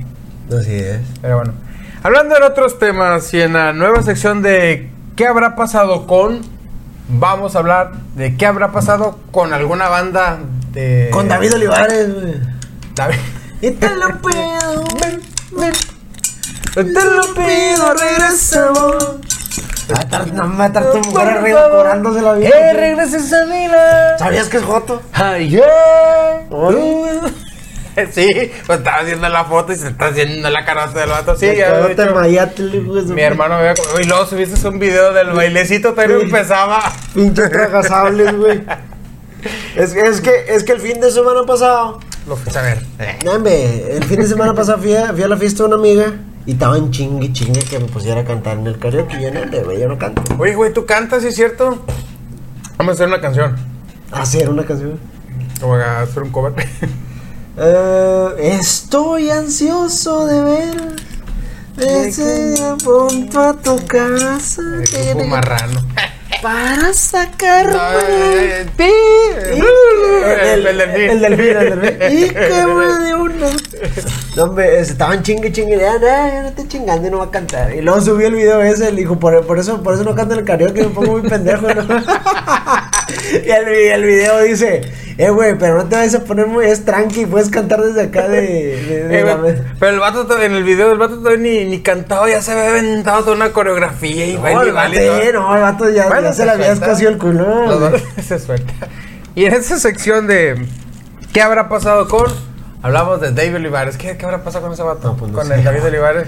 Así 0.57 0.77
es. 0.77 1.01
Pero 1.21 1.39
bueno, 1.39 1.55
hablando 2.05 2.37
de 2.37 2.45
otros 2.45 2.79
temas 2.79 3.35
y 3.35 3.41
en 3.41 3.55
la 3.55 3.73
nueva 3.73 4.01
sección 4.03 4.43
de 4.43 4.89
¿qué 5.17 5.27
habrá 5.27 5.57
pasado 5.57 6.07
con? 6.07 6.41
Vamos 7.09 7.57
a 7.57 7.59
hablar 7.59 7.91
de 8.15 8.37
qué 8.37 8.47
habrá 8.47 8.71
pasado 8.71 9.19
con 9.33 9.53
alguna 9.53 9.89
banda 9.89 10.39
de... 10.71 11.11
Con 11.13 11.27
David 11.27 11.55
Olivares, 11.55 12.15
güey. 12.15 12.35
David. 12.95 13.17
Y 13.61 13.73
te 13.73 13.91
lo 13.97 14.07
pido, 14.23 14.85
ven, 15.01 15.21
ven. 15.51 15.73
Te 16.75 17.05
lo 17.05 17.23
pido, 17.35 17.93
regresamos. 17.95 19.17
Ah, 19.97 20.05
tar- 20.09 20.33
No 20.33 20.47
me 20.47 20.67
estar 20.67 20.91
tu 20.93 20.99
mujer 20.99 21.29
arriba 21.29 21.69
la 22.23 22.33
vida. 22.35 22.51
Que 22.51 22.73
regreses 22.73 23.33
a 23.33 23.45
mi 23.47 23.69
lado. 23.69 24.19
¿Sabías 24.19 24.49
que 24.49 24.57
es 24.59 24.63
Joto? 24.63 25.03
Ay, 25.13 25.49
yeah. 25.51 25.63
Sí, 28.13 28.51
pues 28.67 28.79
estaba 28.79 28.99
haciendo 28.99 29.29
la 29.29 29.45
foto 29.45 29.73
y 29.73 29.77
se 29.77 29.89
está 29.89 30.07
haciendo 30.07 30.49
la 30.49 30.65
carota 30.65 31.01
del 31.01 31.11
vato. 31.11 31.37
Sí, 31.37 31.47
ya 31.57 31.71
Mi 33.15 33.21
hermano 33.23 33.59
me. 33.59 33.75
Y 34.01 34.07
luego 34.07 34.25
subiste 34.27 34.67
un 34.69 34.79
video 34.79 35.13
del 35.13 35.31
bailecito, 35.31 35.91
todavía 35.93 36.17
Sí. 36.19 36.23
empezaba. 36.25 36.81
Pinche 37.15 37.49
tragasables, 37.49 38.37
güey. 38.37 38.63
Es, 39.77 39.95
es 39.95 40.21
que 40.21 40.45
es 40.49 40.65
que 40.65 40.73
el 40.73 40.81
fin 40.81 41.01
de 41.01 41.11
semana 41.11 41.43
pasado, 41.47 41.99
Lo 42.29 42.37
fuiste 42.37 42.59
a 42.59 42.63
ver. 42.63 42.79
el 43.91 44.05
fin 44.05 44.21
de 44.21 44.27
semana 44.27 44.55
pasado 44.55 44.79
fui 44.79 44.95
a, 44.95 45.13
fui 45.13 45.23
a 45.23 45.29
la 45.29 45.37
fiesta 45.37 45.65
de 45.65 45.69
una 45.69 45.77
amiga 45.77 46.13
Y 46.47 46.53
estaban 46.53 46.91
chingue 46.91 47.33
chingue 47.33 47.61
que 47.61 47.79
me 47.79 47.87
pusiera 47.87 48.23
a 48.23 48.25
cantar 48.25 48.59
en 48.59 48.67
el 48.67 48.79
karaoke. 48.79 49.19
Y 49.19 49.23
yo 49.23 49.31
no, 49.33 49.45
de 49.45 49.63
güey, 49.63 49.81
yo 49.81 49.89
no 49.89 49.99
canto. 49.99 50.23
Oye, 50.39 50.55
güey, 50.55 50.73
¿tú 50.73 50.87
cantas, 50.87 51.23
¿sí 51.23 51.29
es 51.29 51.35
cierto? 51.35 51.85
Vamos 52.79 52.93
a 52.93 52.95
hacer 52.95 53.09
una 53.09 53.21
canción. 53.21 53.57
Hacer 54.11 54.49
una 54.49 54.65
canción. 54.65 54.99
O 55.63 55.75
a 55.75 56.01
hacer 56.01 56.23
un 56.23 56.31
cover. 56.31 56.55
Eh, 57.63 58.57
estoy 58.59 59.29
ansioso 59.29 60.25
de 60.25 60.43
ver. 60.43 60.97
Desde 61.77 62.75
punto 62.83 63.41
a 63.41 63.53
tu 63.53 63.85
casa. 63.87 64.63
El 64.95 65.15
grupo 65.15 65.27
marrano. 65.27 65.81
Para 66.43 66.93
sacarme 66.95 67.73
No, 67.73 67.99
el. 68.01 68.67
El- 70.33 70.67
el 70.67 70.79
delfín. 70.79 71.11
El 71.11 71.21
delfín, 71.21 71.57
el 71.57 71.81
delfín. 71.81 72.19
Y 72.19 72.29
que 72.31 72.67
me 72.67 73.05
dio 73.07 73.23
una. 73.23 73.47
No, 74.37 74.45
hombre, 74.45 74.81
estaban 74.81 75.23
chingue 75.23 75.53
chingue. 75.53 75.77
Ya, 75.79 75.99
no, 76.43 76.49
estoy 76.49 76.69
chingando 76.69 77.09
y 77.09 77.11
no 77.11 77.19
va 77.19 77.25
a 77.25 77.31
cantar. 77.31 77.75
Y 77.75 77.83
luego 77.83 78.01
subí 78.01 78.25
el 78.25 78.35
video 78.35 78.63
ese. 78.63 78.91
Le 78.91 79.01
dijo, 79.03 79.19
por, 79.19 79.45
por 79.47 79.59
eso, 79.59 79.83
por 79.83 79.95
eso 79.95 80.05
no 80.05 80.15
canto 80.15 80.35
en 80.35 80.41
el 80.41 80.47
karaoke. 80.47 80.83
Me 80.83 80.89
pongo 80.89 81.13
muy 81.19 81.29
pendejo, 81.29 81.63
¿no? 81.75 81.83
y 83.47 83.51
el, 83.51 83.65
vi- 83.67 83.89
el 83.89 84.03
video 84.05 84.41
dice, 84.43 84.81
eh, 85.19 85.31
güey, 85.31 85.57
pero 85.59 85.77
no 85.77 85.85
te 85.87 85.97
vayas 85.97 86.15
a 86.15 86.25
poner 86.25 86.47
muy. 86.47 86.65
Es 86.67 86.85
tranqui. 86.85 87.27
Puedes 87.27 87.51
cantar 87.51 87.83
desde 87.83 88.03
acá 88.03 88.29
de. 88.29 88.41
de- 88.41 89.09
de 89.09 89.21
Eh, 89.21 89.25
la 89.25 89.39
pero 89.79 89.93
el 89.93 90.01
vato 90.01 90.27
to- 90.27 90.41
en 90.43 90.53
el 90.53 90.65
video 90.65 90.93
el 90.93 90.99
vato 90.99 91.17
todavía 91.19 91.39
ni, 91.39 91.65
ni 91.67 91.81
cantaba, 91.81 92.29
ya 92.29 92.41
se 92.43 92.53
había 92.53 92.79
inventado 92.79 93.25
toda 93.25 93.37
una 93.37 93.51
coreografía 93.53 94.27
y 94.27 94.35
No, 94.35 94.43
baile 94.43 94.63
el 94.69 94.73
baile 94.73 95.05
y 95.05 95.09
vato, 95.09 95.21
todo. 95.33 95.33
no, 95.43 95.57
el 95.57 95.63
vato 95.63 95.91
ya, 95.91 96.07
Bueno, 96.09 96.23
ya 96.23 96.33
se 96.33 96.45
le 96.45 96.51
había 96.53 96.73
escocido 96.73 97.11
el 97.11 97.19
culo. 97.19 97.67
Los 97.67 98.03
se 98.27 98.39
suelta. 98.39 98.73
Y 99.35 99.45
en 99.45 99.55
esa 99.55 99.79
sección 99.79 100.27
de 100.27 100.67
¿Qué 101.33 101.41
habrá 101.43 101.69
pasado 101.69 102.09
con? 102.09 102.27
Hablamos 102.83 103.21
de 103.21 103.31
David 103.33 103.57
Olivares. 103.57 103.97
¿Qué, 103.99 104.17
qué 104.17 104.25
habrá 104.25 104.43
pasado 104.43 104.65
con 104.65 104.73
ese 104.73 104.83
vato? 104.83 105.09
No, 105.09 105.17
pues 105.17 105.31
no 105.31 105.39
con 105.39 105.47
sé. 105.49 105.55
el 105.55 105.65
David 105.65 105.85
Olivares. 105.85 106.27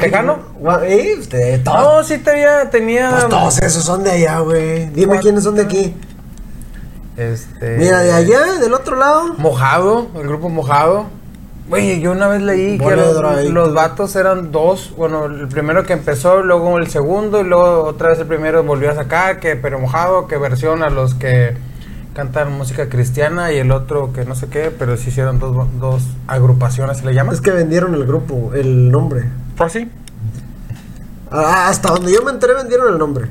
¿Tejano? 0.00 0.40
¿Eh? 0.82 1.16
No, 1.64 2.02
sí 2.02 2.18
tenía, 2.18 2.68
tenía. 2.70 3.10
pues 3.12 3.28
todos 3.28 3.58
esos 3.60 3.84
son 3.84 4.02
de 4.02 4.10
allá, 4.10 4.40
güey. 4.40 4.86
Dime 4.86 5.20
quiénes 5.20 5.44
son 5.44 5.54
de 5.54 5.62
aquí. 5.62 5.94
Este. 7.16 7.76
Mira, 7.78 8.00
de 8.00 8.12
allá, 8.12 8.40
del 8.60 8.72
otro 8.74 8.96
lado. 8.96 9.34
Mojado, 9.34 10.08
el 10.14 10.26
grupo 10.26 10.48
Mojado. 10.48 11.06
Oye, 11.70 12.00
yo 12.00 12.12
una 12.12 12.28
vez 12.28 12.42
leí 12.42 12.78
que 12.78 12.96
los, 12.96 13.50
los 13.50 13.74
vatos 13.74 14.16
eran 14.16 14.52
dos. 14.52 14.92
Bueno, 14.96 15.26
el 15.26 15.48
primero 15.48 15.84
que 15.84 15.92
empezó, 15.92 16.42
luego 16.42 16.78
el 16.78 16.88
segundo, 16.88 17.40
y 17.40 17.44
luego 17.44 17.84
otra 17.84 18.10
vez 18.10 18.18
el 18.18 18.26
primero 18.26 18.62
volvió 18.62 18.90
a 18.90 18.94
sacar, 18.94 19.40
que 19.40 19.56
pero 19.56 19.78
Mojado, 19.78 20.26
que 20.26 20.36
versión 20.36 20.82
a 20.82 20.90
los 20.90 21.14
que 21.14 21.56
cantan 22.14 22.52
música 22.52 22.88
cristiana 22.88 23.52
y 23.52 23.58
el 23.58 23.70
otro 23.70 24.12
que 24.12 24.24
no 24.24 24.34
sé 24.34 24.48
qué, 24.48 24.70
pero 24.76 24.96
sí 24.96 25.08
hicieron 25.08 25.38
dos, 25.38 25.66
dos 25.78 26.02
agrupaciones, 26.26 26.98
¿se 26.98 27.06
le 27.06 27.14
llama? 27.14 27.32
Es 27.32 27.40
que 27.40 27.52
vendieron 27.52 27.94
el 27.94 28.04
grupo, 28.06 28.52
el 28.54 28.90
nombre. 28.90 29.24
¿Por 29.56 29.70
sí? 29.70 29.90
Ah, 31.30 31.68
hasta 31.68 31.88
donde 31.90 32.12
yo 32.12 32.22
me 32.22 32.32
enteré 32.32 32.54
vendieron 32.54 32.92
el 32.92 32.98
nombre. 32.98 33.28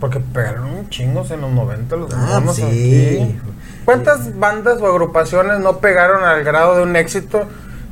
Porque 0.00 0.20
pegaron 0.20 0.64
un 0.70 0.88
chingos 0.90 1.30
en 1.30 1.40
los 1.42 1.50
90 1.52 1.96
los 1.96 2.12
Ah, 2.14 2.40
monos 2.40 2.56
sí. 2.56 2.62
aquí. 2.62 3.38
¿Cuántas 3.84 4.38
bandas 4.38 4.80
o 4.80 4.86
agrupaciones 4.86 5.60
no 5.60 5.78
pegaron 5.78 6.24
al 6.24 6.42
grado 6.44 6.76
de 6.76 6.82
un 6.82 6.96
éxito 6.96 7.44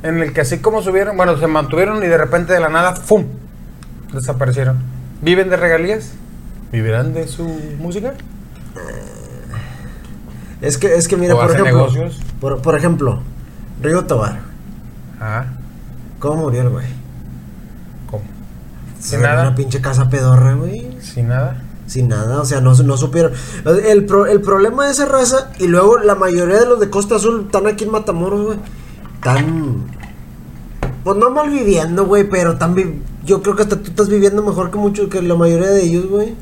en 0.03 0.19
el 0.21 0.33
que 0.33 0.41
así 0.41 0.59
como 0.59 0.81
subieron, 0.81 1.15
bueno, 1.15 1.37
se 1.37 1.47
mantuvieron 1.47 2.03
y 2.03 2.07
de 2.07 2.17
repente 2.17 2.51
de 2.53 2.59
la 2.59 2.69
nada, 2.69 2.95
¡fum! 2.95 3.25
Desaparecieron. 4.13 4.77
¿Viven 5.21 5.49
de 5.49 5.55
regalías? 5.57 6.11
¿Vivirán 6.71 7.13
de 7.13 7.27
su 7.27 7.47
música? 7.79 8.13
Es 10.61 10.77
que, 10.77 10.95
es 10.95 11.07
que 11.07 11.17
mira, 11.17 11.35
por 11.35 11.45
ejemplo. 11.51 11.65
negocios. 11.65 12.19
Por, 12.39 12.61
por 12.61 12.75
ejemplo, 12.75 13.21
Río 13.81 14.05
Tobar. 14.05 14.39
Ah, 15.19 15.45
¿Cómo 16.19 16.43
murió 16.43 16.61
el 16.61 16.69
güey? 16.69 16.85
¿cómo? 18.09 18.23
Sin 18.99 19.21
nada. 19.21 19.41
Una 19.43 19.55
pinche 19.55 19.81
casa 19.81 20.09
pedorra, 20.09 20.53
güey. 20.53 20.97
Sin 21.01 21.27
nada. 21.27 21.57
Sin 21.85 22.07
nada, 22.07 22.39
o 22.41 22.45
sea, 22.45 22.61
no, 22.61 22.73
no 22.75 22.97
supieron. 22.97 23.33
El, 23.85 24.05
pro- 24.05 24.25
el 24.25 24.41
problema 24.41 24.85
de 24.85 24.91
esa 24.91 25.05
raza, 25.05 25.51
y 25.59 25.67
luego 25.67 25.97
la 25.97 26.15
mayoría 26.15 26.59
de 26.59 26.65
los 26.65 26.79
de 26.79 26.89
Costa 26.89 27.15
Azul 27.15 27.43
están 27.45 27.67
aquí 27.67 27.83
en 27.83 27.91
Matamoros, 27.91 28.45
güey. 28.45 28.59
Están. 29.15 29.85
Pues 31.03 31.17
no 31.17 31.29
mal 31.29 31.49
viviendo, 31.49 32.05
güey, 32.05 32.23
pero 32.23 32.53
están 32.53 32.75
vi- 32.75 33.01
Yo 33.25 33.41
creo 33.41 33.55
que 33.55 33.63
hasta 33.63 33.75
tú 33.77 33.89
estás 33.89 34.07
viviendo 34.09 34.41
mejor 34.43 34.71
que 34.71 34.77
muchos, 34.77 35.09
que 35.09 35.21
la 35.21 35.35
mayoría 35.35 35.69
de 35.69 35.83
ellos, 35.83 36.07
güey. 36.07 36.33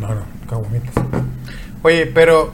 No, 0.00 0.08
no, 0.08 0.22
caguamitas. 0.50 0.92
Oye, 1.84 2.06
pero 2.06 2.52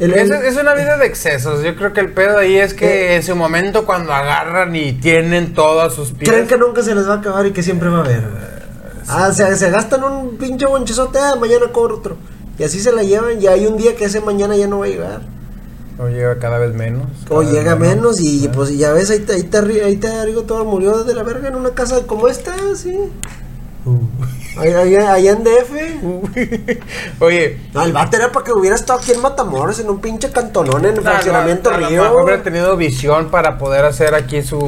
El- 0.00 0.12
es, 0.14 0.30
el- 0.30 0.44
es 0.44 0.56
una 0.56 0.74
vida 0.74 0.96
de 0.98 1.06
excesos. 1.06 1.62
Yo 1.62 1.76
creo 1.76 1.92
que 1.92 2.00
el 2.00 2.12
pedo 2.12 2.38
ahí 2.38 2.56
es 2.56 2.74
que 2.74 3.12
Eh. 3.12 3.16
en 3.16 3.22
su 3.22 3.36
momento 3.36 3.86
cuando 3.86 4.12
agarran 4.12 4.74
y 4.74 4.92
tienen 4.94 5.54
todas 5.54 5.94
sus 5.94 6.10
pies. 6.12 6.28
Creen 6.28 6.46
que 6.48 6.56
nunca 6.58 6.82
se 6.82 6.94
les 6.96 7.08
va 7.08 7.14
a 7.14 7.18
acabar 7.18 7.46
y 7.46 7.52
que 7.52 7.62
siempre 7.62 7.88
va 7.88 7.98
a 7.98 8.00
haber. 8.04 8.20
güey. 8.22 8.57
Ah, 9.08 9.28
o 9.30 9.32
sea, 9.32 9.54
se 9.56 9.70
gastan 9.70 10.04
un 10.04 10.36
pinche 10.36 10.66
bonchezote, 10.66 11.18
ah, 11.18 11.36
mañana 11.40 11.72
cobro 11.72 11.96
otro. 11.96 12.16
Y 12.58 12.64
así 12.64 12.80
se 12.80 12.92
la 12.92 13.02
llevan, 13.02 13.40
y 13.40 13.46
hay 13.46 13.66
un 13.66 13.76
día 13.76 13.96
que 13.96 14.04
ese 14.04 14.20
mañana 14.20 14.56
ya 14.56 14.66
no 14.66 14.80
va 14.80 14.86
a 14.86 14.88
llegar. 14.88 15.20
O 15.98 16.08
llega 16.08 16.38
cada 16.38 16.58
vez 16.58 16.74
menos. 16.74 17.06
O 17.28 17.36
cada 17.36 17.40
vez 17.40 17.52
llega 17.52 17.76
menos 17.76 18.20
y 18.20 18.48
pues 18.48 18.76
ya 18.76 18.92
ves, 18.92 19.10
ahí 19.10 19.20
te, 19.20 19.34
ahí 19.34 19.42
te, 19.44 19.58
ahí 19.84 19.96
te 19.96 20.08
arriba 20.08 20.42
todo 20.46 20.64
murió 20.64 21.04
de 21.04 21.14
la 21.14 21.22
verga 21.22 21.48
en 21.48 21.56
una 21.56 21.70
casa 21.70 22.06
como 22.06 22.28
esta, 22.28 22.54
sí. 22.76 22.96
Uh. 23.84 23.98
Allá, 24.58 25.18
en 25.18 25.44
DF. 25.44 26.80
Oye, 27.20 27.58
No, 27.72 27.82
el 27.84 27.92
vato 27.92 28.16
era 28.16 28.32
para 28.32 28.44
que 28.44 28.52
hubiera 28.52 28.74
estado 28.74 28.98
aquí 28.98 29.12
en 29.12 29.22
Matamoros, 29.22 29.78
en 29.78 29.88
un 29.88 30.00
pinche 30.00 30.30
cantonón 30.30 30.84
en 30.84 30.90
el 30.90 30.96
no, 30.96 31.02
fraccionamiento 31.02 31.70
no, 31.70 31.78
lo 31.78 31.88
Río. 31.88 32.22
hubiera 32.22 32.42
tenido 32.42 32.76
visión 32.76 33.30
para 33.30 33.56
poder 33.56 33.84
hacer 33.84 34.14
aquí 34.14 34.42
su, 34.42 34.58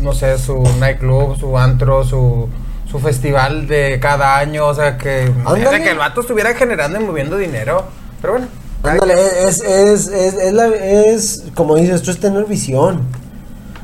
no 0.00 0.12
sé, 0.12 0.38
su 0.38 0.62
nightclub, 0.78 1.36
su 1.38 1.58
antro, 1.58 2.04
su, 2.04 2.48
su 2.94 3.00
festival 3.00 3.66
de 3.66 3.98
cada 4.00 4.36
año. 4.38 4.66
O 4.68 4.74
sea, 4.74 4.96
que, 4.96 5.28
que 5.82 5.90
el 5.90 5.98
vato 5.98 6.20
estuviera 6.20 6.54
generando 6.54 7.00
y 7.00 7.04
moviendo 7.04 7.36
dinero. 7.36 7.84
Pero 8.20 8.34
bueno. 8.34 8.46
Ándale, 8.84 9.48
es, 9.48 9.60
es, 9.64 10.06
es, 10.06 10.34
es, 10.34 10.52
la- 10.52 10.68
es, 10.68 11.42
como 11.54 11.74
dices, 11.74 11.96
esto 11.96 12.12
es 12.12 12.20
tener 12.20 12.44
visión. 12.44 13.02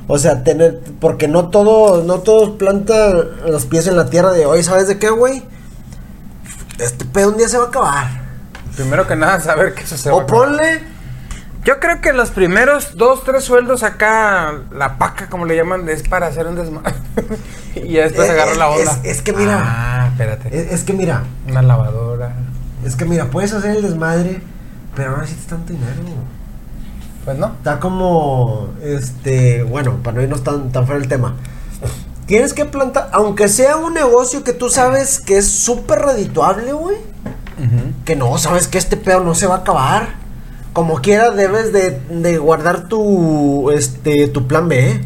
O 0.06 0.16
sea, 0.18 0.44
tener, 0.44 0.78
porque 1.00 1.26
no 1.26 1.48
todo, 1.48 2.04
no 2.04 2.20
todos 2.20 2.50
plantan 2.50 3.30
los 3.46 3.64
pies 3.66 3.86
en 3.88 3.96
la 3.96 4.06
tierra 4.10 4.30
de 4.32 4.46
hoy, 4.46 4.62
¿sabes 4.62 4.86
de 4.88 4.98
qué, 4.98 5.08
güey? 5.10 5.42
Este 6.78 7.04
pedo 7.04 7.30
un 7.30 7.36
día 7.38 7.48
se 7.48 7.58
va 7.58 7.64
a 7.64 7.68
acabar. 7.68 8.06
Primero 8.76 9.06
que 9.08 9.16
nada, 9.16 9.40
saber 9.40 9.74
que 9.74 9.82
eso 9.82 9.96
se 9.96 10.10
va 10.10 10.16
a 10.16 10.18
O 10.18 10.22
acabar. 10.22 10.48
ponle, 10.48 10.82
Yo 11.64 11.78
creo 11.78 12.00
que 12.00 12.12
los 12.14 12.30
primeros 12.30 12.96
dos, 12.96 13.22
tres 13.24 13.44
sueldos 13.44 13.82
acá, 13.82 14.54
la 14.72 14.96
paca, 14.96 15.28
como 15.28 15.44
le 15.44 15.56
llaman, 15.56 15.86
es 15.88 16.02
para 16.08 16.26
hacer 16.28 16.46
un 16.46 16.54
desmadre. 16.56 16.94
y 17.74 17.92
ya 17.92 18.02
después 18.04 18.28
Eh, 18.28 18.32
agarró 18.32 18.54
la 18.54 18.74
es- 18.76 18.88
onda. 18.88 19.00
es 19.04 19.22
que 19.22 19.32
mira. 19.34 19.58
Ah, 19.62 20.08
espérate. 20.10 20.48
es, 20.58 20.72
es 20.72 20.84
que 20.84 20.92
mira, 20.94 21.22
Una 21.48 21.60
lavadora. 21.62 22.32
es 22.84 22.96
que 22.96 23.04
mira, 23.04 23.26
puedes 23.26 23.52
hacer 23.52 23.76
el 23.76 23.82
desmadre, 23.82 24.40
pero 24.96 25.10
no 25.10 25.18
necesitas 25.18 25.46
tanto 25.48 25.72
dinero. 25.74 25.92
Pues 27.26 27.36
no. 27.36 27.48
Está 27.58 27.78
como, 27.78 28.70
este, 28.82 29.62
bueno, 29.62 29.96
para 30.02 30.16
no 30.16 30.22
irnos 30.22 30.42
tan, 30.42 30.72
tan 30.72 30.86
fuera 30.86 30.98
del 31.00 31.08
tema. 31.08 31.36
Tienes 32.24 32.54
que 32.54 32.64
plantar, 32.64 33.10
aunque 33.12 33.48
sea 33.48 33.76
un 33.76 33.92
negocio 33.92 34.44
que 34.44 34.52
tú 34.54 34.70
sabes 34.70 35.20
que 35.20 35.36
es 35.36 35.50
súper 35.50 35.98
redituable, 35.98 36.72
güey. 36.72 36.96
Que 38.06 38.16
no, 38.16 38.38
sabes 38.38 38.66
que 38.68 38.78
este 38.78 38.96
pedo 38.96 39.20
no 39.20 39.34
se 39.34 39.46
va 39.46 39.56
a 39.56 39.58
acabar. 39.58 40.19
Como 40.72 41.00
quiera 41.00 41.30
debes 41.30 41.72
de, 41.72 42.00
de 42.10 42.38
guardar 42.38 42.88
tu, 42.88 43.70
este, 43.72 44.28
tu 44.28 44.46
plan 44.46 44.68
B. 44.68 45.04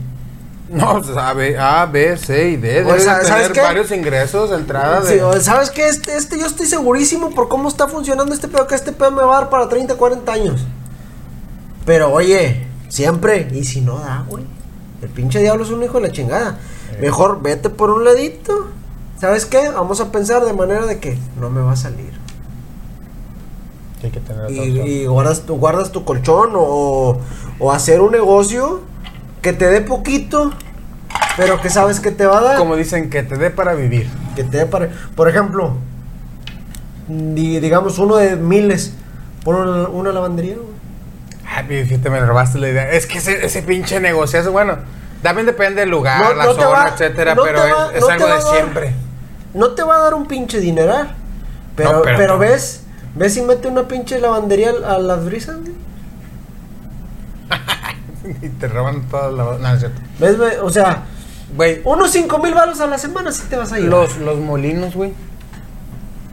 No, 0.71 1.01
A, 1.17 1.33
B, 1.35 1.57
A, 1.59 1.87
B, 1.87 2.17
C 2.17 2.51
y 2.51 2.57
D. 2.57 2.83
O 2.83 2.87
Debes 2.89 3.05
sea, 3.05 3.19
de 3.21 3.25
¿sabes 3.27 3.43
tener 3.45 3.53
qué? 3.53 3.61
varios 3.61 3.91
ingresos, 3.93 4.51
entradas 4.51 5.07
Sí, 5.07 5.15
de... 5.15 5.23
o- 5.23 5.41
¿Sabes 5.41 5.71
qué? 5.71 5.89
Este, 5.89 6.17
este, 6.17 6.39
yo 6.39 6.47
estoy 6.47 6.67
segurísimo 6.67 7.31
por 7.31 7.49
cómo 7.49 7.69
está 7.69 7.87
funcionando 7.89 8.35
este 8.35 8.49
pedo, 8.49 8.67
que 8.67 8.75
este 8.75 8.93
pedo 8.93 9.11
me 9.13 9.23
va 9.23 9.37
a 9.39 9.41
dar 9.43 9.51
para 9.51 9.69
30, 9.69 9.95
40 9.95 10.33
años. 10.33 10.65
Pero 11.87 12.13
oye, 12.13 12.67
siempre, 12.89 13.49
y 13.53 13.65
si 13.65 13.81
no 13.83 13.99
da, 14.01 14.25
güey. 14.29 14.45
El 15.03 15.09
pinche 15.11 15.39
diablo 15.41 15.65
es 15.65 15.71
un 15.71 15.83
hijo 15.83 16.01
de 16.01 16.09
la 16.09 16.13
chingada. 16.13 16.59
Mejor 17.01 17.41
vete 17.43 17.69
por 17.71 17.91
un 17.91 18.05
ladito. 18.05 18.71
¿Sabes 19.21 19.47
qué? 19.47 19.69
Vamos 19.69 20.01
a 20.01 20.11
pensar 20.11 20.45
de 20.45 20.53
manera 20.55 20.87
de 20.87 20.99
que 20.99 21.19
no 21.39 21.51
me 21.51 21.61
va 21.61 21.73
a 21.73 21.77
salir. 21.77 22.13
Hay 24.05 24.11
que 24.11 24.21
tener 24.21 24.51
Y, 24.51 24.81
y 24.81 25.07
guardas, 25.07 25.43
tu, 25.43 25.57
guardas 25.57 25.91
tu 25.93 26.05
colchón 26.05 26.51
o, 26.55 27.19
o 27.59 27.73
hacer 27.73 28.01
un 28.01 28.13
negocio 28.13 28.83
que 29.43 29.53
te 29.53 29.67
dé 29.67 29.81
poquito, 29.81 30.53
pero 31.37 31.61
que 31.61 31.71
sabes 31.71 32.01
que 32.01 32.11
te 32.11 32.27
va 32.27 32.39
a 32.39 32.43
dar. 32.43 32.59
Como 32.59 32.77
dicen, 32.77 33.11
que 33.11 33.23
te 33.23 33.37
dé 33.37 33.51
para 33.51 33.75
vivir. 33.75 34.09
Que 34.37 34.45
te 34.45 34.59
dé 34.59 34.67
para... 34.67 34.89
Por 35.17 35.29
ejemplo, 35.29 35.75
di- 37.09 37.61
digamos 37.61 37.99
uno 37.99 38.17
de 38.17 38.37
miles. 38.37 38.95
Pon 39.45 39.57
una, 39.57 39.89
una 39.89 40.13
lavandería, 40.13 40.57
güey. 40.57 40.75
Ay, 41.47 41.85
fíjate, 41.85 42.11
me 42.11 42.21
robaste 42.25 42.59
la 42.59 42.69
idea. 42.69 42.91
Es 42.91 43.07
que 43.07 43.19
ese, 43.19 43.45
ese 43.45 43.63
pinche 43.63 44.01
negocio 44.01 44.41
es 44.41 44.49
bueno. 44.49 44.77
También 45.23 45.47
depende 45.47 45.81
del 45.81 45.91
lugar, 45.91 46.21
No- 46.23 46.35
la 46.35 46.45
no 46.47 46.55
zona, 46.55 46.69
va- 46.69 46.89
etcétera, 46.89 47.35
no 47.35 47.43
pero 47.43 47.59
va- 47.61 47.91
es, 47.95 48.03
algo 48.03 48.27
de 48.27 48.33
dar- 48.33 48.43
siempre. 48.43 48.95
No 49.55 49.71
te 49.71 49.83
va 49.83 49.97
a 49.97 50.01
dar 50.01 50.15
un 50.15 50.27
pinche 50.27 50.59
dineral. 50.61 51.15
Pero, 51.77 52.03
pero- 52.03 52.39
ves, 52.39 52.84
ves 53.15 53.37
y 53.37 53.43
mete 53.43 53.69
una 53.69 53.87
pinche 53.89 54.19
lavandería 54.21 54.71
a 54.87 54.99
las 54.99 55.25
brisas, 55.25 55.57
güey. 55.61 55.73
y 58.43 58.49
te 58.49 58.69
roban 58.69 59.03
todas 59.09 59.33
las... 59.33 59.61
No, 59.61 59.73
es 59.75 59.81
cierto. 59.81 60.01
¿Ves, 60.19 60.39
ve? 60.39 60.59
O 60.61 60.71
sea, 60.71 61.05
Güey, 61.57 61.83
Unos 61.85 62.11
5 62.11 62.39
mil 62.39 62.53
baros 62.55 62.81
a 62.81 62.87
la 62.87 62.99
semana 62.99 63.31
sí 63.31 63.45
te 63.49 63.57
vas 63.57 63.71
a 63.73 63.79
ir. 63.79 63.85
los, 63.87 64.17
los 64.17 64.39
molinos, 64.39 64.95
güey. 64.95 65.13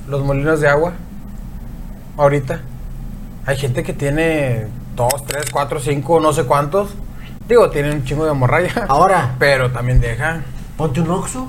Los 0.07 0.23
molinos 0.23 0.59
de 0.61 0.67
agua. 0.67 0.93
Ahorita. 2.17 2.61
Hay 3.45 3.57
gente 3.57 3.83
que 3.83 3.93
tiene 3.93 4.67
dos, 4.95 5.23
tres, 5.27 5.45
cuatro, 5.51 5.79
cinco, 5.79 6.19
no 6.19 6.33
sé 6.33 6.45
cuántos. 6.45 6.91
Digo, 7.47 7.69
tienen 7.69 7.97
un 7.97 8.03
chingo 8.03 8.25
de 8.25 8.31
hemorragia. 8.31 8.85
Ahora, 8.87 9.35
Pero 9.37 9.69
también 9.71 9.99
deja 9.99 10.41
ponte 10.77 11.01
un 11.01 11.11
oxo. 11.11 11.47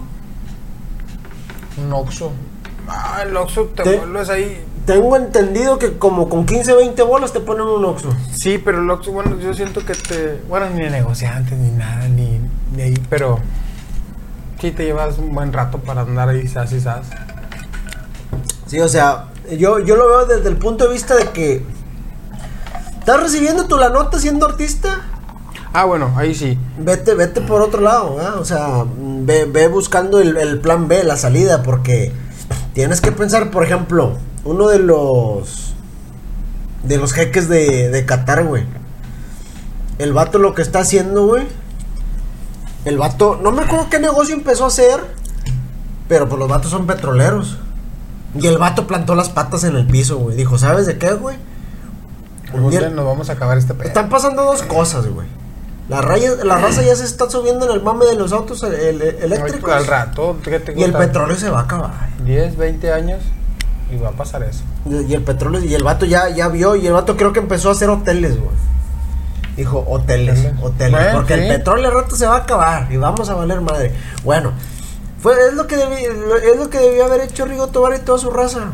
un 1.78 1.92
oxo. 1.92 2.32
Ah, 2.88 3.22
el 3.26 3.34
oxo 3.36 3.66
te, 3.74 3.84
Te- 3.84 3.96
vuelves 3.96 4.28
ahí. 4.28 4.62
Tengo 4.86 5.16
entendido 5.16 5.78
que 5.78 5.96
como 5.98 6.28
con 6.28 6.44
15, 6.44 6.74
20 6.74 7.02
bolas 7.02 7.32
te 7.32 7.38
ponen 7.40 7.66
un 7.66 7.84
oxo. 7.84 8.08
Sí, 8.32 8.58
pero 8.58 8.80
el 8.82 8.90
oxo, 8.90 9.12
bueno, 9.12 9.38
yo 9.38 9.54
siento 9.54 9.84
que 9.84 9.94
te. 9.94 10.40
Bueno, 10.48 10.68
ni 10.70 10.80
negociantes, 10.82 11.56
ni 11.56 11.70
nada, 11.70 12.08
ni, 12.08 12.40
ni 12.74 12.82
ahí, 12.82 12.94
pero. 13.08 13.38
Sí, 14.60 14.70
te 14.72 14.84
llevas 14.84 15.18
un 15.18 15.32
buen 15.34 15.52
rato 15.52 15.78
para 15.78 16.02
andar 16.02 16.28
ahí, 16.28 16.46
sas 16.48 16.72
y 16.72 16.80
sas. 16.80 17.06
Sí, 18.66 18.80
o 18.80 18.88
sea, 18.88 19.26
yo, 19.56 19.78
yo 19.80 19.96
lo 19.96 20.08
veo 20.08 20.26
desde 20.26 20.48
el 20.48 20.56
punto 20.56 20.86
de 20.86 20.92
vista 20.92 21.14
de 21.14 21.26
que 21.30 21.64
estás 22.98 23.20
recibiendo 23.20 23.66
tu 23.66 23.76
la 23.76 23.88
nota 23.90 24.18
siendo 24.18 24.46
artista, 24.46 25.00
Ah, 25.74 25.84
bueno, 25.86 26.12
ahí 26.16 26.34
sí. 26.34 26.58
vete, 26.78 27.14
vete 27.14 27.40
por 27.40 27.62
otro 27.62 27.80
lado, 27.80 28.16
¿verdad? 28.16 28.36
o 28.38 28.44
sea, 28.44 28.84
ve, 28.98 29.46
ve 29.46 29.68
buscando 29.68 30.20
el, 30.20 30.36
el 30.36 30.60
plan 30.60 30.86
B, 30.86 31.02
la 31.02 31.16
salida, 31.16 31.62
porque 31.62 32.12
tienes 32.74 33.00
que 33.00 33.10
pensar, 33.10 33.50
por 33.50 33.64
ejemplo, 33.64 34.18
uno 34.44 34.68
de 34.68 34.78
los 34.78 35.74
de 36.82 36.96
los 36.98 37.12
jeques 37.12 37.48
de, 37.48 37.90
de 37.90 38.04
Qatar, 38.06 38.44
güey. 38.44 38.64
El 39.98 40.12
vato 40.12 40.38
lo 40.38 40.54
que 40.54 40.62
está 40.62 40.80
haciendo, 40.80 41.26
güey. 41.26 41.46
El 42.84 42.98
vato, 42.98 43.38
no 43.40 43.52
me 43.52 43.62
acuerdo 43.62 43.88
qué 43.88 44.00
negocio 44.00 44.34
empezó 44.34 44.64
a 44.64 44.68
hacer, 44.68 44.98
pero 46.08 46.28
pues 46.28 46.38
los 46.40 46.48
vatos 46.48 46.70
son 46.72 46.86
petroleros. 46.86 47.58
Y 48.36 48.46
el 48.48 48.58
vato 48.58 48.86
plantó 48.88 49.14
las 49.14 49.28
patas 49.28 49.62
en 49.62 49.76
el 49.76 49.86
piso, 49.86 50.18
güey. 50.18 50.36
Dijo, 50.36 50.58
¿sabes 50.58 50.86
de 50.86 50.98
qué, 50.98 51.12
güey? 51.12 51.36
Día- 52.70 52.80
día 52.80 52.90
nos 52.90 53.06
vamos 53.06 53.30
a 53.30 53.34
acabar 53.34 53.56
este 53.58 53.74
pedo. 53.74 53.86
están 53.88 54.08
pasando 54.08 54.42
dos 54.44 54.62
cosas, 54.62 55.06
güey. 55.06 55.26
La, 55.88 56.00
raya, 56.00 56.30
la 56.44 56.56
raza 56.58 56.82
ya 56.82 56.96
se 56.96 57.04
está 57.04 57.28
subiendo 57.30 57.66
en 57.66 57.72
el 57.72 57.82
mame 57.82 58.06
de 58.06 58.14
los 58.16 58.32
autos 58.32 58.62
el- 58.62 58.74
el- 58.74 59.02
eléctricos. 59.02 59.70
Al 59.72 59.86
rato, 59.86 60.36
¿qué 60.42 60.58
te 60.58 60.78
Y 60.78 60.82
el 60.82 60.92
petróleo 60.92 61.36
se 61.36 61.50
va 61.50 61.60
a 61.60 61.62
acabar. 61.62 62.08
10, 62.24 62.56
20 62.56 62.92
años 62.92 63.20
y 63.92 63.98
va 63.98 64.08
a 64.10 64.12
pasar 64.12 64.42
eso. 64.42 64.62
Y 64.86 65.10
y 65.10 65.14
el 65.14 65.22
petróleo, 65.22 65.62
y 65.62 65.74
el 65.74 65.84
vato 65.84 66.04
ya, 66.06 66.28
ya 66.30 66.48
vio, 66.48 66.74
y 66.76 66.86
el 66.86 66.92
vato 66.92 67.16
creo 67.16 67.32
que 67.32 67.40
empezó 67.40 67.68
a 67.68 67.72
hacer 67.72 67.90
hoteles, 67.90 68.38
güey. 68.38 68.50
Dijo, 69.56 69.84
hoteles, 69.86 70.38
Hoteles. 70.38 70.62
hoteles. 70.62 70.92
Bueno, 70.92 71.18
porque 71.18 71.34
sí. 71.34 71.40
el 71.40 71.48
petróleo 71.48 71.88
al 71.90 71.94
rato 71.94 72.16
se 72.16 72.26
va 72.26 72.36
a 72.36 72.38
acabar 72.38 72.88
y 72.90 72.96
vamos 72.96 73.28
a 73.28 73.34
valer 73.34 73.60
madre. 73.60 73.92
Bueno, 74.24 74.52
fue, 75.20 75.34
es 75.48 75.54
lo 75.54 75.66
que 75.66 75.76
debí- 75.76 76.06
es 76.06 76.56
lo 76.58 76.70
que 76.70 76.78
debió 76.78 77.04
haber 77.04 77.20
hecho 77.20 77.44
Rigo 77.44 77.66
Tobar 77.68 77.94
y 77.94 77.98
toda 78.00 78.18
su 78.18 78.30
raza. 78.30 78.72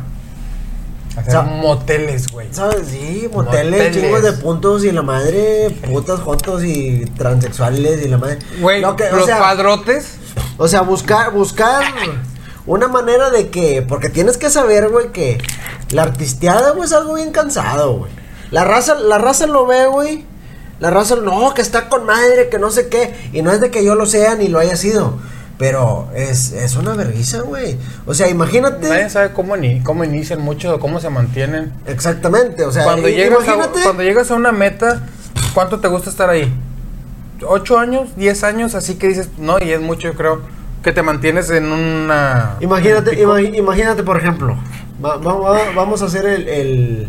Hacer 1.16 1.28
O 1.28 1.30
sea, 1.32 1.42
moteles, 1.42 2.30
güey. 2.30 2.46
¿Sabes? 2.52 2.86
Sí, 2.88 3.28
moteles, 3.32 3.72
Moteles. 3.80 3.96
chingos 3.96 4.22
de 4.22 4.32
puntos 4.34 4.84
y 4.84 4.92
la 4.92 5.02
madre, 5.02 5.76
putas, 5.90 6.20
jotos 6.20 6.62
y 6.62 7.06
transexuales 7.16 8.04
y 8.04 8.08
la 8.08 8.18
madre. 8.18 8.38
Güey, 8.60 8.80
Lo 8.80 8.94
que- 8.94 9.08
o 9.10 9.16
los 9.16 9.26
sea, 9.26 9.40
padrotes. 9.40 10.14
O 10.58 10.68
sea, 10.68 10.82
buscar, 10.82 11.32
buscar 11.32 11.82
una 12.68 12.86
manera 12.86 13.30
de 13.30 13.48
que, 13.48 13.82
porque 13.82 14.10
tienes 14.10 14.36
que 14.36 14.50
saber, 14.50 14.90
güey, 14.90 15.10
que 15.10 15.38
la 15.90 16.02
artisteada, 16.02 16.72
güey, 16.72 16.84
es 16.84 16.92
algo 16.92 17.14
bien 17.14 17.32
cansado, 17.32 17.96
güey. 17.96 18.12
La 18.50 18.64
raza, 18.64 18.94
la 18.94 19.16
raza 19.16 19.46
lo 19.46 19.66
ve, 19.66 19.86
güey. 19.86 20.24
La 20.78 20.90
raza, 20.90 21.16
no, 21.16 21.54
que 21.54 21.62
está 21.62 21.88
con 21.88 22.04
madre, 22.04 22.50
que 22.50 22.58
no 22.58 22.70
sé 22.70 22.88
qué. 22.88 23.14
Y 23.32 23.42
no 23.42 23.52
es 23.52 23.60
de 23.60 23.70
que 23.70 23.82
yo 23.82 23.94
lo 23.94 24.04
sea 24.04 24.34
ni 24.34 24.48
lo 24.48 24.58
haya 24.58 24.76
sido. 24.76 25.18
Pero 25.56 26.08
es, 26.14 26.52
es 26.52 26.76
una 26.76 26.94
vergüenza, 26.94 27.40
güey. 27.40 27.78
O 28.06 28.12
sea, 28.12 28.28
imagínate. 28.28 28.88
Nadie 28.88 29.08
sabe 29.08 29.32
cómo, 29.32 29.56
ni, 29.56 29.82
cómo 29.82 30.04
inician 30.04 30.40
muchos 30.40 30.72
o 30.72 30.78
cómo 30.78 31.00
se 31.00 31.08
mantienen. 31.08 31.72
Exactamente, 31.86 32.64
o 32.64 32.70
sea, 32.70 32.84
cuando, 32.84 33.08
llegas 33.08 33.40
a, 33.40 33.54
imagínate. 33.54 33.82
cuando 33.82 34.02
llegas 34.02 34.30
a 34.30 34.34
una 34.34 34.52
meta, 34.52 35.06
¿cuánto 35.54 35.80
te 35.80 35.88
gusta 35.88 36.10
estar 36.10 36.28
ahí? 36.28 36.52
¿8 37.40 37.78
años? 37.78 38.10
¿10 38.16 38.44
años? 38.44 38.74
Así 38.74 38.96
que 38.96 39.08
dices, 39.08 39.30
no, 39.38 39.58
y 39.58 39.72
es 39.72 39.80
mucho, 39.80 40.08
yo 40.08 40.14
creo, 40.14 40.42
que 40.82 40.92
te 40.92 41.02
mantienes 41.02 41.50
en 41.50 41.70
una... 41.72 42.56
Imagínate, 42.60 43.20
imagínate, 43.56 44.02
por 44.02 44.16
ejemplo, 44.16 44.56
va- 45.04 45.16
va- 45.16 45.34
va- 45.38 45.72
vamos 45.74 46.02
a 46.02 46.06
hacer 46.06 46.24
el, 46.26 46.48
el, 46.48 47.08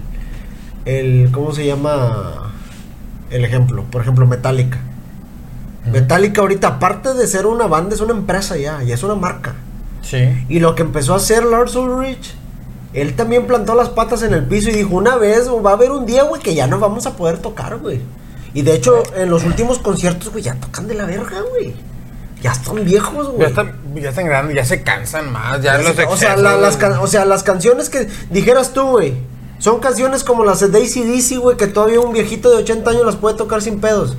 el, 0.85 1.29
¿cómo 1.31 1.51
se 1.53 1.65
llama? 1.65 2.51
El 3.29 3.45
ejemplo, 3.45 3.83
por 3.91 4.01
ejemplo, 4.01 4.25
Metallica. 4.25 4.79
Metallica 5.91 6.41
ahorita, 6.41 6.67
aparte 6.67 7.13
de 7.13 7.25
ser 7.27 7.45
una 7.45 7.67
banda, 7.67 7.95
es 7.95 8.01
una 8.01 8.13
empresa 8.13 8.57
ya, 8.57 8.83
ya 8.83 8.93
es 8.95 9.03
una 9.03 9.15
marca. 9.15 9.53
Sí. 10.01 10.45
Y 10.49 10.59
lo 10.59 10.75
que 10.75 10.81
empezó 10.83 11.13
a 11.13 11.17
hacer 11.17 11.43
Lars 11.45 11.75
Ulrich, 11.75 12.35
él 12.93 13.15
también 13.15 13.45
plantó 13.47 13.75
las 13.75 13.89
patas 13.89 14.23
en 14.23 14.33
el 14.33 14.43
piso 14.45 14.69
y 14.69 14.73
dijo, 14.73 14.95
una 14.95 15.15
vez, 15.15 15.47
va 15.49 15.71
a 15.71 15.73
haber 15.73 15.91
un 15.91 16.05
día, 16.05 16.23
güey, 16.23 16.41
que 16.41 16.53
ya 16.55 16.67
no 16.67 16.79
vamos 16.79 17.05
a 17.05 17.15
poder 17.15 17.37
tocar, 17.37 17.77
güey. 17.77 18.01
Y 18.53 18.63
de 18.63 18.73
hecho, 18.73 19.03
en 19.15 19.29
los 19.29 19.43
últimos 19.45 19.77
conciertos, 19.79 20.31
güey, 20.31 20.43
ya 20.43 20.55
tocan 20.55 20.87
de 20.87 20.95
la 20.95 21.05
verga, 21.05 21.37
güey. 21.51 21.73
Ya 22.41 22.51
están 22.53 22.83
viejos, 22.85 23.27
güey. 23.27 23.41
Ya 23.41 23.47
están, 23.47 23.73
ya 23.95 24.09
están 24.09 24.25
grandes, 24.25 24.55
ya 24.55 24.65
se 24.65 24.81
cansan 24.83 25.31
más, 25.31 25.61
ya, 25.61 25.73
Ya 25.77 25.83
los 25.83 25.95
sé, 25.95 26.05
o, 26.05 26.15
sea, 26.17 26.29
excesos, 26.33 26.41
la- 26.43 26.55
las 26.57 26.77
güey. 26.77 26.89
can- 26.91 26.99
o 27.01 27.07
sea, 27.07 27.25
las 27.25 27.43
canciones 27.43 27.89
que 27.89 28.07
dijeras 28.29 28.71
tú, 28.73 28.83
güey, 28.87 29.15
son 29.57 29.79
canciones 29.79 30.23
como 30.23 30.45
las 30.45 30.61
de 30.61 30.69
Daisy 30.69 31.03
DC, 31.03 31.37
güey, 31.37 31.57
que 31.57 31.67
todavía 31.67 31.99
un 31.99 32.13
viejito 32.13 32.49
de 32.49 32.57
80 32.57 32.91
años 32.91 33.05
las 33.05 33.17
puede 33.17 33.35
tocar 33.35 33.61
sin 33.61 33.81
pedos. 33.81 34.15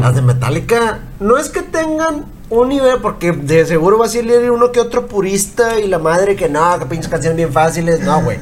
Las 0.00 0.14
de 0.16 0.22
Metallica, 0.22 1.00
no 1.20 1.38
es 1.38 1.48
que 1.48 1.62
tengan 1.62 2.24
un 2.48 2.68
nivel, 2.70 2.98
porque 3.00 3.30
de 3.30 3.64
seguro 3.66 3.98
va 3.98 4.06
a 4.06 4.08
salir 4.08 4.50
uno 4.50 4.72
que 4.72 4.80
otro 4.80 5.06
purista 5.06 5.78
y 5.78 5.86
la 5.86 6.00
madre 6.00 6.34
que 6.34 6.48
no, 6.48 6.76
que 6.80 6.86
pinches 6.86 7.08
canciones 7.08 7.36
bien 7.36 7.52
fáciles, 7.52 8.00
no, 8.00 8.20
güey. 8.22 8.38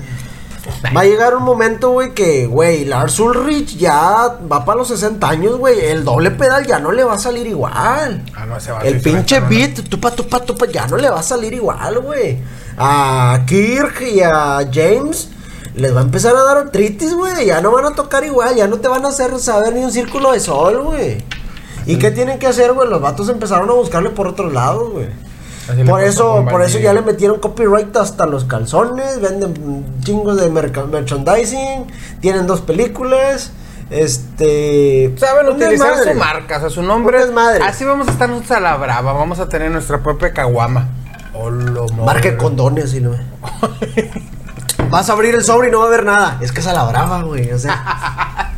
Va 0.85 1.01
a 1.01 1.05
llegar 1.05 1.35
un 1.35 1.43
momento, 1.43 1.91
güey, 1.91 2.15
que, 2.15 2.47
güey, 2.47 2.85
Lars 2.85 3.19
Ulrich 3.19 3.77
ya 3.77 4.39
va 4.51 4.65
para 4.65 4.79
los 4.79 4.89
60 4.89 5.29
años, 5.29 5.59
güey. 5.59 5.81
El 5.81 6.05
doble 6.05 6.31
pedal 6.31 6.67
ya 6.67 6.79
no 6.79 6.93
le 6.93 7.03
va 7.03 7.15
a 7.15 7.19
salir 7.19 7.47
igual. 7.47 8.25
Ah, 8.35 8.47
no, 8.47 8.61
se 8.61 8.71
va 8.71 8.81
a 8.81 8.83
El 8.83 9.01
pinche 9.01 9.41
beat, 9.41 9.89
tupa, 9.89 10.13
tupa, 10.13 10.41
tupa, 10.41 10.67
ya 10.67 10.87
no 10.87 10.97
le 10.97 11.11
va 11.11 11.19
a 11.19 11.23
salir 11.23 11.53
igual, 11.53 11.99
güey. 12.01 12.39
A 12.77 13.41
Kirk 13.47 14.03
y 14.03 14.21
a 14.21 14.69
James 14.73 15.29
les 15.75 15.95
va 15.95 16.01
a 16.01 16.05
empezar 16.05 16.37
a 16.37 16.45
dar 16.45 16.59
artritis, 16.59 17.13
güey. 17.13 17.47
Ya 17.47 17.61
no 17.61 17.73
van 17.73 17.87
a 17.87 17.95
tocar 17.95 18.25
igual, 18.25 18.55
ya 18.55 18.69
no 18.69 18.79
te 18.79 18.87
van 18.87 19.05
a 19.05 19.09
hacer 19.09 19.37
saber 19.41 19.75
ni 19.75 19.83
un 19.83 19.91
círculo 19.93 20.33
de 20.33 20.41
sol, 20.41 20.83
güey. 20.83 21.25
¿Y 21.87 21.97
qué 21.97 22.11
tienen 22.11 22.39
que 22.39 22.47
hacer, 22.47 22.73
güey? 22.73 22.89
Los 22.89 23.01
vatos 23.01 23.29
empezaron 23.29 23.69
a 23.71 23.73
buscarle 23.73 24.11
por 24.11 24.29
otros 24.29 24.53
lados, 24.53 24.93
güey. 24.93 25.09
Así 25.69 25.85
Por 25.85 26.03
eso, 26.03 26.47
por 26.49 26.63
eso 26.63 26.79
ya 26.79 26.93
le 26.93 27.03
metieron 27.03 27.41
copyright 27.41 27.95
hasta 27.97 28.27
los 28.27 28.45
calzones, 28.45 29.21
venden 29.21 29.85
chingos 30.03 30.41
de 30.41 30.49
merchandising, 30.49 31.87
tienen 32.21 32.47
dos 32.47 32.63
películas, 32.63 33.53
este... 33.91 35.15
Saben 35.19 35.49
utilizar 35.49 35.99
su 36.03 36.15
marca, 36.15 36.57
o 36.57 36.61
sea, 36.61 36.71
su 36.71 36.83
nombre. 36.83 37.19
Un 37.19 37.27
desmadre. 37.27 37.65
Así 37.65 37.85
vamos 37.85 38.09
a 38.09 38.13
estar 38.13 38.29
nosotros 38.29 38.57
a 38.57 38.61
la 38.61 38.77
brava, 38.77 39.13
vamos 39.13 39.41
a 39.41 39.49
tener 39.49 39.71
nuestra 39.71 40.03
propia 40.03 40.33
caguama. 40.33 40.89
O 41.35 41.51
lo 41.51 41.87
Marca 41.89 42.31
de 42.31 42.37
condones 42.37 42.95
y 42.95 43.01
no. 43.01 43.13
Vas 44.91 45.11
a 45.11 45.13
abrir 45.13 45.35
el 45.35 45.45
sobre 45.45 45.69
y 45.69 45.71
no 45.71 45.79
va 45.79 45.85
a 45.85 45.89
haber 45.89 46.05
nada. 46.05 46.39
Es 46.41 46.51
que 46.51 46.61
es 46.61 46.67
a 46.67 46.73
la 46.73 46.85
brava, 46.85 47.23
güey. 47.23 47.53
O 47.53 47.59
sea. 47.59 48.55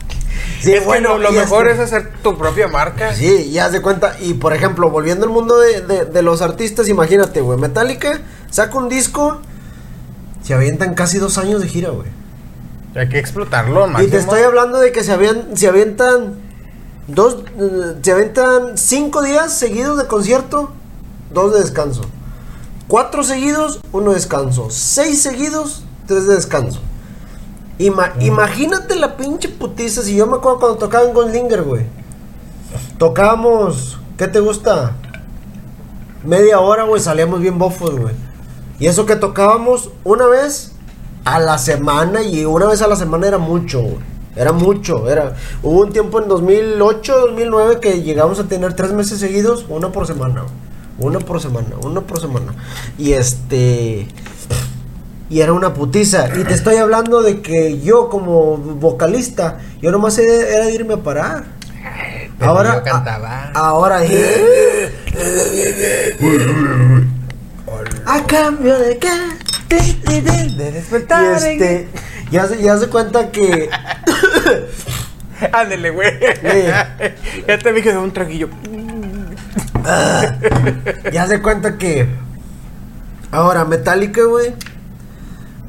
Sí, 0.60 0.72
es 0.74 0.84
bueno, 0.84 1.18
lo 1.18 1.30
y 1.32 1.36
mejor 1.36 1.68
este- 1.68 1.82
es 1.84 1.92
hacer 1.92 2.12
tu 2.22 2.36
propia 2.38 2.68
marca. 2.68 3.14
Sí, 3.14 3.48
y 3.50 3.58
haz 3.58 3.72
de 3.72 3.80
cuenta. 3.82 4.16
Y 4.20 4.34
por 4.34 4.52
ejemplo, 4.52 4.90
volviendo 4.90 5.26
al 5.26 5.32
mundo 5.32 5.58
de, 5.58 5.80
de- 5.82 6.04
de 6.04 6.22
los 6.22 6.42
artistas, 6.42 6.88
imagínate, 6.88 7.40
güey. 7.40 7.58
Metallica 7.58 8.20
saca 8.50 8.76
un 8.78 8.88
disco. 8.88 9.40
Se 10.42 10.54
avientan 10.54 10.94
casi 10.94 11.18
dos 11.18 11.36
años 11.38 11.60
de 11.60 11.68
gira, 11.68 11.90
güey. 11.90 12.08
Hay 12.94 13.08
que 13.08 13.18
explotarlo, 13.18 13.86
Y 13.86 13.90
máximo. 13.90 14.10
te 14.10 14.16
estoy 14.18 14.42
hablando 14.42 14.78
de 14.80 14.90
que 14.92 15.04
se, 15.04 15.16
se 15.54 15.68
avientan. 15.68 16.34
Dos. 17.06 17.38
eh, 17.58 17.96
se 18.02 18.12
avientan 18.12 18.76
cinco 18.78 19.22
días 19.22 19.52
seguidos 19.52 19.98
de 19.98 20.06
concierto. 20.06 20.72
Dos 21.32 21.52
de 21.54 21.60
descanso. 21.60 22.02
Cuatro 22.88 23.22
seguidos, 23.22 23.80
uno 23.92 24.10
de 24.10 24.16
descanso. 24.16 24.68
Seis 24.70 25.22
seguidos, 25.22 25.84
tres 26.06 26.26
de 26.26 26.34
descanso. 26.34 26.80
Ima- 27.80 28.12
Imagínate 28.20 28.94
la 28.96 29.16
pinche 29.16 29.48
putiza. 29.48 30.02
Si 30.02 30.14
yo 30.14 30.26
me 30.26 30.36
acuerdo 30.36 30.58
cuando 30.60 30.78
tocaba 30.78 31.04
en 31.04 31.14
Goldlinger, 31.14 31.62
güey. 31.62 31.84
Tocábamos. 32.98 33.98
¿Qué 34.18 34.28
te 34.28 34.40
gusta? 34.40 34.96
Media 36.24 36.60
hora, 36.60 36.84
güey. 36.84 37.00
Salíamos 37.00 37.40
bien 37.40 37.58
bofos, 37.58 37.98
güey. 37.98 38.14
Y 38.78 38.86
eso 38.86 39.06
que 39.06 39.16
tocábamos 39.16 39.90
una 40.04 40.26
vez 40.26 40.72
a 41.24 41.38
la 41.38 41.58
semana. 41.58 42.22
Y 42.22 42.44
una 42.44 42.66
vez 42.66 42.82
a 42.82 42.88
la 42.88 42.96
semana 42.96 43.26
era 43.26 43.38
mucho, 43.38 43.80
güey. 43.80 43.98
Era 44.36 44.52
mucho. 44.52 45.08
Era... 45.08 45.34
Hubo 45.62 45.80
un 45.80 45.92
tiempo 45.92 46.20
en 46.20 46.28
2008, 46.28 47.18
2009 47.28 47.80
que 47.80 48.02
llegamos 48.02 48.38
a 48.38 48.44
tener 48.44 48.74
tres 48.74 48.92
meses 48.92 49.18
seguidos, 49.18 49.66
una 49.68 49.90
por 49.90 50.06
semana. 50.06 50.42
güey. 50.42 50.52
Una 50.98 51.18
por 51.18 51.40
semana, 51.40 51.76
una 51.82 52.02
por 52.02 52.20
semana. 52.20 52.54
Y 52.98 53.12
este. 53.14 54.06
Y 55.30 55.40
era 55.40 55.52
una 55.52 55.72
putiza. 55.72 56.28
Y 56.38 56.44
te 56.44 56.52
estoy 56.54 56.76
hablando 56.76 57.22
de 57.22 57.40
que 57.40 57.80
yo, 57.80 58.08
como 58.08 58.56
vocalista, 58.58 59.58
yo 59.80 59.90
nomás 59.92 60.18
era 60.18 60.32
era 60.48 60.66
de 60.66 60.74
irme 60.74 60.94
a 60.94 60.96
parar. 60.98 61.44
pero 62.38 62.50
Ahora, 62.50 62.74
yo 62.74 62.82
cantaba. 62.82 63.50
a- 63.54 63.58
ahora, 63.68 64.00
A 68.06 68.26
cambio 68.26 68.76
de 68.78 68.98
qué? 68.98 69.08
De 70.56 70.72
despertar. 70.72 71.22
Y 71.22 71.46
este, 71.52 71.88
ya 72.32 72.46
se, 72.46 72.60
ya 72.60 72.76
se 72.76 72.88
cuenta 72.88 73.30
que. 73.30 73.70
Ándele, 75.52 75.90
güey. 75.90 76.10
ya 77.46 77.58
te 77.58 77.72
dije 77.72 77.92
de 77.92 77.98
un 77.98 78.12
traguillo. 78.12 78.48
ya 81.12 81.26
se 81.28 81.40
cuenta 81.40 81.78
que. 81.78 82.08
Ahora, 83.30 83.64
Metallica, 83.64 84.22
güey. 84.24 84.54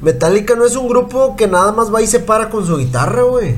Metallica 0.02 0.54
no 0.56 0.64
es 0.66 0.76
un 0.76 0.88
grupo 0.88 1.36
que 1.36 1.46
nada 1.46 1.72
más 1.72 1.92
va 1.94 2.02
y 2.02 2.06
se 2.06 2.20
para 2.20 2.50
con 2.50 2.66
su 2.66 2.76
guitarra, 2.76 3.22
güey. 3.22 3.54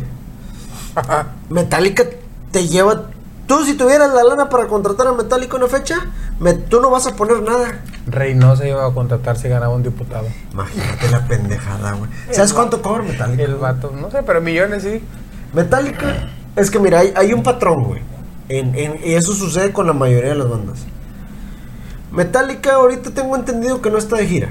Metallica 1.50 2.04
te 2.50 2.68
lleva. 2.68 3.04
Tú, 3.46 3.64
si 3.64 3.74
tuvieras 3.74 4.12
la 4.14 4.24
lana 4.24 4.48
para 4.48 4.66
contratar 4.68 5.06
a 5.06 5.12
Metallica 5.12 5.56
una 5.56 5.66
fecha, 5.66 6.06
me- 6.40 6.54
tú 6.54 6.80
no 6.80 6.90
vas 6.90 7.06
a 7.06 7.14
poner 7.16 7.42
nada. 7.42 7.80
Reynosa 8.06 8.66
iba 8.66 8.86
a 8.86 8.92
contratar 8.92 9.36
si 9.36 9.48
ganaba 9.48 9.74
un 9.74 9.82
diputado. 9.82 10.26
Imagínate 10.52 11.10
la 11.10 11.26
pendejada, 11.26 11.92
güey. 11.92 12.10
¿Sabes 12.30 12.52
cuánto 12.54 12.80
cobra 12.80 13.02
Metallica? 13.02 13.42
El 13.42 13.56
vato, 13.56 13.92
no 13.98 14.10
sé, 14.10 14.22
pero 14.22 14.40
millones 14.40 14.82
sí. 14.82 15.02
Metallica, 15.52 16.30
es 16.56 16.70
que 16.70 16.78
mira, 16.78 17.00
hay, 17.00 17.12
hay 17.16 17.32
un 17.34 17.42
patrón, 17.42 17.84
güey. 17.84 18.00
En, 18.48 18.74
en- 18.74 18.98
y 19.04 19.12
eso 19.14 19.34
sucede 19.34 19.72
con 19.72 19.86
la 19.86 19.92
mayoría 19.92 20.30
de 20.30 20.36
las 20.36 20.48
bandas. 20.48 20.78
Metallica, 22.12 22.74
ahorita 22.74 23.10
tengo 23.10 23.36
entendido 23.36 23.82
que 23.82 23.90
no 23.90 23.98
está 23.98 24.16
de 24.16 24.26
gira. 24.26 24.48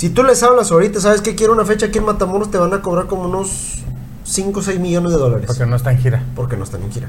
Si 0.00 0.08
tú 0.08 0.22
les 0.22 0.42
hablas 0.42 0.72
ahorita, 0.72 0.98
sabes 0.98 1.20
que 1.20 1.34
quiere 1.34 1.52
una 1.52 1.66
fecha 1.66 1.84
aquí 1.84 1.98
en 1.98 2.06
Matamoros, 2.06 2.50
te 2.50 2.56
van 2.56 2.72
a 2.72 2.80
cobrar 2.80 3.06
como 3.06 3.24
unos 3.24 3.84
5 4.24 4.58
o 4.58 4.62
6 4.62 4.80
millones 4.80 5.12
de 5.12 5.18
dólares. 5.18 5.44
Porque 5.46 5.66
no 5.66 5.76
está 5.76 5.92
en 5.92 5.98
gira. 5.98 6.24
Porque 6.34 6.56
no 6.56 6.64
están 6.64 6.82
en 6.84 6.90
gira. 6.90 7.08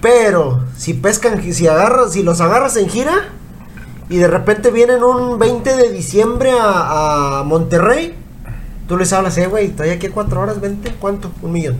Pero 0.00 0.62
si 0.76 0.94
pescan, 0.94 1.42
si 1.52 1.66
agarras, 1.66 2.12
si 2.12 2.22
los 2.22 2.40
agarras 2.40 2.76
en 2.76 2.88
gira 2.88 3.14
y 4.08 4.18
de 4.18 4.28
repente 4.28 4.70
vienen 4.70 5.02
un 5.02 5.40
20 5.40 5.74
de 5.74 5.90
diciembre 5.90 6.52
a, 6.52 7.40
a 7.40 7.42
Monterrey, 7.42 8.14
tú 8.86 8.96
les 8.96 9.12
hablas, 9.12 9.36
eh, 9.36 9.48
güey, 9.48 9.66
estoy 9.66 9.88
aquí 9.88 10.06
cuatro 10.06 10.42
horas, 10.42 10.60
vente, 10.60 10.94
¿cuánto? 11.00 11.32
Un 11.42 11.50
millón. 11.50 11.78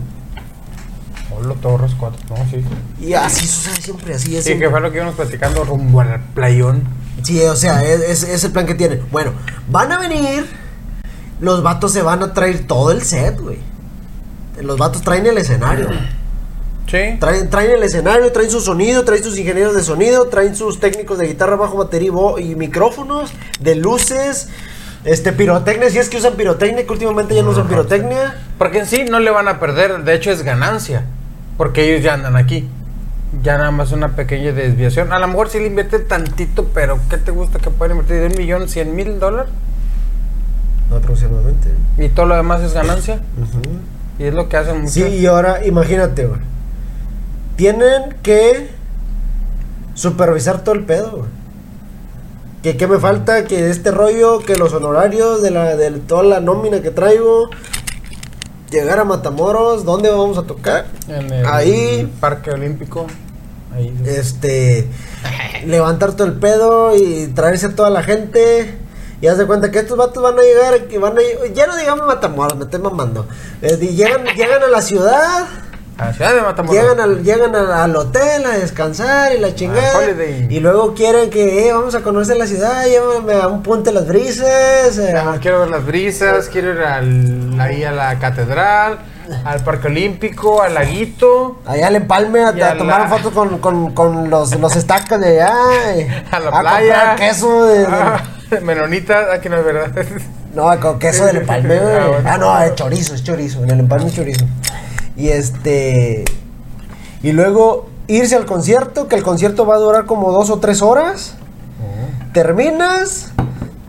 Hola, 1.31 1.53
Torres 1.61 1.95
4. 1.97 2.25
No, 2.29 2.35
sí. 2.49 2.61
Y 2.99 3.13
así 3.13 3.47
sucede 3.47 3.81
siempre, 3.81 4.15
así 4.15 4.35
es. 4.35 4.43
Sí, 4.43 4.49
que 4.49 4.57
siempre. 4.57 4.69
fue 4.69 4.81
lo 4.81 4.91
que 4.91 4.97
íbamos 4.97 5.15
platicando 5.15 5.63
rumbo 5.63 6.01
al 6.01 6.19
playón. 6.33 6.96
Sí, 7.23 7.41
o 7.41 7.55
sea, 7.55 7.83
es, 7.83 8.43
el 8.43 8.51
plan 8.51 8.65
que 8.65 8.75
tienen. 8.75 9.01
Bueno, 9.11 9.33
van 9.69 9.91
a 9.91 9.99
venir, 9.99 10.47
los 11.41 11.63
vatos 11.63 11.91
se 11.91 12.01
van 12.01 12.23
a 12.23 12.33
traer 12.33 12.65
todo 12.67 12.91
el 12.91 13.01
set, 13.01 13.39
güey. 13.39 13.59
Los 14.61 14.77
vatos 14.77 15.01
traen 15.01 15.25
el 15.25 15.37
escenario. 15.37 15.89
Sí. 16.87 17.17
Traen, 17.19 17.49
traen 17.49 17.71
el 17.71 17.83
escenario, 17.83 18.31
traen 18.31 18.49
su 18.49 18.61
sonido, 18.61 19.03
traen 19.03 19.23
sus 19.23 19.37
ingenieros 19.37 19.75
de 19.75 19.83
sonido, 19.83 20.27
traen 20.27 20.55
sus 20.55 20.79
técnicos 20.79 21.17
de 21.17 21.27
guitarra, 21.27 21.55
bajo, 21.55 21.77
batería 21.77 22.11
y 22.39 22.55
micrófonos, 22.55 23.33
de 23.59 23.75
luces, 23.75 24.47
este 25.03 25.31
pirotecnia, 25.31 25.89
si 25.89 25.99
es 25.99 26.09
que 26.09 26.17
usan 26.17 26.33
pirotecnia, 26.33 26.85
que 26.85 26.91
últimamente 26.91 27.35
ya 27.35 27.43
no 27.43 27.51
usan 27.51 27.67
pirotecnia. 27.67 28.35
Porque 28.57 28.79
en 28.79 28.87
sí 28.87 29.05
no 29.09 29.19
le 29.19 29.31
van 29.31 29.47
a 29.47 29.59
perder, 29.59 30.03
de 30.03 30.13
hecho 30.13 30.31
es 30.31 30.43
ganancia. 30.43 31.05
Porque 31.57 31.89
ellos 31.89 32.03
ya 32.03 32.13
andan 32.13 32.35
aquí. 32.35 32.69
Ya 33.43 33.57
nada 33.57 33.71
más 33.71 33.91
una 33.91 34.15
pequeña 34.15 34.51
desviación. 34.51 35.11
A 35.11 35.19
lo 35.19 35.27
mejor 35.27 35.49
sí 35.49 35.59
le 35.59 35.67
invierte 35.67 35.99
tantito, 35.99 36.69
pero 36.73 36.99
¿qué 37.09 37.17
te 37.17 37.31
gusta 37.31 37.59
que 37.59 37.69
pueden 37.69 37.97
invertir? 37.97 38.21
¿De 38.21 38.27
un 38.27 38.35
millón, 38.37 38.69
cien 38.69 38.95
mil 38.95 39.19
dólares? 39.19 39.51
No, 40.89 40.95
aproximadamente. 40.95 41.69
Y 41.97 42.09
todo 42.09 42.25
lo 42.27 42.35
demás 42.35 42.61
es 42.61 42.73
ganancia. 42.73 43.19
Y 44.17 44.23
es 44.23 44.33
lo 44.33 44.47
que 44.47 44.57
hacen 44.57 44.77
muchos. 44.77 44.93
Sí, 44.93 45.03
y 45.03 45.25
ahora 45.25 45.65
imagínate, 45.65 46.25
güey. 46.25 46.39
Tienen 47.57 48.15
que 48.23 48.69
supervisar 49.93 50.63
todo 50.63 50.75
el 50.75 50.85
pedo, 50.85 51.11
güey. 51.11 51.29
Que 52.63 52.77
qué 52.77 52.87
me 52.87 52.97
falta, 52.97 53.45
que 53.45 53.69
este 53.69 53.91
rollo, 53.91 54.39
que 54.39 54.55
los 54.55 54.73
honorarios 54.73 55.41
de 55.41 55.51
la 55.51 55.75
de 55.75 55.91
toda 55.91 56.23
la 56.23 56.39
nómina 56.39 56.81
que 56.81 56.91
traigo, 56.91 57.49
llegar 58.69 58.99
a 58.99 59.03
Matamoros, 59.03 59.85
¿dónde 59.85 60.09
vamos 60.09 60.37
a 60.37 60.43
tocar? 60.43 60.87
En 61.07 61.31
el 61.31 61.45
Ahí. 61.45 62.11
Parque 62.19 62.51
Olímpico. 62.51 63.07
Ahí. 63.73 63.95
Este 64.05 64.87
levantar 65.65 66.13
todo 66.13 66.27
el 66.27 66.33
pedo 66.33 66.95
y 66.95 67.27
traerse 67.27 67.67
a 67.67 67.75
toda 67.75 67.89
la 67.89 68.03
gente. 68.03 68.77
Y 69.19 69.27
haz 69.27 69.37
de 69.37 69.47
cuenta 69.47 69.71
que 69.71 69.79
estos 69.79 69.97
vatos 69.97 70.21
van 70.21 70.37
a 70.37 70.41
llegar, 70.43 70.87
que 70.87 70.99
van 70.99 71.17
a 71.17 71.21
ya 71.53 71.65
no 71.65 71.75
digamos 71.75 72.05
Matamoros, 72.05 72.57
me 72.57 72.65
estoy 72.65 72.79
mamando. 72.79 73.27
Eh, 73.61 73.77
y 73.81 73.87
llegan, 73.95 74.25
llegan 74.35 74.63
a 74.63 74.67
la 74.67 74.81
ciudad. 74.81 75.47
A 75.97 76.05
la 76.05 76.13
ciudad 76.13 76.35
de 76.35 76.41
Matamoros. 76.41 76.75
Llegan 76.79 76.99
al, 76.99 77.23
llegan 77.23 77.55
al, 77.55 77.71
al 77.71 77.95
hotel 77.95 78.45
a 78.45 78.51
descansar 78.57 79.33
y 79.35 79.39
la 79.39 79.55
chingada. 79.55 79.93
Y 80.47 80.59
luego 80.59 80.93
quieren 80.93 81.29
que, 81.31 81.67
eh, 81.67 81.73
vamos 81.73 81.95
a 81.95 82.01
conocer 82.01 82.37
la 82.37 82.45
ciudad, 82.45 82.85
llévame 82.85 83.33
a 83.33 83.47
un 83.47 83.63
punte 83.63 83.91
las 83.91 84.05
brisas. 84.07 84.97
eh, 84.99 85.15
Ah, 85.17 85.37
quiero 85.41 85.61
ver 85.61 85.69
las 85.69 85.83
brisas, 85.85 86.49
quiero 86.49 86.73
ir 86.73 86.81
al- 86.81 87.59
ahí 87.59 87.83
a 87.83 87.91
la 87.91 88.19
catedral, 88.19 88.99
al 89.43 89.59
Parque 89.63 89.87
Olímpico, 89.87 90.61
al 90.61 90.75
laguito. 90.75 91.61
allá 91.65 91.87
al 91.87 91.95
empalme 91.95 92.41
a, 92.43 92.49
a 92.49 92.71
a 92.73 92.77
tomar 92.77 93.01
la- 93.01 93.07
fotos 93.07 93.33
con, 93.33 93.57
con, 93.57 93.93
con 93.95 94.29
los, 94.29 94.55
los 94.59 94.75
estacas 94.75 95.19
de 95.19 95.41
allá. 95.41 95.53
y 95.97 96.01
A 96.31 96.39
la 96.39 96.51
comprar 96.51 96.61
playa. 96.79 97.15
queso 97.15 97.65
de, 97.65 97.79
de- 97.79 97.87
Ah, 97.89 98.21
menonita, 98.61 99.33
aquí 99.33 99.49
no 99.49 99.57
es 99.57 99.65
verdad. 99.65 99.91
No, 100.53 100.79
con 100.79 100.99
queso 100.99 101.25
del 101.25 101.37
empalme. 101.37 101.75
Ah. 101.81 102.21
Ah, 102.33 102.37
no, 102.37 102.61
es 102.61 102.75
chorizo, 102.75 103.15
es 103.15 103.23
chorizo. 103.23 103.63
En 103.63 103.71
el 103.71 103.79
empalme 103.79 104.07
es 104.09 104.13
chorizo. 104.15 104.45
Y 105.17 105.29
este. 105.29 106.25
Y 107.23 107.31
luego 107.31 107.89
irse 108.07 108.35
al 108.35 108.45
concierto, 108.45 109.07
que 109.07 109.15
el 109.15 109.23
concierto 109.23 109.65
va 109.65 109.75
a 109.75 109.79
durar 109.79 110.05
como 110.05 110.31
dos 110.31 110.49
o 110.49 110.59
tres 110.59 110.81
horas. 110.81 111.35
Terminas. 112.33 113.31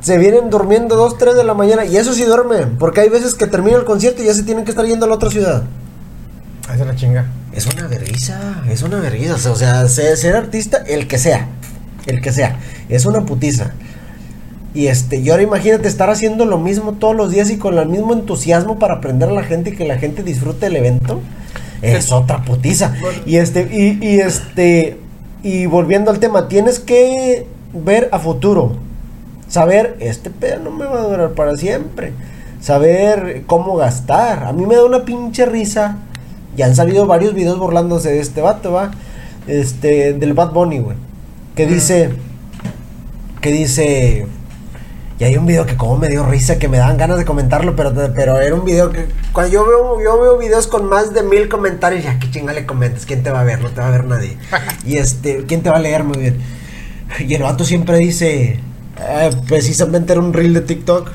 Se 0.01 0.17
vienen 0.17 0.49
durmiendo 0.49 0.97
dos, 0.97 1.19
tres 1.19 1.35
de 1.35 1.45
la 1.45 1.55
mañana. 1.55 1.85
Y 1.85 1.97
eso 1.97 2.15
sí 2.15 2.25
duermen. 2.25 2.79
Porque 2.79 3.01
hay 3.01 3.09
veces 3.09 3.35
que 3.35 3.47
termina 3.47 3.77
el 3.77 3.85
concierto 3.85 4.23
y 4.23 4.27
ya 4.27 4.35
se 4.35 4.45
tienen 4.45 4.65
que 4.65 4.71
estar 4.71 4.87
yendo 4.87 5.07
a 5.07 5.09
la 5.09 5.17
otra 5.17 5.31
ciudad. 5.31 5.65
Es 6.73 6.81
la 6.81 6.95
chinga. 6.95 7.27
Es 7.53 7.67
una 7.67 7.89
vergüenza, 7.89 8.63
es 8.69 8.83
una 8.83 9.01
vergüenza. 9.01 9.51
O 9.51 9.57
sea, 9.57 9.89
ser, 9.89 10.17
ser 10.17 10.37
artista, 10.37 10.79
el 10.87 11.09
que 11.09 11.19
sea, 11.19 11.49
el 12.07 12.21
que 12.21 12.33
sea, 12.33 12.59
es 12.89 13.05
una 13.07 13.25
putiza. 13.27 13.73
Y 14.79 14.87
este, 14.87 15.17
y 15.17 15.29
ahora 15.29 15.43
imagínate 15.43 15.89
estar 15.89 16.09
haciendo 16.09 16.45
lo 16.45 16.57
mismo 16.57 16.93
todos 16.93 17.17
los 17.17 17.33
días 17.33 17.51
y 17.51 17.57
con 17.59 17.77
el 17.77 17.89
mismo 17.89 18.13
entusiasmo 18.13 18.79
para 18.79 18.95
aprender 18.95 19.29
a 19.29 19.33
la 19.33 19.43
gente 19.43 19.71
y 19.71 19.73
que 19.75 19.85
la 19.85 19.99
gente 19.99 20.23
disfrute 20.23 20.67
el 20.67 20.77
evento. 20.77 21.19
Es 21.83 22.13
otra 22.13 22.45
putiza. 22.45 22.95
Y 23.27 23.39
este, 23.39 23.63
y, 23.63 23.99
y 24.01 24.21
este, 24.21 24.97
y 25.43 25.67
volviendo 25.67 26.13
al 26.13 26.21
tema, 26.21 26.47
tienes 26.47 26.79
que 26.79 27.45
ver 27.75 28.09
a 28.13 28.21
futuro. 28.21 28.77
Saber, 29.49 29.97
este 29.99 30.31
pedo 30.31 30.61
no 30.61 30.71
me 30.71 30.85
va 30.85 31.01
a 31.01 31.09
durar 31.09 31.31
para 31.33 31.57
siempre. 31.57 32.13
Saber 32.61 33.43
cómo 33.49 33.75
gastar. 33.75 34.45
A 34.45 34.53
mí 34.53 34.65
me 34.65 34.77
da 34.77 34.85
una 34.85 35.05
pinche 35.05 35.45
risa. 35.45 35.97
Ya 36.57 36.67
han 36.67 36.77
salido 36.77 37.05
varios 37.09 37.35
videos 37.35 37.59
burlándose 37.59 38.13
de 38.13 38.21
este 38.21 38.43
vato, 38.43 38.71
va. 38.71 38.93
Este, 39.49 40.13
del 40.13 40.35
Bad 40.35 40.53
Bunny, 40.53 40.79
güey. 40.79 40.97
Que 41.57 41.67
dice. 41.67 42.11
Que 43.41 43.51
dice. 43.51 44.38
Y 45.19 45.25
hay 45.25 45.37
un 45.37 45.47
video 45.47 45.67
que 45.67 45.77
como 45.77 45.99
me 45.99 46.09
dio 46.09 46.25
risa, 46.25 46.59
que 46.59 46.69
me 46.69 46.79
daban 46.79 46.97
ganas 46.97 47.19
de 47.19 47.25
comentarlo, 47.25 47.75
pero, 47.75 47.93
pero 48.15 48.41
era 48.41 48.55
un 48.55 48.65
video 48.65 48.91
que... 48.93 49.09
Cuando 49.33 49.53
yo 49.53 49.67
veo, 49.67 50.01
yo 50.01 50.21
veo 50.21 50.39
videos 50.39 50.69
con 50.69 50.87
más 50.87 51.13
de 51.13 51.25
mil 51.25 51.49
comentarios, 51.49 52.05
ya 52.05 52.21
que 52.21 52.31
chinga 52.31 52.53
le 52.53 52.67
comentas, 52.67 53.05
¿quién 53.05 53.25
te 53.25 53.33
va 53.33 53.41
a 53.41 53.45
ver? 53.45 53.61
No 53.61 53.71
te 53.71 53.81
va 53.81 53.89
a 53.89 53.91
ver 53.91 54.05
nadie. 54.05 54.39
y 54.87 54.97
este, 54.97 55.45
¿quién 55.45 55.63
te 55.63 55.71
va 55.71 55.77
a 55.77 55.81
leer? 55.81 56.05
Muy 56.05 56.19
bien. 56.19 56.39
Y 57.19 57.35
el 57.35 57.43
vato 57.43 57.65
siempre 57.65 57.99
dice, 57.99 58.61
eh, 59.01 59.31
precisamente 59.49 60.13
era 60.13 60.21
un 60.21 60.33
reel 60.33 60.55
de 60.55 60.61
TikTok. 60.61 61.11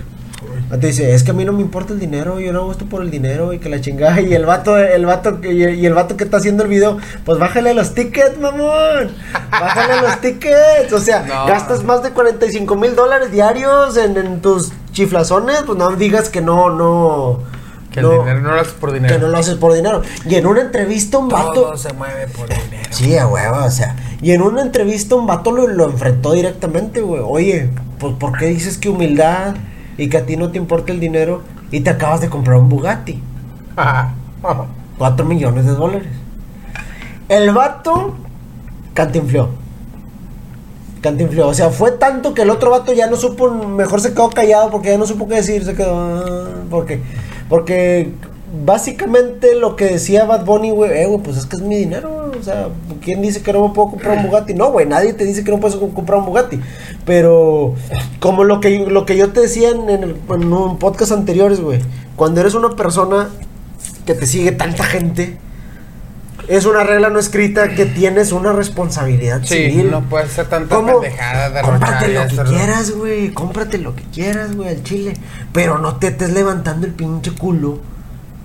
Te 0.79 0.87
dice, 0.87 1.13
es 1.13 1.23
que 1.23 1.31
a 1.31 1.33
mí 1.33 1.45
no 1.45 1.51
me 1.53 1.61
importa 1.61 1.93
el 1.93 1.99
dinero, 1.99 2.39
yo 2.39 2.51
no 2.53 2.59
hago 2.61 2.71
esto 2.71 2.85
por 2.85 3.01
el 3.01 3.11
dinero 3.11 3.53
y 3.53 3.59
que 3.59 3.69
la 3.69 3.79
chingada. 3.81 4.19
Y 4.21 4.33
el 4.33 4.45
vato, 4.45 4.77
el 4.77 5.05
vato, 5.05 5.39
que- 5.41 5.53
y 5.53 5.85
el 5.85 5.93
vato 5.93 6.17
que 6.17 6.23
está 6.23 6.37
haciendo 6.37 6.63
el 6.63 6.69
video, 6.69 6.97
pues 7.25 7.37
bájale 7.39 7.73
los 7.73 7.93
tickets, 7.93 8.39
mamón. 8.39 9.11
Bájale 9.51 10.01
los 10.01 10.19
tickets. 10.21 10.91
O 10.93 10.99
sea, 10.99 11.23
No. 11.27 11.45
gastas 11.45 11.83
más 11.83 12.01
de 12.03 12.11
45 12.11 12.75
mil 12.75 12.95
dólares 12.95 13.31
diarios 13.31 13.97
en, 13.97 14.17
en 14.17 14.41
tus 14.41 14.71
chiflazones, 14.91 15.63
pues 15.65 15.77
no 15.77 15.91
digas 15.95 16.29
que 16.29 16.41
no, 16.41 16.69
no. 16.69 17.39
Que 17.91 17.99
el 17.99 18.09
dinero 18.09 18.39
no 18.41 18.51
lo 18.55 18.61
haces 18.61 18.73
por 18.73 18.91
dinero. 18.91 19.13
Que 19.13 19.21
no 19.21 19.27
lo 19.27 19.37
haces 19.37 19.55
por 19.55 19.73
dinero. 19.73 20.01
Y 20.27 20.33
en 20.35 20.47
una 20.47 20.61
entrevista 20.61 21.19
un 21.19 21.29
vato. 21.29 21.53
Todo 21.53 21.77
se 21.77 21.93
mueve 21.93 22.27
por 22.27 22.47
dinero. 22.49 22.89
Sí, 22.89 23.15
a 23.17 23.27
huevo, 23.27 23.63
o 23.65 23.69
sea. 23.69 23.95
Y 24.19 24.31
en 24.31 24.41
una 24.41 24.63
entrevista 24.63 25.13
un 25.13 25.27
vato 25.27 25.51
lo, 25.51 25.67
lo 25.67 25.85
enfrentó 25.85 26.31
directamente, 26.31 27.01
güey. 27.01 27.21
Oye, 27.23 27.69
pues 27.99 28.15
¿por 28.15 28.35
qué 28.37 28.47
dices 28.47 28.79
que 28.79 28.89
humildad 28.89 29.53
y 29.97 30.09
que 30.09 30.17
a 30.17 30.25
ti 30.25 30.37
no 30.37 30.51
te 30.51 30.57
importa 30.57 30.91
el 30.91 30.99
dinero 30.99 31.41
y 31.71 31.81
te 31.81 31.89
acabas 31.89 32.21
de 32.21 32.29
comprar 32.29 32.57
un 32.57 32.69
Bugatti? 32.69 33.21
Ajá. 33.75 34.13
Ajá. 34.43 34.65
4 34.97 35.25
millones 35.25 35.65
de 35.65 35.71
dólares. 35.71 36.07
El 37.29 37.51
vato 37.51 38.15
cantinfló. 38.93 39.49
Cantinfló. 41.01 41.47
O 41.47 41.53
sea, 41.53 41.69
fue 41.69 41.91
tanto 41.91 42.33
que 42.33 42.43
el 42.43 42.49
otro 42.49 42.71
vato 42.71 42.93
ya 42.93 43.07
no 43.07 43.15
supo, 43.15 43.49
mejor 43.49 44.01
se 44.01 44.11
quedó 44.13 44.29
callado 44.29 44.69
porque 44.69 44.89
ya 44.89 44.97
no 44.97 45.05
supo 45.05 45.27
qué 45.27 45.35
decir. 45.35 45.65
Se 45.65 45.75
quedó. 45.75 45.95
ah, 45.95 46.49
porque, 46.69 47.01
porque 47.49 48.13
básicamente 48.65 49.55
lo 49.55 49.75
que 49.75 49.85
decía 49.85 50.25
Bad 50.25 50.45
Bunny, 50.45 50.71
güey, 50.71 50.91
eh, 50.91 51.19
pues 51.23 51.37
es 51.37 51.45
que 51.45 51.55
es 51.55 51.61
mi 51.61 51.75
dinero. 51.75 52.22
O 52.43 52.45
sea, 52.45 52.67
¿quién 53.01 53.21
dice 53.21 53.41
que 53.41 53.53
no 53.53 53.69
me 53.69 53.73
puedo 53.73 53.91
comprar 53.91 54.17
un 54.17 54.23
Bugatti? 54.25 54.53
No, 54.53 54.69
güey, 54.69 54.85
nadie 54.85 55.13
te 55.13 55.23
dice 55.23 55.45
que 55.45 55.51
no 55.51 55.61
puedes 55.61 55.77
comprar 55.77 56.19
un 56.19 56.25
Bugatti. 56.25 56.59
Pero, 57.05 57.73
como 58.19 58.43
lo 58.43 58.59
que, 58.59 58.79
lo 58.79 59.05
que 59.05 59.15
yo 59.15 59.31
te 59.31 59.39
decía 59.39 59.69
en, 59.69 59.89
el, 59.89 60.17
en 60.29 60.51
un 60.51 60.77
podcast 60.77 61.13
anteriores, 61.13 61.61
güey, 61.61 61.79
cuando 62.17 62.41
eres 62.41 62.53
una 62.53 62.71
persona 62.71 63.29
que 64.05 64.13
te 64.13 64.27
sigue 64.27 64.51
tanta 64.51 64.83
gente, 64.83 65.37
es 66.49 66.65
una 66.65 66.83
regla 66.83 67.09
no 67.09 67.17
escrita 67.17 67.69
que 67.69 67.85
tienes 67.85 68.33
una 68.33 68.51
responsabilidad 68.51 69.39
sí, 69.43 69.69
civil. 69.69 69.89
no 69.89 70.01
puede 70.01 70.27
ser 70.27 70.47
tanta 70.47 70.85
pendejada 70.85 71.49
de 71.49 71.61
Cómprate 71.61 72.07
lo 72.09 72.27
que 72.27 72.51
quieras, 72.51 72.91
güey. 72.91 73.29
Cómprate 73.31 73.77
lo 73.77 73.95
que 73.95 74.03
quieras, 74.03 74.53
güey, 74.53 74.67
al 74.67 74.83
chile. 74.83 75.13
Pero 75.53 75.77
no 75.77 75.95
te 75.95 76.07
estés 76.07 76.33
levantando 76.33 76.85
el 76.87 76.91
pinche 76.91 77.31
culo 77.31 77.79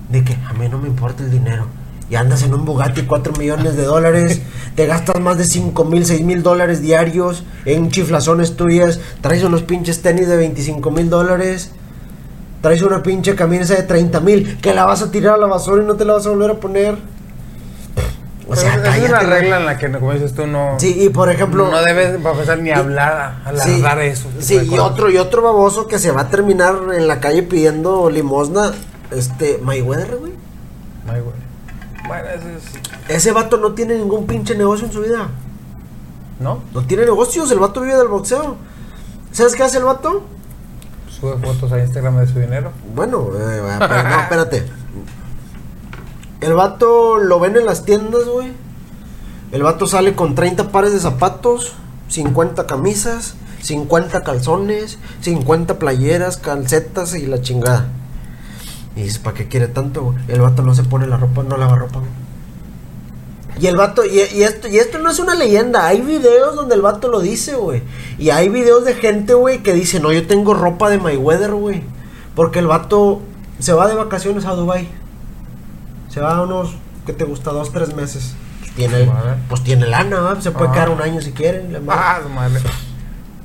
de 0.07 0.23
que 0.23 0.37
a 0.47 0.53
mí 0.53 0.69
no 0.69 0.77
me 0.77 0.87
importa 0.87 1.21
el 1.21 1.31
dinero. 1.31 1.67
Y 2.09 2.15
andas 2.15 2.41
en 2.41 2.53
un 2.53 2.65
Bugatti 2.65 3.03
4 3.03 3.33
millones 3.33 3.75
de 3.75 3.83
dólares, 3.83 4.41
te 4.75 4.87
gastas 4.87 5.19
más 5.21 5.37
de 5.37 5.45
5 5.45 5.85
mil, 5.85 6.05
6 6.05 6.21
mil 6.21 6.41
dólares 6.41 6.81
diarios 6.81 7.43
en 7.65 7.91
chiflazones 7.91 8.55
tuyas, 8.55 8.99
traes 9.21 9.43
unos 9.43 9.61
pinches 9.61 10.01
tenis 10.01 10.27
de 10.27 10.35
25 10.35 10.89
mil 10.89 11.09
dólares, 11.09 11.71
traes 12.61 12.81
una 12.81 13.03
pinche 13.03 13.35
camisa 13.35 13.75
de 13.75 13.83
30 13.83 14.19
mil 14.21 14.57
que 14.59 14.73
la 14.73 14.85
vas 14.85 15.03
a 15.03 15.11
tirar 15.11 15.35
a 15.35 15.37
la 15.37 15.47
basura 15.47 15.83
y 15.83 15.85
no 15.85 15.95
te 15.95 16.05
la 16.05 16.13
vas 16.13 16.25
a 16.25 16.29
volver 16.29 16.51
a 16.51 16.55
poner. 16.55 16.97
O 18.47 18.55
sea, 18.55 18.73
es 18.73 19.07
una 19.07 19.19
regla 19.19 19.57
en 19.57 19.65
la 19.67 19.77
que, 19.77 19.91
como 19.91 20.11
dices 20.11 20.33
tú, 20.33 20.47
no. 20.47 20.79
Sí, 20.79 21.03
y 21.03 21.09
por 21.09 21.29
ejemplo. 21.29 21.69
No 21.69 21.81
debes 21.83 22.15
empezar 22.15 22.57
ni 22.57 22.71
hablar, 22.71 23.43
alargar 23.45 23.99
eso. 23.99 24.27
Sí, 24.39 24.59
y 24.71 24.79
otro, 24.79 25.11
y 25.11 25.17
otro 25.17 25.43
baboso 25.43 25.87
que 25.87 25.99
se 25.99 26.09
va 26.09 26.21
a 26.21 26.29
terminar 26.29 26.75
en 26.95 27.07
la 27.07 27.19
calle 27.19 27.43
pidiendo 27.43 28.09
limosna. 28.09 28.71
Este, 29.11 29.59
Mayweather, 29.61 30.15
güey. 30.15 30.31
Mayweather. 31.05 31.48
Bueno, 32.09 32.27
ese 32.27 32.55
es. 32.55 33.17
Ese 33.17 33.31
vato 33.31 33.57
no 33.57 33.73
tiene 33.73 33.95
ningún 33.95 34.25
pinche 34.25 34.55
negocio 34.55 34.87
en 34.87 34.91
su 34.91 35.01
vida. 35.01 35.29
¿No? 36.39 36.63
No 36.73 36.81
tiene 36.85 37.05
negocios, 37.05 37.51
el 37.51 37.59
vato 37.59 37.81
vive 37.81 37.95
del 37.95 38.07
boxeo. 38.07 38.55
¿Sabes 39.31 39.53
qué 39.55 39.61
hace 39.61 39.77
el 39.77 39.83
vato? 39.83 40.23
Sube 41.07 41.37
fotos 41.37 41.71
a 41.71 41.79
Instagram 41.79 42.17
de 42.17 42.27
su 42.27 42.39
dinero. 42.39 42.71
Bueno, 42.95 43.29
eh, 43.37 43.61
no, 43.79 44.21
espérate. 44.21 44.65
El 46.41 46.53
vato 46.53 47.19
lo 47.19 47.39
ven 47.39 47.57
en 47.57 47.65
las 47.67 47.85
tiendas, 47.85 48.25
güey. 48.25 48.53
El 49.51 49.61
vato 49.61 49.85
sale 49.85 50.15
con 50.15 50.33
30 50.33 50.71
pares 50.71 50.93
de 50.93 50.99
zapatos, 50.99 51.73
50 52.07 52.65
camisas, 52.65 53.35
50 53.61 54.23
calzones, 54.23 54.97
50 55.21 55.77
playeras, 55.77 56.37
calcetas 56.37 57.13
y 57.13 57.27
la 57.27 57.41
chingada. 57.41 57.87
Y 58.99 59.03
dices, 59.03 59.19
¿para 59.19 59.35
qué 59.35 59.47
quiere 59.47 59.67
tanto, 59.67 60.03
güey? 60.03 60.17
El 60.27 60.41
vato 60.41 60.61
no 60.61 60.75
se 60.75 60.83
pone 60.83 61.07
la 61.07 61.17
ropa, 61.17 61.43
no 61.43 61.57
lava 61.57 61.75
ropa, 61.77 61.99
güey. 61.99 62.11
Y 63.59 63.67
el 63.67 63.75
vato, 63.75 64.05
y, 64.05 64.19
esto, 64.19 64.67
y 64.67 64.77
esto 64.77 64.99
no 64.99 65.09
es 65.09 65.19
una 65.19 65.35
leyenda, 65.35 65.85
hay 65.85 66.01
videos 66.01 66.55
donde 66.55 66.75
el 66.75 66.81
vato 66.81 67.07
lo 67.09 67.19
dice, 67.19 67.55
güey. 67.55 67.83
Y 68.17 68.29
hay 68.29 68.49
videos 68.49 68.85
de 68.85 68.93
gente, 68.93 69.33
güey, 69.33 69.63
que 69.63 69.73
dice, 69.73 69.99
no, 69.99 70.11
yo 70.11 70.27
tengo 70.27 70.53
ropa 70.53 70.89
de 70.89 70.97
Mayweather, 70.97 71.51
güey. 71.51 71.83
Porque 72.35 72.59
el 72.59 72.67
vato 72.67 73.21
se 73.59 73.73
va 73.73 73.87
de 73.87 73.95
vacaciones 73.95 74.45
a 74.45 74.53
Dubai 74.53 74.87
se 76.09 76.21
va 76.21 76.35
a 76.35 76.41
unos, 76.41 76.75
¿qué 77.05 77.13
te 77.13 77.23
gusta? 77.23 77.51
Dos, 77.51 77.71
tres 77.71 77.95
meses. 77.95 78.33
Pues 78.59 78.73
tiene, 78.75 79.11
pues 79.47 79.63
tiene 79.63 79.87
lana, 79.87 80.39
se 80.41 80.51
puede 80.51 80.71
quedar 80.71 80.89
un 80.89 81.01
año 81.01 81.21
si 81.21 81.31
quiere. 81.31 81.63
ah, 81.87 82.19
madre. 82.33 82.61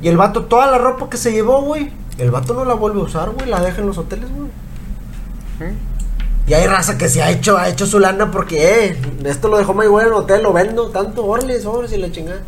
Y 0.03 0.09
el 0.09 0.17
vato, 0.17 0.45
toda 0.45 0.67
la 0.67 0.79
ropa 0.79 1.09
que 1.09 1.17
se 1.17 1.33
llevó, 1.33 1.63
güey, 1.63 1.93
el 2.19 2.31
vato 2.31 2.55
no 2.55 2.65
la 2.65 2.75
vuelve 2.75 3.01
a 3.01 3.05
usar, 3.05 3.31
güey, 3.31 3.49
la 3.49 3.61
deja 3.61 3.81
en 3.81 3.87
los 3.87 3.99
hoteles, 3.99 4.31
güey. 4.31 4.44
Y 6.47 6.53
hay 6.53 6.67
raza 6.67 6.99
que 6.99 7.09
se 7.09 7.23
ha 7.23 7.31
hecho, 7.31 7.57
ha 7.57 7.69
hecho 7.69 7.87
su 7.87 7.99
lana 7.99 8.31
porque, 8.31 8.87
eh, 8.87 8.97
esto 9.25 9.49
lo 9.49 9.57
dejó 9.57 9.73
muy 9.73 9.87
bueno 9.87 10.09
en 10.09 10.15
hotel, 10.15 10.43
lo 10.43 10.53
vendo, 10.53 10.91
tanto, 10.91 11.25
orles, 11.25 11.63
sobres 11.63 11.93
y 11.93 11.97
la 11.97 12.13
chingada. 12.13 12.41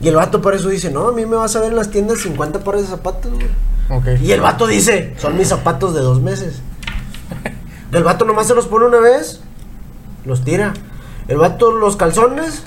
Y 0.00 0.08
el 0.08 0.16
vato 0.16 0.40
por 0.42 0.54
eso 0.54 0.68
dice, 0.68 0.90
no, 0.90 1.08
a 1.08 1.12
mí 1.12 1.26
me 1.26 1.36
vas 1.36 1.56
a 1.56 1.60
ver 1.60 1.70
en 1.70 1.76
las 1.76 1.90
tiendas 1.90 2.20
50 2.20 2.60
pares 2.60 2.82
de 2.82 2.88
zapatos, 2.88 3.32
güey. 3.32 4.22
Y 4.22 4.32
el 4.32 4.40
vato 4.40 4.66
dice, 4.66 5.14
son 5.18 5.36
mis 5.36 5.48
zapatos 5.48 5.94
de 5.94 6.00
dos 6.00 6.20
meses. 6.20 6.60
el 7.92 8.04
vato 8.04 8.24
nomás 8.24 8.46
se 8.46 8.54
los 8.54 8.66
pone 8.66 8.86
una 8.86 9.00
vez 9.00 9.40
los 10.24 10.44
tira. 10.44 10.74
El 11.28 11.38
vato, 11.38 11.72
los 11.72 11.96
calzones, 11.96 12.64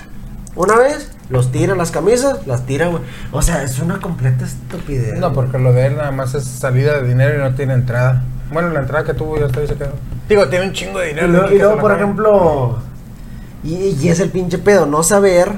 una 0.56 0.76
vez, 0.76 1.10
los 1.28 1.52
tira, 1.52 1.74
las 1.74 1.90
camisas, 1.90 2.46
las 2.46 2.66
tira, 2.66 2.88
güey. 2.88 3.02
O 3.32 3.42
sea, 3.42 3.62
es 3.62 3.78
una 3.78 4.00
completa 4.00 4.44
estupidez. 4.44 5.18
No, 5.18 5.32
porque 5.32 5.58
lo 5.58 5.72
de 5.72 5.86
él 5.86 5.96
nada 5.96 6.10
más 6.10 6.34
es 6.34 6.44
salida 6.44 7.00
de 7.00 7.08
dinero 7.08 7.34
y 7.36 7.38
no 7.38 7.54
tiene 7.54 7.74
entrada. 7.74 8.22
Bueno, 8.54 8.70
la 8.70 8.80
entrada 8.80 9.04
que 9.04 9.14
tuvo 9.14 9.36
ya 9.36 9.46
está 9.46 9.60
ahí 9.60 9.66
se 9.66 9.74
quedó. 9.74 9.92
Digo, 10.28 10.48
tiene 10.48 10.66
un 10.66 10.72
chingo 10.72 11.00
de 11.00 11.08
dinero. 11.08 11.52
Y 11.52 11.58
luego, 11.58 11.78
por 11.78 11.92
ejemplo, 11.92 12.78
y, 13.64 14.08
es 14.08 14.20
el 14.20 14.30
pinche 14.30 14.58
pedo, 14.58 14.86
no 14.86 15.02
saber, 15.02 15.50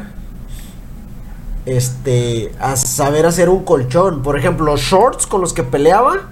este, 1.66 2.53
a 2.59 2.74
saber 2.76 3.26
hacer 3.26 3.51
un 3.51 3.64
colchón. 3.64 4.22
Por 4.22 4.38
ejemplo, 4.38 4.64
los 4.64 4.80
shorts 4.80 5.26
con 5.26 5.42
los 5.42 5.53
que 5.53 5.62
peleaba, 5.62 6.22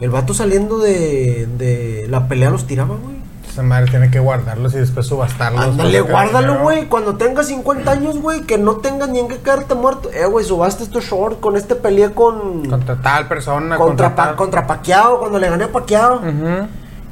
el 0.00 0.10
vato 0.10 0.34
saliendo 0.34 0.78
de, 0.78 1.48
de 1.56 2.06
la 2.10 2.26
pelea 2.26 2.50
los 2.50 2.66
tiraba, 2.66 2.96
güey. 2.96 3.21
Esa 3.52 3.62
madre 3.62 3.90
tiene 3.90 4.10
que 4.10 4.18
guardarlos 4.18 4.72
y 4.72 4.78
después 4.78 5.06
subastarlos. 5.06 5.62
Ándale, 5.62 6.00
guárdalo, 6.00 6.60
güey. 6.60 6.86
Cuando 6.86 7.16
tengas 7.16 7.48
50 7.48 7.90
años, 7.90 8.18
güey, 8.18 8.40
que 8.44 8.56
no 8.56 8.76
tengas 8.76 9.10
ni 9.10 9.18
en 9.18 9.28
qué 9.28 9.36
caerte 9.42 9.74
muerto. 9.74 10.10
Eh, 10.10 10.24
güey, 10.24 10.42
subaste 10.42 10.86
tu 10.86 11.00
short 11.00 11.38
con 11.38 11.56
este 11.56 11.74
pelea 11.74 12.14
con. 12.14 12.66
Contra 12.66 12.96
tal 13.02 13.28
persona. 13.28 13.76
Contra, 13.76 14.14
contra, 14.14 14.36
contra 14.36 14.66
Paqueado, 14.66 15.18
cuando 15.18 15.38
le 15.38 15.50
gané 15.50 15.64
a 15.64 15.72
Paqueado. 15.72 16.22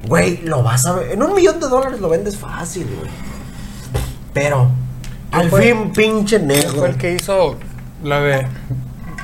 Güey, 0.09 0.38
lo 0.38 0.62
vas 0.62 0.86
a 0.86 0.95
ver. 0.95 1.12
En 1.12 1.22
un 1.22 1.34
millón 1.34 1.61
de 1.61 1.68
dólares 1.68 2.01
lo 2.01 2.09
vendes 2.09 2.38
fácil, 2.38 2.86
güey. 2.99 3.11
Pero, 4.32 4.70
al 5.32 5.51
fin, 5.51 5.93
pinche 5.93 6.38
negro. 6.38 6.78
Fue 6.78 6.88
el 6.88 6.97
que 6.97 7.16
hizo 7.16 7.57
la 8.03 8.18
de 8.20 8.47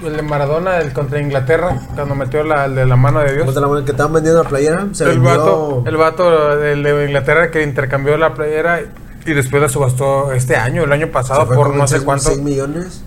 el 0.05 0.17
de 0.17 0.23
Maradona, 0.23 0.79
el 0.79 0.93
contra 0.93 1.21
Inglaterra, 1.21 1.81
cuando 1.95 2.15
metió 2.15 2.43
la, 2.43 2.69
de 2.69 2.87
la 2.87 2.97
mano 2.97 3.21
de 3.21 3.35
Dios. 3.35 3.55
de 3.55 3.61
la 3.61 3.67
mano 3.67 3.85
que 3.85 3.93
estaban 3.93 4.13
vendiendo 4.13 4.43
la 4.43 4.49
playera, 4.49 4.87
se 4.93 5.05
el 5.05 5.21
Vato, 5.21 5.83
el 5.87 5.97
vato 5.97 6.63
el 6.63 6.83
de 6.83 7.05
Inglaterra 7.07 7.51
que 7.51 7.63
intercambió 7.63 8.17
la 8.17 8.35
playera 8.35 8.81
y 9.25 9.33
después 9.33 9.63
la 9.63 9.69
subastó 9.69 10.33
este 10.33 10.57
año, 10.57 10.85
el 10.85 10.93
año 10.93 11.11
pasado, 11.11 11.49
por 11.49 11.75
no 11.75 11.87
sé 11.89 12.01
cuánto. 12.03 12.27
6 12.27 12.41
millones. 12.41 13.03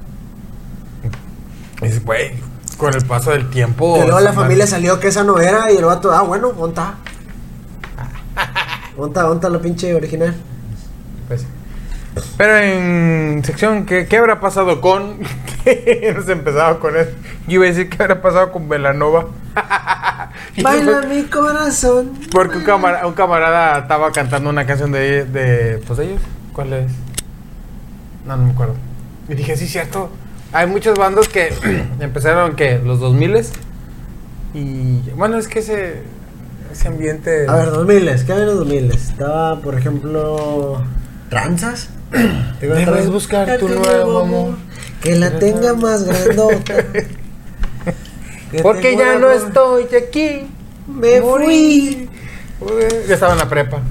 Y 1.82 2.00
güey, 2.00 2.34
con 2.78 2.94
el 2.94 3.06
paso 3.06 3.32
del 3.32 3.50
tiempo. 3.50 3.98
Y 3.98 4.02
luego 4.02 4.20
la 4.20 4.34
familia 4.34 4.68
salió 4.68 5.00
que 5.00 5.08
esa 5.10 5.24
no 5.24 5.40
era 5.40 5.72
y 5.72 5.78
el 5.78 5.86
vato, 5.86 6.12
ah, 6.12 6.24
bueno, 6.24 6.52
monta. 6.54 6.96
monta, 8.98 9.26
monta 9.28 9.50
la 9.50 9.60
pinche 9.60 9.94
original. 9.94 10.36
Pues 11.28 11.46
pero 12.38 12.58
en 12.58 13.44
sección, 13.44 13.86
¿qué, 13.86 14.08
qué 14.08 14.18
habrá 14.18 14.40
pasado 14.40 14.82
con? 14.82 15.20
Hemos 15.66 16.28
empezado 16.30 16.80
con 16.80 16.96
eso. 16.96 17.12
Yo 17.48 17.56
iba 17.56 17.66
a 17.66 17.68
decir, 17.68 17.90
¿qué 17.90 18.02
habrá 18.02 18.22
pasado 18.22 18.52
con 18.52 18.70
Velanova? 18.70 19.28
Baila 20.62 21.02
mi 21.02 21.24
corazón. 21.24 22.12
Porque 22.32 22.58
un 22.58 22.64
camarada, 22.64 23.08
un 23.08 23.14
camarada 23.14 23.80
estaba 23.80 24.12
cantando 24.12 24.50
una 24.50 24.66
canción 24.66 24.92
de, 24.92 25.26
de, 25.26 25.80
pues 25.86 26.00
de 26.00 26.06
ellos. 26.06 26.22
¿Cuál 26.54 26.74
es? 26.74 26.92
No, 28.26 28.38
no 28.38 28.46
me 28.46 28.52
acuerdo. 28.52 28.76
Y 29.28 29.36
dije, 29.36 29.56
sí, 29.58 29.68
cierto. 29.68 30.10
Hay 30.52 30.68
muchos 30.68 30.98
bandos 30.98 31.30
que 31.30 31.54
empezaron, 32.00 32.56
que 32.56 32.80
Los 32.80 33.00
2000 33.00 33.46
Y 34.54 35.02
bueno, 35.16 35.38
es 35.38 35.48
que 35.48 35.60
ese, 35.60 36.02
ese 36.72 36.88
ambiente... 36.88 37.48
A 37.48 37.56
ver, 37.56 37.72
2000 37.72 38.26
¿qué 38.26 38.34
hay 38.34 38.40
en 38.42 38.46
los 38.48 38.58
2000 38.58 38.92
Estaba, 38.92 39.60
por 39.60 39.76
ejemplo, 39.78 40.82
Tranzas. 41.30 41.90
Debes 42.60 43.10
buscar 43.10 43.58
tu 43.58 43.70
nuevo 43.70 44.20
amor. 44.20 44.56
Que 45.02 45.16
la 45.16 45.40
tenga 45.40 45.74
más 45.74 46.04
grandota. 46.04 46.86
Porque 48.62 48.98
ya 48.98 49.18
no 49.20 49.32
estoy 49.32 49.88
aquí. 49.96 50.48
Me 50.88 51.22
fui. 51.22 52.10
Ya 53.08 53.14
estaba 53.14 53.34
en 53.34 53.40
la 53.40 53.48
prepa. 53.48 53.82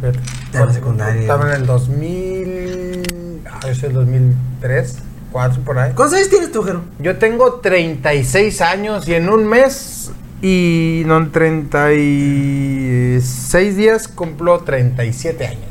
Estaba 0.47 0.67
en 0.67 0.75
secundaria. 0.75 1.21
Estaba 1.23 1.49
en 1.49 1.55
el 1.61 1.67
2000. 1.67 3.43
Ah, 3.51 3.61
es 3.69 3.83
el 3.83 3.93
2003. 3.93 4.99
4 5.33 5.63
por 5.63 5.79
ahí. 5.79 5.93
¿Cuántos 5.95 6.19
años 6.19 6.31
tienes 6.31 6.53
tú, 6.53 6.63
Jero? 6.63 6.83
Yo 6.99 7.19
tengo 7.19 7.55
36 7.55 8.61
años 8.63 9.07
y 9.07 9.15
en 9.15 9.29
un 9.29 9.47
mes 9.47 10.11
y 10.41 11.03
no 11.07 11.19
en 11.19 11.33
36 11.33 13.77
días 13.77 14.09
cumplo 14.09 14.61
37 14.61 15.47
años. 15.47 15.68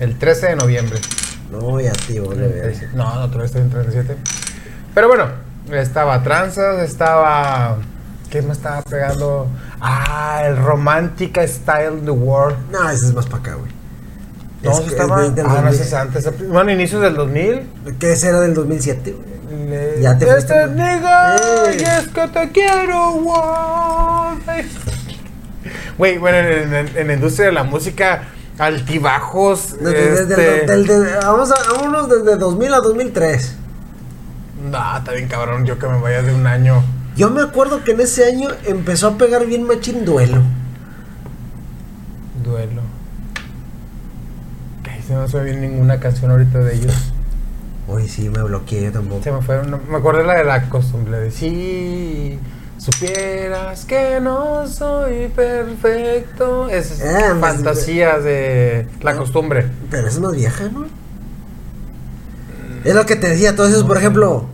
El 0.00 0.16
13 0.18 0.46
de 0.48 0.56
noviembre. 0.56 0.98
No, 1.52 1.78
ya 1.78 1.92
tío, 1.92 2.24
No, 2.94 3.14
no, 3.16 3.26
todavía 3.26 3.44
estoy 3.44 3.60
en 3.60 3.70
37. 3.70 4.16
Pero 4.94 5.08
bueno, 5.08 5.26
estaba 5.72 6.22
Tranzas, 6.22 6.80
estaba. 6.80 7.76
¿Qué 8.30 8.40
me 8.40 8.52
estaba 8.52 8.80
pegando? 8.82 9.48
Ah, 9.80 10.42
el 10.46 10.56
Romántica 10.56 11.46
Style 11.46 12.00
The 12.04 12.12
World. 12.12 12.56
No, 12.70 12.88
ese 12.88 13.06
es 13.06 13.14
más 13.14 13.26
para 13.26 13.38
acá, 13.38 13.54
güey. 13.56 13.70
No, 14.62 14.72
es 14.72 14.86
estaba. 14.86 15.22
ah, 15.22 15.60
no, 15.62 15.68
es 15.68 15.92
antes. 15.92 16.48
Bueno, 16.48 16.70
inicios 16.70 17.02
del 17.02 17.14
2000. 17.16 17.68
¿Qué 17.98 18.12
era 18.12 18.40
del 18.40 18.54
2007, 18.54 19.12
güey? 19.12 20.00
Ya 20.00 20.16
te 20.16 20.30
Este 20.30 20.66
nigga, 20.68 21.36
y 21.76 21.82
es 21.82 22.08
que 22.08 22.28
te 22.28 22.50
quiero, 22.52 23.12
güey. 23.12 24.64
Güey, 25.98 26.18
bueno, 26.18 26.38
en, 26.38 26.74
en, 26.74 26.96
en 26.96 27.06
la 27.08 27.12
industria 27.12 27.46
de 27.46 27.52
la 27.52 27.64
música 27.64 28.22
altibajos. 28.60 29.76
Desde, 29.80 30.62
este... 30.80 31.16
vamos 31.24 31.50
a, 31.50 31.72
vámonos 31.72 32.08
desde 32.08 32.36
2000 32.36 32.74
a 32.74 32.80
2003. 32.80 33.56
No, 34.70 34.96
está 34.98 35.12
bien 35.12 35.28
cabrón, 35.28 35.64
yo 35.64 35.78
que 35.78 35.86
me 35.88 35.98
vaya 35.98 36.22
de 36.22 36.34
un 36.34 36.46
año. 36.46 36.82
Yo 37.16 37.30
me 37.30 37.40
acuerdo 37.42 37.82
que 37.82 37.92
en 37.92 38.00
ese 38.00 38.24
año 38.26 38.50
empezó 38.66 39.08
a 39.08 39.18
pegar 39.18 39.46
bien 39.46 39.64
machín 39.64 40.04
duelo. 40.04 40.42
Duelo. 42.44 42.82
Ay, 44.90 45.02
se 45.06 45.14
no 45.14 45.26
se 45.28 45.42
viene 45.42 45.68
ninguna 45.68 45.98
canción 45.98 46.30
ahorita 46.30 46.58
de 46.58 46.74
ellos. 46.76 47.12
Uy, 47.88 48.08
sí, 48.08 48.28
me 48.28 48.42
bloqueé 48.42 48.84
yo 48.84 48.92
tampoco. 48.92 49.22
Se 49.22 49.32
me 49.32 49.42
fue, 49.42 49.62
no- 49.66 49.80
me 49.90 49.96
acordé 49.96 50.22
la 50.24 50.34
de 50.34 50.44
la 50.44 50.68
costumbre 50.68 51.18
de 51.18 51.30
si 51.30 52.38
supieras 52.80 53.84
que 53.84 54.20
no 54.20 54.66
soy 54.66 55.28
perfecto. 55.28 56.68
Es 56.68 57.00
Ah, 57.02 57.36
pues, 57.38 57.40
fantasías 57.40 58.24
de 58.24 58.86
la 59.02 59.16
costumbre. 59.16 59.70
Pero 59.90 60.08
es 60.08 60.18
más 60.18 60.32
vieja, 60.32 60.64
¿no? 60.72 60.86
Es 62.84 62.94
lo 62.94 63.04
que 63.04 63.16
te 63.16 63.28
decía, 63.28 63.54
todos 63.54 63.70
esos, 63.70 63.84
por 63.84 63.98
ejemplo, 63.98 64.46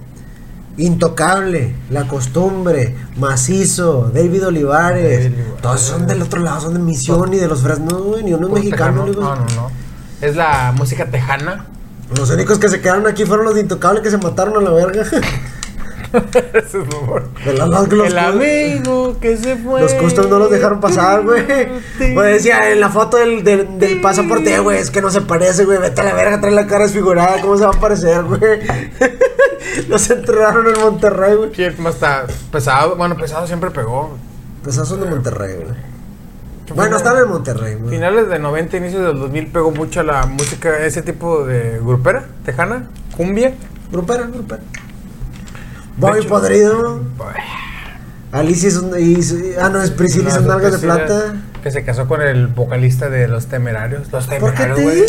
Intocable, 0.76 1.74
La 1.90 2.08
Costumbre, 2.08 2.96
Macizo, 3.16 4.10
David 4.12 4.48
Olivares. 4.48 5.22
David 5.24 5.26
Olivares. 5.36 5.62
Todos 5.62 5.80
son 5.80 6.06
del 6.06 6.22
otro 6.22 6.40
lado, 6.40 6.60
son 6.60 6.74
de 6.74 6.80
Misión 6.80 7.32
y 7.32 7.38
de 7.38 7.46
los 7.46 7.62
Fresnos, 7.62 8.02
güey, 8.02 8.24
ni 8.24 8.32
uno 8.32 8.46
es 8.46 8.50
Puro 8.50 8.60
mexicano. 8.62 9.06
No, 9.06 9.36
no, 9.36 9.46
no. 9.54 9.70
Es 10.20 10.34
la 10.34 10.72
música 10.76 11.06
tejana. 11.06 11.66
Los 12.16 12.30
únicos 12.30 12.58
que 12.58 12.68
se 12.68 12.80
quedaron 12.80 13.06
aquí 13.06 13.24
fueron 13.24 13.46
los 13.46 13.54
de 13.54 13.60
Intocable 13.62 14.02
que 14.02 14.10
se 14.10 14.18
mataron 14.18 14.56
a 14.56 14.60
la 14.60 14.70
verga. 14.70 15.04
Ese 16.54 16.78
es 16.78 16.94
humor. 16.94 17.24
Los- 17.44 17.92
El 17.92 18.18
amigo 18.18 19.18
que 19.20 19.36
se 19.36 19.56
fue. 19.56 19.80
Los 19.82 19.94
customs 19.94 20.28
no 20.28 20.38
los 20.38 20.50
dejaron 20.50 20.80
pasar, 20.80 21.22
güey. 21.22 21.44
Pues 22.14 22.34
decía 22.34 22.70
en 22.72 22.80
la 22.80 22.88
foto 22.90 23.16
del, 23.16 23.42
del, 23.44 23.78
del 23.78 24.00
pasaporte, 24.00 24.58
güey, 24.60 24.78
es 24.78 24.90
que 24.90 25.00
no 25.02 25.10
se 25.10 25.20
parece, 25.22 25.64
güey. 25.64 25.78
Vete 25.78 26.00
a 26.00 26.04
la 26.04 26.14
verga, 26.14 26.40
trae 26.40 26.52
la 26.52 26.66
cara 26.66 26.84
desfigurada. 26.84 27.40
¿Cómo 27.40 27.56
se 27.58 27.64
va 27.64 27.70
a 27.70 27.80
parecer, 27.80 28.22
güey? 28.24 28.40
Los 29.88 30.08
enterraron 30.10 30.66
en 30.74 30.80
Monterrey, 30.80 31.34
güey. 31.36 31.54
Sí, 31.54 31.64
más 31.78 31.94
está 31.94 32.26
pesado. 32.52 32.96
Bueno, 32.96 33.16
pesado 33.16 33.46
siempre 33.46 33.70
pegó. 33.70 34.16
Esos 34.66 34.88
son 34.88 35.00
de 35.00 35.06
Monterrey, 35.06 35.54
güey. 35.56 35.96
Bueno, 36.74 36.96
están 36.96 37.16
en 37.18 37.28
Monterrey, 37.28 37.74
güey. 37.76 37.90
Finales 37.94 38.28
de 38.28 38.38
90, 38.40 38.76
inicios 38.78 39.02
del 39.06 39.18
2000 39.20 39.46
pegó 39.48 39.70
mucho 39.70 40.02
la 40.02 40.26
música, 40.26 40.84
ese 40.84 41.00
tipo 41.02 41.44
de 41.44 41.78
grupera, 41.78 42.24
tejana, 42.44 42.88
cumbia. 43.16 43.54
Grupera, 43.92 44.24
grupera. 44.24 44.62
Bobby 45.96 46.20
hecho- 46.20 46.28
Podrido. 46.28 47.00
Alicia 48.32 48.68
es 48.68 48.76
un, 48.76 48.90
y, 48.98 49.18
Ah, 49.60 49.68
no, 49.70 49.82
es 49.82 49.90
Priscila 49.92 50.28
y 50.28 50.32
sus 50.32 50.42
nalgas 50.42 50.72
de 50.72 50.78
plata. 50.78 51.34
Que 51.62 51.70
se 51.72 51.84
casó 51.84 52.06
con 52.06 52.22
el 52.22 52.46
vocalista 52.48 53.08
de 53.08 53.26
Los 53.26 53.46
Temerarios. 53.46 54.12
Los 54.12 54.26
¿Por 54.26 54.34
qué 54.54 54.64
Temerarios, 54.64 54.76
te 54.76 54.82
güey. 54.84 55.04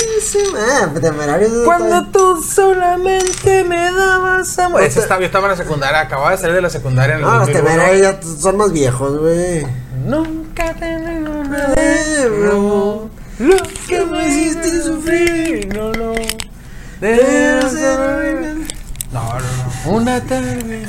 Ah, 0.72 0.90
temerarios. 1.00 1.52
de- 1.54 1.66
Cuando 1.66 2.08
tú 2.08 2.42
solamente 2.42 3.64
me 3.64 3.92
dabas 3.92 4.58
amor. 4.60 4.82
Ese 4.82 5.00
estaba, 5.02 5.20
yo 5.20 5.28
estaba 5.28 5.46
en 5.46 5.52
la 5.52 5.58
secundaria, 5.58 6.00
acababa 6.02 6.32
de 6.32 6.38
salir 6.38 6.56
de 6.56 6.62
la 6.62 6.70
secundaria 6.70 7.16
en 7.16 7.20
el 7.22 7.26
No, 7.28 7.38
los 7.40 7.48
2001. 7.48 7.70
temerarios 7.70 8.02
ya 8.02 8.20
son 8.42 8.58
más 8.58 8.72
viejos, 8.72 9.20
güey. 9.20 9.68
Nunca 10.06 10.74
te 10.74 10.96
una 10.96 11.68
de 11.76 12.30
broma. 12.30 13.10
Lo 13.40 13.58
que 13.88 14.06
me 14.06 14.28
hiciste 14.28 14.82
sufrir, 14.82 15.68
no, 15.76 15.92
no. 15.92 16.14
Debes 17.02 17.74
de- 17.74 18.66
No, 19.12 19.22
no, 19.24 19.40
no. 19.40 19.67
Una 19.88 20.22
tarde. 20.22 20.86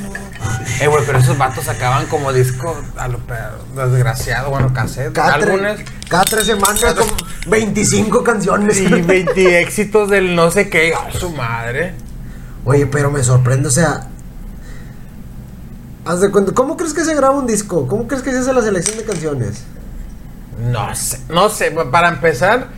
Eh, 0.81 0.87
güey, 0.87 1.03
pero 1.07 1.19
esos 1.19 1.37
vatos 1.39 1.65
sacaban 1.65 2.07
como 2.07 2.33
disco 2.33 2.77
a 2.97 3.09
lo 3.09 3.19
peor, 3.19 3.59
desgraciado, 3.75 4.51
bueno, 4.51 4.73
cassette, 4.73 5.13
Cada, 5.13 5.35
álbumes 5.35 5.81
cada 6.09 6.25
tres 6.25 6.45
semanas 6.47 6.81
Cada- 6.81 6.95
como 7.03 7.13
25 7.49 8.23
canciones. 8.23 8.79
y 8.81 8.87
20 8.89 9.61
éxitos 9.61 10.09
del 10.11 10.35
no 10.37 10.51
sé 10.51 10.69
qué. 10.69 10.95
¡A 10.95 11.11
su 11.13 11.31
madre! 11.31 11.95
Oye, 12.65 12.87
pero 12.87 13.11
me 13.11 13.23
sorprende, 13.25 13.69
o 13.69 13.71
sea. 13.73 14.07
Haz 16.05 16.21
de 16.21 16.31
cuenta, 16.31 16.53
¿cómo 16.53 16.77
crees 16.77 16.95
que 16.95 17.05
se 17.05 17.15
graba 17.15 17.35
un 17.37 17.47
disco? 17.47 17.87
¿Cómo 17.87 18.07
crees 18.07 18.23
que 18.23 18.31
se 18.33 18.39
hace 18.39 18.53
la 18.53 18.63
selección 18.63 18.97
de 18.99 19.05
canciones? 19.05 19.65
No 20.71 20.95
sé, 20.95 21.21
no 21.29 21.49
sé, 21.51 21.71
para 21.71 22.09
empezar, 22.09 22.69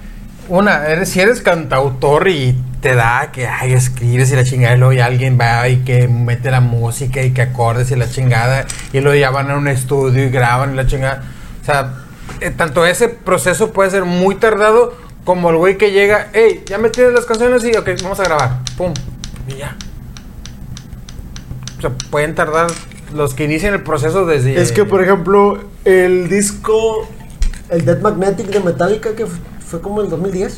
una, 0.48 0.86
eres, 0.86 1.10
si 1.10 1.20
eres 1.20 1.40
cantautor 1.40 2.28
y 2.28 2.60
te 2.80 2.94
da 2.94 3.30
que 3.32 3.46
ay, 3.46 3.72
escribes 3.72 4.32
y 4.32 4.36
la 4.36 4.44
chingada, 4.44 4.74
y 4.74 4.78
luego 4.78 4.92
ya 4.92 5.06
alguien 5.06 5.38
va 5.38 5.68
y 5.68 5.78
que 5.78 6.08
mete 6.08 6.50
la 6.50 6.60
música 6.60 7.22
y 7.22 7.32
que 7.32 7.42
acordes 7.42 7.90
y 7.90 7.96
la 7.96 8.08
chingada, 8.10 8.66
y 8.92 9.00
luego 9.00 9.18
ya 9.18 9.30
van 9.30 9.50
a 9.50 9.56
un 9.56 9.68
estudio 9.68 10.24
y 10.24 10.30
graban 10.30 10.72
y 10.72 10.76
la 10.76 10.86
chingada. 10.86 11.22
O 11.60 11.64
sea, 11.64 11.94
eh, 12.40 12.50
tanto 12.50 12.86
ese 12.86 13.08
proceso 13.08 13.72
puede 13.72 13.90
ser 13.90 14.04
muy 14.04 14.36
tardado 14.36 14.94
como 15.24 15.50
el 15.50 15.56
güey 15.56 15.76
que 15.76 15.92
llega, 15.92 16.28
hey, 16.32 16.62
ya 16.66 16.78
me 16.78 16.88
tienes 16.88 17.12
las 17.12 17.26
canciones 17.26 17.62
y 17.64 17.76
ok, 17.76 17.88
vamos 18.02 18.18
a 18.20 18.24
grabar, 18.24 18.58
pum, 18.76 18.94
y 19.46 19.56
ya. 19.58 19.76
O 21.78 21.80
sea, 21.82 21.90
pueden 22.10 22.34
tardar 22.34 22.70
los 23.14 23.34
que 23.34 23.44
inician 23.44 23.74
el 23.74 23.82
proceso 23.82 24.26
desde... 24.26 24.60
Es 24.60 24.72
que, 24.72 24.84
por 24.84 25.02
ejemplo, 25.02 25.64
el 25.84 26.28
disco, 26.28 27.08
el 27.68 27.84
Dead 27.84 28.00
Magnetic 28.00 28.46
de 28.46 28.60
Metallica, 28.60 29.14
que 29.14 29.26
fue 29.26 29.80
como 29.80 30.00
el 30.00 30.08
2010. 30.08 30.56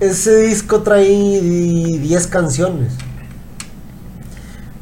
Ese 0.00 0.36
disco 0.36 0.82
trae 0.82 1.06
10 1.06 2.26
canciones. 2.28 2.92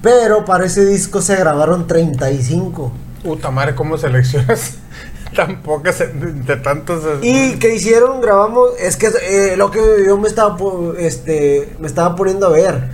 Pero 0.02 0.44
para 0.44 0.66
ese 0.66 0.84
disco 0.84 1.22
se 1.22 1.36
grabaron 1.36 1.86
35. 1.86 2.92
Puta 3.24 3.50
madre, 3.50 3.74
¿cómo 3.74 3.96
seleccionas 3.96 4.74
tan 5.34 5.62
pocas 5.62 5.98
de 5.98 6.56
tantos? 6.56 7.02
¿Y 7.22 7.54
qué 7.54 7.74
hicieron? 7.74 8.20
Grabamos. 8.20 8.70
Es 8.78 8.96
que 8.96 9.08
eh, 9.22 9.56
lo 9.56 9.70
que 9.70 9.80
yo 10.06 10.18
me 10.18 10.28
estaba, 10.28 10.56
este, 10.98 11.74
me 11.80 11.86
estaba 11.86 12.14
poniendo 12.14 12.46
a 12.46 12.50
ver. 12.50 12.90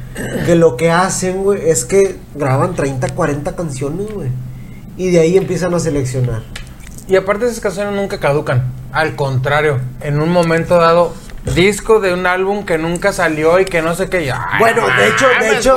Que 0.46 0.54
lo 0.54 0.76
que 0.76 0.92
hacen, 0.92 1.42
güey, 1.42 1.68
es 1.68 1.84
que 1.84 2.16
graban 2.36 2.76
30, 2.76 3.08
40 3.08 3.56
canciones, 3.56 4.12
güey. 4.12 4.30
Y 4.96 5.10
de 5.10 5.20
ahí 5.20 5.36
empiezan 5.36 5.74
a 5.74 5.80
seleccionar. 5.80 6.42
Y 7.08 7.16
aparte 7.16 7.46
esas 7.46 7.60
canciones 7.60 7.94
nunca 7.94 8.20
caducan. 8.20 8.72
Al 8.92 9.16
contrario, 9.16 9.80
en 10.00 10.20
un 10.20 10.30
momento 10.30 10.76
dado, 10.76 11.12
disco 11.54 12.00
de 12.00 12.12
un 12.14 12.26
álbum 12.26 12.64
que 12.64 12.78
nunca 12.78 13.12
salió 13.12 13.58
y 13.60 13.64
que 13.64 13.82
no 13.82 13.94
sé 13.94 14.08
qué. 14.08 14.30
Ay, 14.32 14.58
Bueno, 14.58 14.82
de 14.86 15.08
hecho, 15.08 15.26
de 15.40 15.58
hecho, 15.58 15.76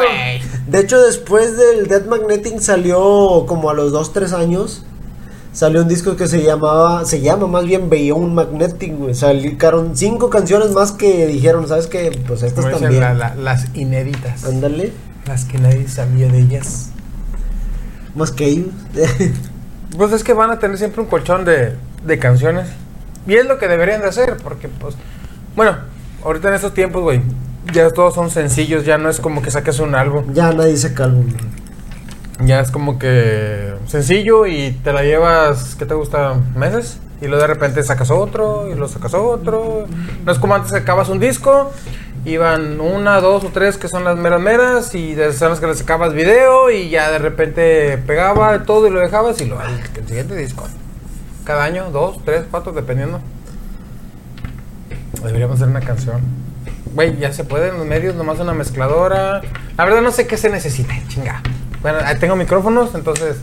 de 0.67 0.79
hecho, 0.79 1.01
después 1.01 1.57
del 1.57 1.87
Dead 1.87 2.05
Magnetic 2.05 2.59
salió 2.59 3.45
como 3.47 3.69
a 3.69 3.73
los 3.73 3.91
2, 3.91 4.13
3 4.13 4.33
años. 4.33 4.83
Salió 5.53 5.81
un 5.83 5.87
disco 5.87 6.17
que 6.17 6.27
se 6.27 6.43
llamaba, 6.43 7.05
se 7.05 7.21
llama 7.21 7.47
más 7.47 7.63
bien 7.65 7.89
Beyond 7.89 8.33
Magnetic, 8.33 8.93
güey. 8.97 9.15
Salieron 9.15 9.95
cinco 9.95 10.29
canciones 10.29 10.71
más 10.71 10.91
que 10.91 11.27
dijeron, 11.27 11.65
¿sabes 11.67 11.87
qué? 11.87 12.11
Pues 12.27 12.43
estas 12.43 12.65
Como 12.65 12.77
también. 12.77 12.99
la- 13.01 13.13
la- 13.13 13.35
las 13.35 13.67
inéditas. 13.73 14.43
Ándale, 14.43 14.91
Las 15.25 15.45
que 15.45 15.57
nadie 15.57 15.87
sabía 15.87 16.27
de 16.27 16.39
ellas. 16.39 16.89
más 18.15 18.31
que 18.31 18.45
ellos. 18.45 18.67
Pues 19.97 20.11
es 20.11 20.25
que 20.25 20.33
van 20.33 20.51
a 20.51 20.59
tener 20.59 20.77
siempre 20.77 20.99
un 21.01 21.07
colchón 21.07 21.45
de, 21.45 21.73
de 22.05 22.19
canciones. 22.19 22.67
Y 23.27 23.35
es 23.35 23.45
lo 23.45 23.57
que 23.57 23.69
deberían 23.69 24.01
de 24.01 24.07
hacer, 24.09 24.35
porque 24.43 24.67
pues... 24.67 24.93
Bueno, 25.55 25.77
ahorita 26.23 26.49
en 26.49 26.55
estos 26.55 26.73
tiempos, 26.73 27.01
güey, 27.01 27.21
ya 27.71 27.89
todos 27.89 28.13
son 28.13 28.29
sencillos, 28.29 28.83
ya 28.83 28.97
no 28.97 29.09
es 29.09 29.21
como 29.21 29.41
que 29.41 29.51
saques 29.51 29.79
un 29.79 29.95
álbum. 29.95 30.33
ya 30.33 30.51
nadie 30.51 30.75
se 30.75 30.93
calma. 30.93 31.23
Ya 32.41 32.59
es 32.59 32.71
como 32.71 32.99
que 32.99 33.73
sencillo 33.87 34.45
y 34.47 34.71
te 34.83 34.91
la 34.91 35.03
llevas, 35.03 35.75
¿qué 35.75 35.85
te 35.85 35.93
gusta? 35.93 36.33
¿Meses? 36.55 36.99
Y 37.21 37.27
luego 37.27 37.41
de 37.41 37.47
repente 37.47 37.81
sacas 37.83 38.11
otro 38.11 38.69
y 38.69 38.75
lo 38.75 38.89
sacas 38.89 39.13
otro. 39.13 39.85
No 40.25 40.31
es 40.33 40.37
como 40.39 40.55
antes 40.55 40.73
que 40.73 40.79
acabas 40.79 41.07
un 41.07 41.21
disco, 41.21 41.71
iban 42.25 42.81
una, 42.81 43.21
dos 43.21 43.45
o 43.45 43.49
tres 43.53 43.77
que 43.77 43.87
son 43.87 44.03
las 44.03 44.17
meras 44.17 44.41
meras 44.41 44.93
y 44.93 45.15
de 45.15 45.27
esas 45.27 45.37
son 45.37 45.49
las 45.51 45.61
que 45.61 45.67
le 45.67 45.75
sacabas 45.75 46.13
video 46.13 46.69
y 46.69 46.89
ya 46.89 47.09
de 47.11 47.19
repente 47.19 47.97
pegaba 48.05 48.63
todo 48.63 48.87
y 48.87 48.89
lo 48.89 48.99
dejabas 48.99 49.39
y 49.39 49.45
lo 49.45 49.61
el, 49.61 49.79
el 49.95 50.05
siguiente 50.05 50.35
disco. 50.35 50.67
Cada 51.45 51.63
año, 51.63 51.91
dos, 51.91 52.19
tres, 52.25 52.43
cuatro, 52.51 52.73
dependiendo. 52.73 53.21
Deberíamos 55.25 55.57
hacer 55.57 55.67
una 55.69 55.81
canción. 55.81 56.21
Güey, 56.93 57.17
ya 57.17 57.33
se 57.33 57.43
puede 57.43 57.69
en 57.69 57.77
los 57.77 57.85
medios, 57.85 58.15
nomás 58.15 58.39
una 58.39 58.53
mezcladora. 58.53 59.41
La 59.77 59.83
verdad 59.85 60.01
no 60.01 60.11
sé 60.11 60.27
qué 60.27 60.37
se 60.37 60.49
necesita, 60.49 60.93
chinga. 61.07 61.41
Bueno, 61.81 61.99
ahí 62.03 62.15
tengo 62.17 62.35
micrófonos, 62.35 62.95
entonces 62.95 63.37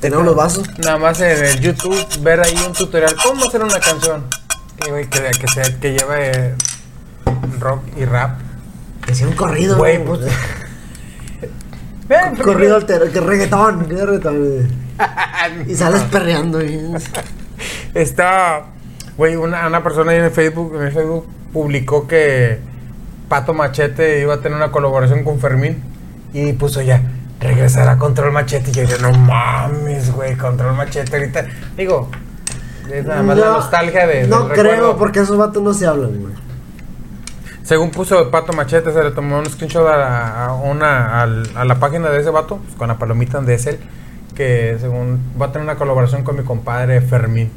Tenemos 0.00 0.24
los 0.24 0.36
vasos. 0.36 0.68
nada 0.78 0.96
más 0.98 1.20
en 1.20 1.44
el 1.44 1.60
YouTube 1.60 1.98
ver 2.22 2.40
ahí 2.40 2.54
un 2.66 2.72
tutorial 2.72 3.14
cómo 3.22 3.46
hacer 3.46 3.62
una 3.62 3.80
canción. 3.80 4.24
Que, 4.80 4.90
güey, 4.90 5.06
que, 5.08 5.20
que, 5.40 5.48
sea- 5.48 5.78
que 5.80 5.92
lleve 5.92 6.54
rock 7.58 7.82
y 7.96 8.04
rap. 8.04 8.38
Que 9.04 9.14
sea 9.14 9.26
un 9.26 9.34
corrido. 9.34 9.76
Güey, 9.78 10.04
pues. 10.04 10.20
Ven, 12.08 12.30
Un 12.30 12.36
corrido 12.36 12.76
altero, 12.76 13.10
que 13.10 13.20
reggaetón, 13.20 13.86
que 13.86 13.94
reggaetón. 14.06 14.38
güey. 14.38 14.86
Y 15.68 15.74
sales 15.74 16.02
perreando. 16.02 16.58
güey. 16.58 16.80
Está, 17.94 18.66
güey, 19.16 19.36
una, 19.36 19.66
una 19.66 19.82
persona 19.82 20.12
ahí 20.12 20.18
en 20.18 20.24
el 20.24 20.30
Facebook, 20.30 20.74
en 20.76 20.82
el 20.82 20.92
Facebook 20.92 21.26
publicó 21.52 22.06
que 22.06 22.58
Pato 23.28 23.54
Machete 23.54 24.20
iba 24.20 24.34
a 24.34 24.40
tener 24.40 24.56
una 24.56 24.70
colaboración 24.70 25.24
con 25.24 25.38
Fermín 25.40 25.82
y 26.32 26.52
puso 26.52 26.82
ya 26.82 27.02
regresar 27.40 27.88
a 27.88 27.98
Control 27.98 28.32
Machete 28.32 28.70
y 28.70 28.74
yo 28.74 28.82
dije, 28.82 28.96
no 29.00 29.12
mames, 29.12 30.12
güey, 30.12 30.36
Control 30.36 30.74
Machete 30.74 31.16
ahorita. 31.16 31.46
Digo, 31.76 32.10
Es 32.92 33.04
nada 33.06 33.22
más 33.22 33.36
la 33.38 33.46
nostalgia 33.50 34.06
de. 34.06 34.26
No 34.28 34.48
creo, 34.48 34.62
recuerdo. 34.64 34.96
porque 34.96 35.20
esos 35.20 35.36
vatos 35.36 35.62
no 35.62 35.72
se 35.74 35.86
hablan, 35.86 36.20
güey. 36.20 36.34
Según 37.62 37.90
puso 37.90 38.30
Pato 38.30 38.52
Machete, 38.52 38.92
se 38.92 39.02
le 39.02 39.10
tomó 39.10 39.38
un 39.38 39.46
screenshot 39.46 39.86
a, 39.88 40.46
a 40.46 40.54
una, 40.54 41.20
al- 41.20 41.50
a 41.56 41.64
la 41.64 41.80
página 41.80 42.10
de 42.10 42.20
ese 42.20 42.30
vato, 42.30 42.58
pues, 42.58 42.74
con 42.76 42.86
la 42.88 42.96
palomita 42.96 43.40
de 43.40 43.54
Essel, 43.54 43.80
que 44.36 44.76
según 44.80 45.18
va 45.40 45.46
a 45.46 45.52
tener 45.52 45.64
una 45.64 45.74
colaboración 45.76 46.22
con 46.22 46.36
mi 46.36 46.44
compadre 46.44 47.00
Fermín. 47.00 47.50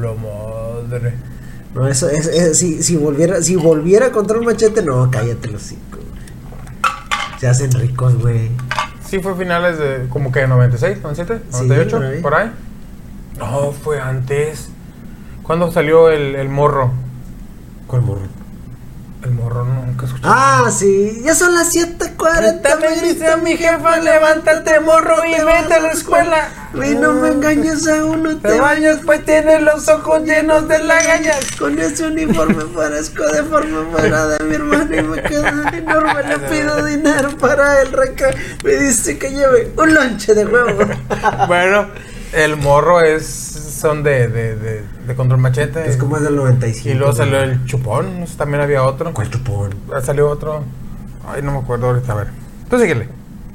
La 0.00 0.12
madre. 0.12 1.14
No, 1.74 1.86
eso 1.88 2.08
es, 2.08 2.26
es- 2.26 2.58
si, 2.58 2.82
si 2.82 2.96
volviera, 2.96 3.42
si 3.42 3.56
volviera 3.56 4.10
contra 4.12 4.38
un 4.38 4.44
machete, 4.44 4.82
no, 4.82 5.10
cállate 5.10 5.48
los 5.48 5.62
cinco. 5.62 5.98
Se 7.38 7.48
hacen 7.48 7.72
ricos, 7.72 8.16
güey. 8.20 8.50
Sí, 9.06 9.18
fue 9.20 9.34
finales 9.36 9.78
de 9.78 10.06
como 10.08 10.32
que 10.32 10.46
96, 10.46 10.98
97, 11.02 11.44
Sí, 11.50 11.56
98, 11.66 11.96
por 11.96 12.04
ahí. 12.06 12.20
por 12.22 12.34
ahí. 12.34 12.50
No, 13.38 13.72
fue 13.72 14.00
antes. 14.00 14.68
¿Cuándo 15.42 15.70
salió 15.72 16.08
el, 16.10 16.36
el 16.36 16.48
morro? 16.48 16.92
¿Cuál 17.86 18.02
morro? 18.02 18.22
El 19.24 19.30
morro 19.30 19.64
nunca 19.64 20.04
escuché. 20.04 20.22
Ah, 20.26 20.70
sí, 20.70 21.22
ya 21.24 21.34
son 21.34 21.54
las 21.54 21.74
7:40. 21.74 22.78
me 22.78 23.00
grita 23.00 23.38
mi 23.38 23.56
jefa, 23.56 23.96
levántate 23.96 24.80
morro 24.80 25.24
y 25.24 25.30
vete 25.30 25.74
a 25.74 25.80
la 25.80 25.92
escuela. 25.92 26.48
Güey, 26.74 26.94
no 26.94 27.14
me 27.14 27.28
engañes 27.28 27.88
aún, 27.88 28.22
no 28.22 28.36
te 28.36 28.60
bañas, 28.60 28.98
pues 29.02 29.24
tienes 29.24 29.62
los 29.62 29.88
ojos 29.88 30.24
llenos 30.24 30.68
de 30.68 30.78
lagañas. 30.80 31.52
Con 31.58 31.78
ese 31.78 32.06
uniforme 32.06 32.64
parezco 32.66 33.26
de 33.26 33.42
forma 33.44 33.86
fuera 33.92 34.26
de 34.26 34.44
mi 34.44 34.56
hermano 34.56 34.94
y 34.94 35.02
me 35.02 35.22
quedo 35.22 35.46
enorme. 35.72 36.22
Le 36.28 36.38
pido 36.40 36.84
dinero 36.84 37.30
para 37.38 37.80
el 37.80 37.92
recreo. 37.92 38.34
Me 38.62 38.72
dice 38.72 39.16
que 39.16 39.30
lleve 39.30 39.72
un 39.74 39.94
lonche 39.94 40.34
de 40.34 40.44
huevo. 40.44 40.84
Bueno, 41.48 41.88
el 42.32 42.56
morro 42.56 43.00
es 43.00 43.24
son 43.24 44.02
de, 44.02 44.28
de, 44.28 44.56
de, 44.56 44.82
de 45.06 45.14
control 45.14 45.40
machete. 45.40 45.88
Es 45.88 45.96
como 45.96 46.16
es 46.16 46.22
del 46.22 46.36
95. 46.36 46.88
y 46.88 46.94
luego 46.94 47.12
salió 47.12 47.40
el 47.40 47.64
chupón, 47.66 48.20
no 48.20 48.26
sé, 48.26 48.36
también 48.36 48.62
había 48.62 48.82
otro. 48.82 49.12
¿Cuál 49.12 49.30
chupón? 49.30 49.74
Ah, 49.94 50.00
Salió 50.00 50.28
otro. 50.28 50.64
Ay, 51.26 51.42
no 51.42 51.52
me 51.52 51.58
acuerdo 51.58 51.88
ahorita, 51.88 52.12
a 52.12 52.16
ver. 52.16 52.28
Tú 52.68 52.78
síguele. 52.78 53.08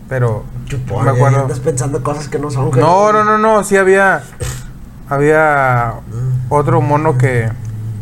Pero 0.07 0.43
Chupón. 0.65 1.05
me 1.05 1.11
eh, 1.11 1.15
acuerdo. 1.15 1.41
Andas 1.41 1.59
pensando 1.59 2.01
cosas 2.01 2.27
que 2.27 2.39
no 2.39 2.49
son. 2.49 2.71
No, 2.71 3.13
no, 3.13 3.23
no, 3.23 3.37
no, 3.37 3.63
sí 3.63 3.77
había 3.77 4.23
había 5.07 5.95
otro 6.49 6.81
mono 6.81 7.17
que 7.17 7.49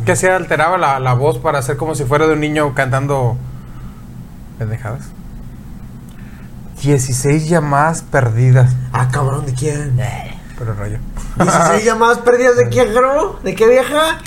que 0.06 0.16
se 0.16 0.32
alteraba 0.32 0.78
la, 0.78 1.00
la 1.02 1.14
voz 1.14 1.38
para 1.38 1.60
hacer 1.60 1.76
como 1.76 1.94
si 1.96 2.06
fuera 2.06 2.28
de 2.28 2.34
un 2.34 2.40
niño 2.40 2.74
cantando 2.74 3.38
pendejadas. 4.58 5.10
16 6.82 7.50
llamadas 7.50 8.04
perdidas. 8.04 8.74
Ah, 8.94 9.10
cabrón, 9.12 9.46
¿de 9.46 9.54
quién? 9.54 9.98
Pero 10.58 10.74
rayo. 10.74 10.98
16 11.40 11.86
llamadas 11.86 12.20
perdidas 12.20 12.58
de 12.58 12.68
quién, 12.70 12.94
bro? 12.94 13.40
¿De 13.44 13.54
qué 13.56 13.68
vieja? 13.68 14.20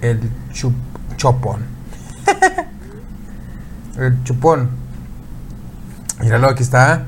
El 0.00 0.30
chup, 0.52 0.74
chopón. 1.16 1.66
el 3.98 4.22
chupón. 4.24 4.70
Míralo, 6.20 6.48
aquí 6.48 6.62
está. 6.62 7.04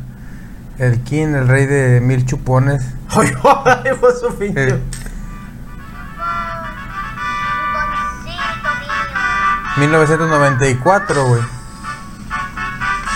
El 0.79 1.01
king, 1.03 1.29
el 1.35 1.49
rey 1.49 1.67
de 1.67 2.01
mil 2.01 2.25
chupones. 2.27 2.83
Ay, 3.09 3.29
ay, 3.65 3.93
fue 3.99 4.13
su. 4.15 4.29
Eh, 4.41 4.81
1994, 9.79 11.27
güey. 11.27 11.43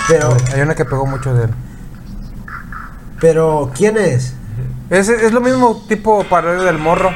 Pero, 0.08 0.36
Hay 0.52 0.60
una 0.60 0.74
que 0.74 0.84
pegó 0.84 1.06
mucho 1.06 1.34
de 1.34 1.44
él. 1.44 1.50
pero, 3.20 3.70
¿quién 3.74 3.96
es? 3.96 4.34
Es, 4.90 5.08
es 5.08 5.32
lo 5.32 5.40
mismo 5.40 5.82
tipo 5.88 6.22
parodia 6.24 6.62
del 6.64 6.78
morro. 6.78 7.10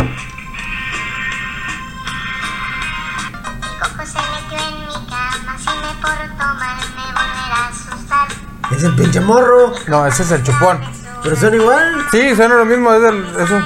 Coco 3.79 4.07
se 4.07 4.19
metió 4.19 4.59
en 4.59 4.87
mi 4.87 4.95
cama, 5.07 5.59
si 5.59 5.69
me 5.69 5.93
porto 6.01 6.45
mal 6.55 6.79
me 6.97 7.05
volverá 7.13 7.57
a 7.57 7.69
asustar. 7.69 8.29
Es 8.71 8.83
el 8.83 8.95
pinche 8.97 9.21
morro. 9.21 9.75
No, 9.87 10.07
ese 10.07 10.23
es 10.23 10.31
el 10.31 10.43
chupón. 10.43 10.81
Pero 11.23 11.37
son 11.37 11.55
igual. 11.55 12.07
Sí, 12.11 12.35
suena 12.35 12.55
lo 12.55 12.65
mismo, 12.65 12.91
es 12.95 13.03
el, 13.05 13.37
eso. 13.39 13.61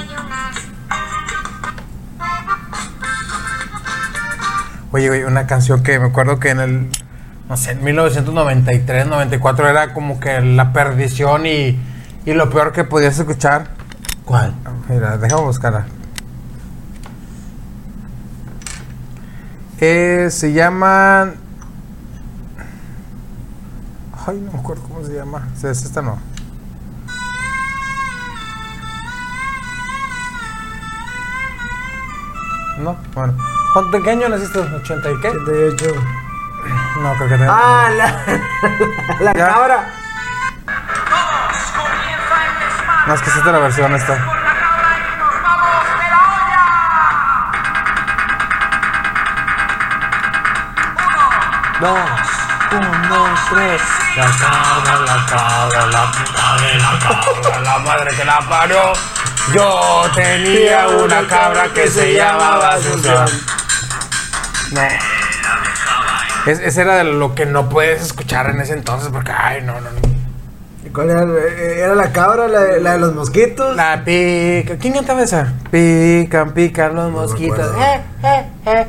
Oye, 4.91 5.07
güey, 5.07 5.23
una 5.23 5.47
canción 5.47 5.81
que 5.81 5.97
me 5.97 6.07
acuerdo 6.07 6.39
que 6.39 6.49
en 6.49 6.59
el, 6.59 6.89
no 7.47 7.55
sé, 7.55 7.71
en 7.71 7.83
1993, 7.85 9.07
94 9.07 9.69
era 9.69 9.93
como 9.93 10.19
que 10.19 10.41
la 10.41 10.73
perdición 10.73 11.45
y, 11.45 11.79
y 12.25 12.33
lo 12.33 12.49
peor 12.49 12.73
que 12.73 12.83
podías 12.83 13.17
escuchar. 13.17 13.69
¿Cuál? 14.25 14.53
Mira, 14.89 15.17
déjame 15.17 15.43
buscarla. 15.43 15.85
Eh, 19.79 20.27
se 20.31 20.53
llaman. 20.53 21.35
Ay, 24.25 24.39
no 24.39 24.53
me 24.53 24.59
acuerdo 24.59 24.83
cómo 24.83 25.03
se 25.05 25.13
llama. 25.13 25.47
Es 25.57 25.63
esta 25.83 26.01
no. 26.01 26.17
No, 32.79 32.97
bueno. 33.13 33.33
¿Cuánto 33.73 34.01
qué 34.01 34.11
año 34.11 34.29
naciste? 34.29 34.59
¿80 34.59 35.17
y 35.17 35.21
qué? 35.21 35.31
78. 35.31 35.95
No, 37.01 37.13
creo 37.15 37.29
que 37.29 37.37
te. 37.37 37.45
Ah, 37.47 37.89
la, 37.95 38.23
la 39.21 39.33
Ya. 39.33 39.47
cabra. 39.47 39.93
No, 43.07 43.13
es 43.13 43.21
que 43.21 43.29
esta 43.29 43.39
es 43.39 43.45
la 43.45 43.59
versión 43.59 43.93
esta. 43.95 44.17
Dos, 51.79 51.99
un, 52.71 53.09
dos, 53.09 53.39
tres. 53.51 53.81
La 54.15 54.25
cabra, 54.25 54.99
la 55.05 55.25
cabra, 55.25 55.85
la 55.87 56.11
puta 56.11 56.55
de 56.61 56.77
la 56.77 56.99
cabra, 56.99 57.59
la 57.61 57.77
madre 57.79 58.15
que 58.15 58.23
la 58.25 58.39
parió. 58.47 58.93
Yo 59.53 60.09
tenía 60.15 60.87
una 60.87 61.27
cabra 61.27 61.67
que 61.73 61.87
se 61.89 62.13
llamaba 62.13 62.69
Asunción. 62.75 63.25
No. 64.71 64.81
Es- 66.45 66.59
ese 66.59 66.81
era 66.81 66.95
de 66.95 67.03
lo 67.05 67.35
que 67.35 67.45
no 67.45 67.67
puedes 67.69 68.01
escuchar 68.01 68.49
en 68.49 68.61
ese 68.61 68.73
entonces 68.73 69.09
porque, 69.11 69.31
ay, 69.31 69.61
no, 69.63 69.73
no, 69.81 69.89
no. 69.91 70.12
¿Y 70.93 70.95
¿Cuál 70.95 71.09
era? 71.09 71.23
Eh, 71.23 71.79
¿Era 71.79 71.95
la 71.95 72.11
cabra, 72.11 72.47
la, 72.47 72.59
de- 72.61 72.79
la 72.79 72.93
de 72.93 72.99
los 72.99 73.15
mosquitos? 73.15 73.75
La 73.75 74.03
pica. 74.05 74.77
¿Quién 74.77 74.93
cantaba 74.93 75.23
esa? 75.23 75.53
Pican, 75.71 76.53
pican 76.53 76.93
los 76.95 77.11
mosquitos. 77.11 77.59
Eh, 77.79 78.01
eh, 78.23 78.45
eh. 78.67 78.87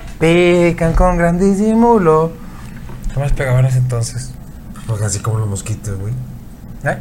Pican 0.71 0.93
con 0.93 1.17
gran 1.17 1.39
disimulo. 1.39 2.33
¿Qué 3.13 3.21
más 3.21 3.33
pegaba 3.33 3.61
en 3.61 3.67
ese 3.67 3.79
entonces? 3.79 4.33
Pues 4.87 5.01
así 5.01 5.21
como 5.21 5.39
los 5.39 5.49
mosquitos, 5.49 5.99
güey. 5.99 6.13
¿Eh? 6.85 6.99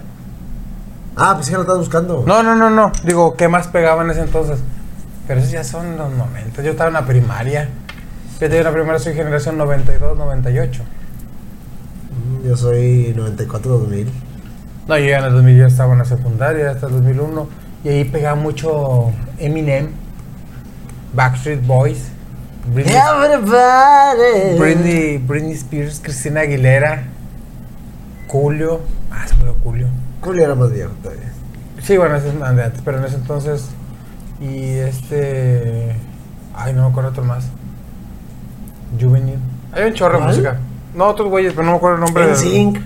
Ah, 1.18 1.34
pues 1.36 1.48
sí 1.48 1.52
que 1.52 1.58
lo 1.58 1.64
estás 1.64 1.80
buscando. 1.80 2.24
No, 2.26 2.42
no, 2.42 2.56
no, 2.56 2.70
no. 2.70 2.92
Digo, 3.04 3.36
¿qué 3.36 3.50
más 3.50 3.68
pegaba 3.68 4.04
en 4.04 4.12
ese 4.12 4.22
entonces? 4.22 4.60
Pero 5.28 5.40
esos 5.42 5.52
ya 5.52 5.64
son 5.66 5.98
los 5.98 6.12
momentos. 6.14 6.64
Yo 6.64 6.72
estaba 6.72 6.88
en 6.88 6.94
la 6.94 7.06
primaria. 7.06 7.68
Yo 8.40 8.48
en 8.48 8.64
la 8.64 8.72
primaria 8.72 9.00
soy 9.00 9.14
generación 9.16 9.58
92, 9.58 10.18
98. 10.18 10.82
Mm, 12.44 12.48
Yo 12.48 12.56
soy 12.58 13.14
94-2000. 13.18 14.08
No, 14.88 14.98
yo 14.98 15.06
ya 15.06 15.20
en 15.20 15.26
el 15.26 15.34
2000 15.34 15.58
ya 15.58 15.68
estaba 15.68 15.94
en 15.94 16.00
la 16.00 16.06
secundaria, 16.06 16.72
hasta 16.72 16.88
el 16.88 16.94
2001. 16.94 17.48
Y 17.86 17.90
ahí 17.90 18.04
pegaba 18.06 18.36
mucho 18.36 19.12
Eminem, 19.38 19.90
Backstreet 21.14 21.66
Boys, 21.66 22.08
Britney, 22.74 22.96
Everybody. 22.96 24.58
Britney, 24.60 25.18
Britney 25.18 25.54
Spears, 25.54 26.00
Cristina 26.02 26.42
Aguilera, 26.42 27.04
Julio. 28.28 28.82
Ah, 29.12 29.26
se 29.28 29.34
olvidó 29.36 29.56
Julio. 29.64 29.88
Julio 30.22 30.44
era 30.46 30.56
más 30.56 30.72
viejo 30.72 30.92
todavía. 31.02 31.32
Sí, 31.82 31.98
bueno, 31.98 32.16
ese 32.16 32.30
es 32.30 32.36
más 32.36 32.56
de 32.56 32.64
antes, 32.64 32.82
pero 32.84 32.98
en 33.00 33.06
ese 33.06 33.16
entonces. 33.18 33.70
Y 34.40 34.76
este. 34.78 35.96
Ay, 36.56 36.74
no 36.74 36.84
me 36.84 36.90
acuerdo 36.90 37.10
otro 37.12 37.24
más. 37.24 37.46
Juvenil. 39.00 39.40
Hay 39.74 39.86
un 39.86 39.94
chorro 39.94 40.14
de 40.14 40.20
¿Cuál? 40.20 40.30
música. 40.30 40.58
No, 40.96 41.06
otros 41.06 41.30
güeyes, 41.30 41.54
pero 41.54 41.66
no 41.66 41.72
me 41.72 41.78
acuerdo 41.78 41.96
el 41.98 42.02
nombre. 42.06 42.26
del- 42.28 42.34
NSYNC. 42.36 42.80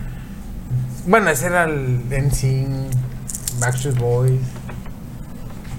Bueno, 1.08 1.30
ese 1.30 1.48
era 1.48 1.64
el 1.64 2.02
NSYNC, 2.10 2.68
Backstreet 3.60 3.98
Boys. 3.98 4.42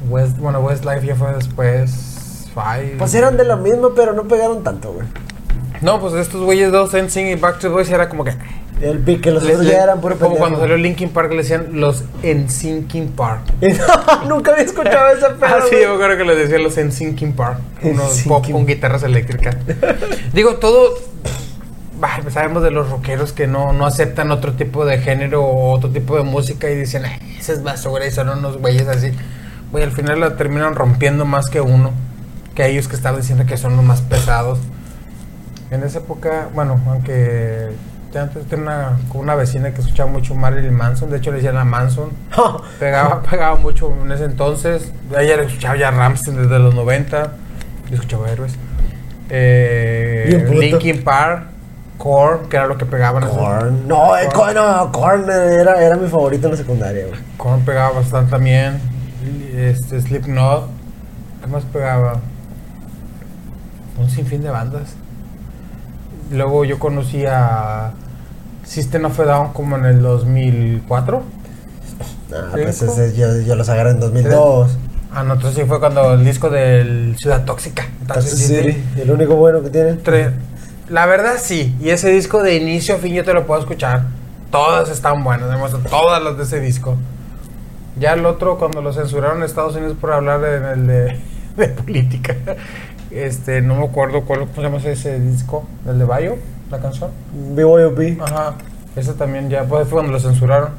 West, 0.09 0.39
bueno, 0.39 0.61
Westlife 0.61 1.07
ya 1.07 1.15
fue 1.15 1.33
después. 1.35 2.49
Five. 2.55 2.97
Pues 2.99 3.15
eran 3.15 3.37
de 3.37 3.45
lo 3.45 3.59
mismo, 3.59 3.91
pero 3.95 4.15
no 4.15 4.27
pegaron 4.27 4.65
tanto, 4.65 4.93
güey. 4.93 5.07
No, 5.83 6.01
pues 6.01 6.15
estos 6.15 6.43
güeyes 6.43 6.73
dos, 6.73 6.95
NSYNC 6.95 7.29
y 7.29 7.35
Backstreet 7.35 7.73
Boys, 7.73 7.91
era 7.91 8.09
como 8.09 8.25
que. 8.25 8.33
El 8.81 9.01
pique, 9.01 9.31
los 9.31 9.43
otros 9.43 9.67
ya 9.67 9.83
eran 9.83 10.01
puro 10.01 10.17
como 10.17 10.31
pendejo. 10.31 10.39
cuando 10.39 10.61
salió 10.61 10.77
Linkin 10.77 11.11
Park 11.11 11.31
le 11.31 11.39
decían 11.39 11.69
los 11.73 12.05
NSYNC 12.23 13.11
Park. 13.11 13.43
No, 13.61 14.37
nunca 14.37 14.53
había 14.53 14.65
escuchado 14.65 15.11
ese 15.11 15.29
pedo. 15.31 15.47
Ah, 15.47 15.61
sí, 15.69 15.77
yo 15.83 15.99
creo 15.99 16.17
que 16.17 16.25
le 16.25 16.37
decían 16.37 16.63
los 16.63 16.79
en 16.79 16.91
Sinking 16.91 17.35
Park. 17.35 17.59
Unos 17.83 18.23
pop 18.23 18.51
con 18.51 18.65
guitarras 18.67 19.03
eléctricas. 19.03 19.57
Digo, 20.33 20.57
todo. 20.57 20.95
Bah, 22.01 22.21
sabemos 22.31 22.63
de 22.63 22.71
los 22.71 22.91
rockeros 22.91 23.33
que 23.33 23.47
no, 23.47 23.73
no 23.73 23.87
aceptan 23.87 24.31
otro 24.31 24.53
tipo 24.53 24.85
de 24.85 24.99
género 24.99 25.43
o 25.43 25.73
otro 25.73 25.91
tipo 25.91 26.17
de 26.17 26.23
música 26.23 26.71
y 26.71 26.77
dicen, 26.77 27.05
"Ay, 27.05 27.37
esa 27.39 27.53
es 27.53 27.63
basura 27.63 28.07
y 28.07 28.11
son 28.11 28.29
unos 28.29 28.59
güeyes 28.59 28.89
así. 28.89 29.13
Güey, 29.71 29.85
al 29.85 29.91
final 29.93 30.21
la 30.21 30.37
terminan 30.37 30.75
rompiendo 30.75 31.25
más 31.25 31.49
que 31.49 31.61
uno. 31.61 31.93
Que 32.55 32.67
ellos 32.69 32.89
que 32.89 32.97
estaban 32.97 33.21
diciendo 33.21 33.45
que 33.47 33.57
son 33.57 33.77
los 33.77 33.85
más 33.85 34.01
pesados. 34.03 34.59
En 35.71 35.83
esa 35.83 35.99
época, 35.99 36.49
bueno, 36.55 36.81
aunque 36.89 37.69
ya 38.13 38.23
antes 38.23 38.47
tenía 38.47 38.65
una, 38.65 38.99
una 39.13 39.35
vecina 39.35 39.73
que 39.73 39.83
escuchaba 39.83 40.11
mucho 40.11 40.35
Marilyn 40.35 40.75
Manson. 40.75 41.11
De 41.11 41.19
hecho, 41.19 41.31
le 41.31 41.37
decían 41.37 41.59
a 41.59 41.65
Manson. 41.65 42.11
Pegaba, 42.81 43.23
pegaba 43.23 43.57
mucho 43.57 43.95
en 44.03 44.11
ese 44.11 44.25
entonces. 44.25 44.91
Ella 45.11 45.37
le 45.37 45.45
escuchaba 45.45 45.77
ya 45.77 45.91
Ramstein 45.91 46.37
desde 46.39 46.59
los 46.59 46.75
90. 46.75 47.33
Yo 47.91 47.95
escuchaba 47.95 48.31
Héroes. 48.31 48.57
Eh. 49.31 50.47
Linkin 50.51 51.05
Park, 51.05 51.45
Korn, 51.99 52.49
que 52.49 52.57
era 52.57 52.67
lo 52.67 52.79
que 52.79 52.87
pegaban. 52.87 53.25
esos. 53.25 53.37
Korn. 53.37 53.87
No, 53.89 54.17
eh, 54.17 54.29
Korn, 54.33 54.55
no, 54.55 54.93
Korn 54.93 55.25
era, 55.31 55.83
era 55.85 55.97
mi 55.97 56.09
favorito 56.09 56.47
en 56.47 56.53
la 56.53 56.57
secundaria, 56.57 57.07
güey. 57.09 57.21
Korn 57.37 57.61
pegaba 57.63 57.91
bastante 57.91 58.31
también. 58.31 58.81
Este, 59.55 60.01
Slipknot. 60.01 60.69
¿Qué 61.43 61.47
más 61.49 61.65
pegaba? 61.65 62.21
Un 63.99 64.09
sinfín 64.09 64.43
de 64.43 64.51
bandas. 64.51 64.95
Luego 66.31 66.65
yo 66.65 66.79
conocí 66.79 67.25
a 67.27 67.93
System 68.65 69.07
of 69.07 69.19
a 69.21 69.25
Down 69.25 69.53
como 69.53 69.77
en 69.77 69.85
el 69.87 70.03
2004. 70.03 71.23
Ah, 72.33 72.51
¿Sí? 72.55 72.61
pues 72.63 72.83
ese, 72.83 73.17
yo, 73.17 73.41
yo 73.41 73.55
los 73.57 73.69
agarré 73.69 73.91
en 73.91 74.01
2002. 74.01 74.77
Ah, 75.13 75.23
no, 75.25 75.35
entonces 75.35 75.59
sí 75.63 75.67
fue 75.67 75.81
cuando 75.81 76.13
el 76.15 76.25
disco 76.25 76.51
del 76.51 77.17
Ciudad 77.19 77.45
Tóxica. 77.45 77.87
Entonces, 78.03 78.39
sí, 78.39 78.85
el 79.01 79.11
único 79.11 79.37
bueno 79.37 79.63
que 79.63 79.71
tienen. 79.71 80.03
Tre- 80.05 80.33
La 80.91 81.07
verdad 81.07 81.35
sí, 81.39 81.77
y 81.81 81.91
ese 81.91 82.11
disco 82.11 82.43
de 82.43 82.57
inicio 82.57 82.95
a 82.95 82.99
fin 82.99 83.15
yo 83.15 83.25
te 83.25 83.35
lo 83.35 83.47
puedo 83.47 83.61
escuchar. 83.61 84.05
Todas 84.51 84.89
están 84.89 85.23
buenas, 85.23 85.49
todas 85.91 86.23
las 86.23 86.39
de 86.39 86.45
ese 86.45 86.61
disco. 86.61 86.97
Ya 87.99 88.15
el 88.15 88.25
otro, 88.25 88.59
cuando 88.59 88.81
lo 88.81 88.93
censuraron 88.93 89.39
en 89.39 89.43
Estados 89.45 89.77
Unidos 89.77 89.97
por 90.01 90.13
hablar 90.13 90.43
en 90.45 90.65
el 90.65 90.87
de, 90.87 91.21
de 91.57 91.69
política, 91.69 92.37
este, 93.11 93.61
no 93.61 93.75
me 93.75 93.85
acuerdo 93.85 94.23
cuál, 94.23 94.41
cómo 94.41 94.55
se 94.55 94.63
llama 94.63 94.79
ese 94.79 95.21
disco, 95.21 95.67
el 95.87 95.99
de 95.99 96.05
Bayo, 96.05 96.37
la 96.71 96.79
canción. 96.79 97.11
BYOB. 97.55 98.23
Ajá, 98.23 98.55
ese 98.97 99.13
también 99.15 99.51
ya, 99.51 99.65
pues 99.65 99.89
fue 99.89 99.97
cuando 99.97 100.13
lo 100.13 100.21
censuraron. 100.21 100.71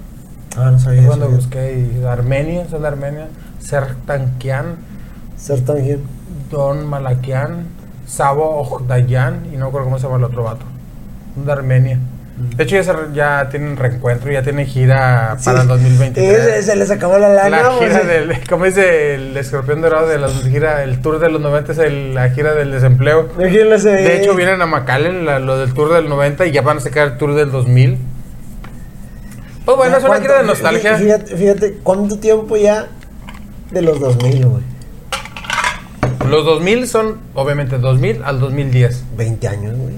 Ah, 0.57 0.72
no 0.72 0.80
sabía 0.80 1.01
Fue 1.01 1.10
cuando 1.10 1.30
busqué 1.30 1.74
y 1.74 2.03
Armenia, 2.03 2.68
son 2.68 2.82
de 2.82 2.88
Armenia, 2.88 3.28
Sertankian, 3.60 4.78
Sertangian. 5.38 5.99
Don 6.49 6.88
Malakian, 6.88 7.68
Sabo 8.10 8.62
Ogdayan 8.62 9.45
y 9.53 9.57
no 9.57 9.68
recuerdo 9.68 9.86
cómo 9.86 9.97
se 9.99 10.03
llama 10.05 10.18
el 10.18 10.24
otro 10.24 10.43
vato. 10.43 10.66
De 11.36 11.51
Armenia. 11.51 11.99
De 12.55 12.64
hecho 12.64 12.78
ya, 12.78 12.84
se 12.84 12.93
ya 13.14 13.49
tienen 13.51 13.76
reencuentro, 13.76 14.32
ya 14.32 14.41
tienen 14.41 14.66
gira 14.66 15.38
para 15.43 15.62
el 15.62 15.68
2023. 15.68 16.39
Ese- 16.39 16.64
se 16.64 16.76
les 16.78 16.89
acabó 16.89 17.18
la 17.20 17.28
lana, 17.28 17.64
la 17.64 17.72
gira 17.74 17.99
del, 17.99 18.47
como 18.47 18.64
dice 18.64 19.16
el 19.16 19.36
escorpión 19.36 19.82
dorado 19.82 20.07
de 20.07 20.18
la 20.18 20.30
gira, 20.30 20.84
el 20.84 21.01
tour 21.01 21.20
de 21.20 21.30
los 21.30 21.41
90 21.41 21.74
es 21.74 21.78
el- 21.80 22.16
la 22.16 22.30
gira 22.30 22.53
del 22.55 22.72
desempleo. 22.72 23.28
De 23.38 24.18
hecho 24.22 24.36
vienen 24.36 24.62
a 24.62 24.66
McAllen 24.66 25.26
la- 25.26 25.39
lo 25.39 25.57
del 25.57 25.74
tour 25.74 25.93
del 25.93 26.07
90 26.07 26.45
y 26.45 26.51
ya 26.51 26.62
van 26.62 26.78
a 26.78 26.80
sacar 26.80 27.07
el 27.10 27.18
tour 27.18 27.36
del 27.36 27.51
2000. 27.51 27.97
Pues 29.66 29.78
bueno, 29.78 29.97
es 29.97 30.03
una 30.03 30.07
¿Cuánto- 30.07 30.28
gira 30.30 30.41
de 30.41 30.47
nostalgia. 30.47 30.95
Fíjate, 30.97 31.36
fíjate, 31.36 31.74
¿cuánto 31.84 32.18
tiempo 32.20 32.55
ya 32.55 32.88
de 33.72 33.82
los 33.82 33.99
2000, 33.99 34.45
güey? 34.47 34.64
Los 36.28 36.45
2000 36.45 36.88
son 36.88 37.17
obviamente 37.34 37.78
2000 37.78 38.24
al 38.24 38.39
2010. 38.39 39.03
20 39.17 39.47
años, 39.47 39.78
güey. 39.78 39.95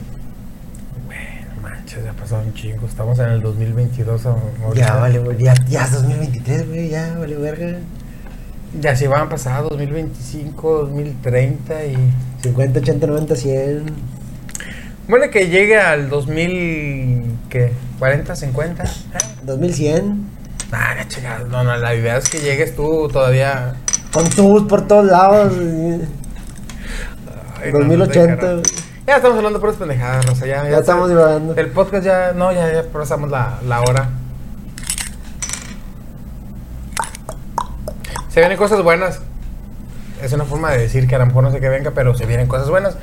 No 1.56 1.62
manches, 1.62 2.04
ya 2.04 2.12
ha 2.12 2.14
pasado 2.14 2.44
un 2.44 2.54
chingo. 2.54 2.86
Estamos 2.86 3.20
en 3.20 3.30
el 3.30 3.42
2022 3.42 4.26
ahorita. 4.26 4.74
Ya 4.76 4.96
vale, 4.96 5.20
güey. 5.20 5.38
Ya, 5.38 5.54
ya 5.68 5.86
es 5.86 5.92
2023, 5.94 6.68
güey. 6.68 6.90
Ya 6.90 7.16
vale, 7.18 7.36
verga. 7.36 7.80
Ya 8.80 8.96
si 8.96 9.08
van 9.08 9.24
a 9.24 9.30
pasar 9.30 9.64
2025, 9.64 10.78
2030 10.86 11.86
y... 11.86 11.98
50, 12.44 12.80
80, 12.80 13.08
90, 13.08 13.36
100. 13.36 13.86
Bueno, 15.08 15.30
que 15.30 15.50
llegue 15.50 15.78
al 15.78 16.10
2000... 16.10 17.40
¿Qué? 17.50 17.72
¿40, 18.00 18.36
50? 18.36 18.84
¿Eh? 18.84 18.88
2100. 19.44 20.26
Ah, 20.72 20.96
chingada. 21.08 21.40
No, 21.40 21.64
no, 21.66 21.76
la 21.76 21.94
idea 21.94 22.18
es 22.18 22.30
que 22.30 22.40
llegues 22.40 22.76
tú 22.76 23.10
todavía... 23.12 23.76
Con 24.12 24.30
tubos 24.30 24.64
por 24.64 24.88
todos 24.88 25.06
lados. 25.06 25.54
güey. 25.56 26.02
Ay, 27.64 27.72
no, 27.74 27.80
no, 27.80 27.88
2080. 27.88 28.46
de 28.48 28.54
güey. 28.54 28.64
Ya 29.08 29.16
estamos 29.18 29.38
hablando 29.38 29.60
por 29.60 29.74
pendejadas, 29.74 30.26
Rosa. 30.26 30.46
Ya, 30.46 30.70
Ya 30.70 30.78
estamos 30.78 31.10
divagando. 31.10 31.56
El 31.56 31.68
podcast 31.72 32.06
ya... 32.06 32.32
No, 32.34 32.52
ya, 32.52 32.72
ya 32.72 32.84
pasamos 32.84 33.30
la, 33.30 33.58
la 33.68 33.82
hora. 33.82 34.10
Se 38.30 38.40
vienen 38.40 38.58
cosas 38.58 38.82
buenas. 38.84 39.20
Es 40.22 40.32
una 40.34 40.46
forma 40.46 40.72
de 40.72 40.78
decir 40.78 41.08
que 41.08 41.16
a 41.16 41.20
lo 41.20 41.26
mejor 41.26 41.44
no 41.44 41.52
sé 41.52 41.60
qué 41.60 41.68
venga, 41.68 41.92
pero 41.92 42.16
se 42.16 42.26
vienen 42.26 42.48
cosas 42.48 42.70
buenas. 42.70 42.96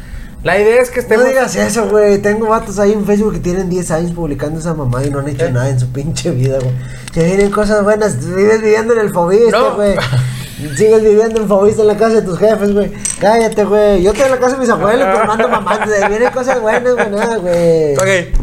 La 0.45 0.59
idea 0.59 0.81
es 0.81 0.91
que 0.91 0.97
No 1.01 1.03
estemos... 1.03 1.27
digas 1.27 1.57
eso, 1.57 1.89
güey. 1.89 2.19
Tengo 2.23 2.47
vatos 2.49 2.79
ahí 2.79 2.93
en 2.93 3.05
Facebook 3.05 3.35
que 3.35 3.41
tienen 3.41 3.69
10 3.69 3.91
años 3.91 4.13
publicando 4.13 4.61
esa 4.61 4.73
mamá 4.73 5.05
y 5.05 5.11
no 5.11 5.19
han 5.19 5.29
hecho 5.29 5.47
¿Eh? 5.47 5.53
nada 5.53 5.69
en 5.69 5.81
su 5.81 5.89
pinche 5.89 6.31
vida, 6.31 6.59
güey. 6.61 6.73
Se 7.13 7.25
vienen 7.25 7.51
cosas 7.51 7.83
buenas. 7.83 8.25
Vives 8.25 8.63
viviendo 8.63 8.95
en 8.95 9.01
el 9.01 9.11
Fobista, 9.11 9.59
No. 9.59 9.77
Sigues 10.77 11.03
viviendo 11.03 11.41
en 11.41 11.49
Fobista 11.49 11.83
en 11.83 11.89
la 11.89 11.97
casa 11.97 12.15
de 12.17 12.23
tus 12.23 12.39
jefes, 12.39 12.73
güey. 12.73 12.93
Cállate, 13.21 13.65
güey. 13.65 14.03
Yo 14.03 14.11
estoy 14.11 14.25
en 14.27 14.33
la 14.33 14.39
casa 14.39 14.55
de 14.55 14.61
mis 14.61 14.69
abuelos 14.71 15.07
tomando 15.21 15.49
mamá. 15.49 15.79
Vienen 16.09 16.31
cosas 16.33 16.61
buenas, 16.61 16.95
güey. 16.95 17.11
Nada, 17.11 17.37
güey. 17.37 17.95
Ok, 17.97 18.39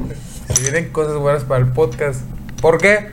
se 0.54 0.62
vienen 0.62 0.92
cosas 0.92 1.16
buenas 1.16 1.44
para 1.44 1.60
el 1.62 1.68
podcast. 1.72 2.22
¿Por 2.62 2.78
qué? 2.78 3.12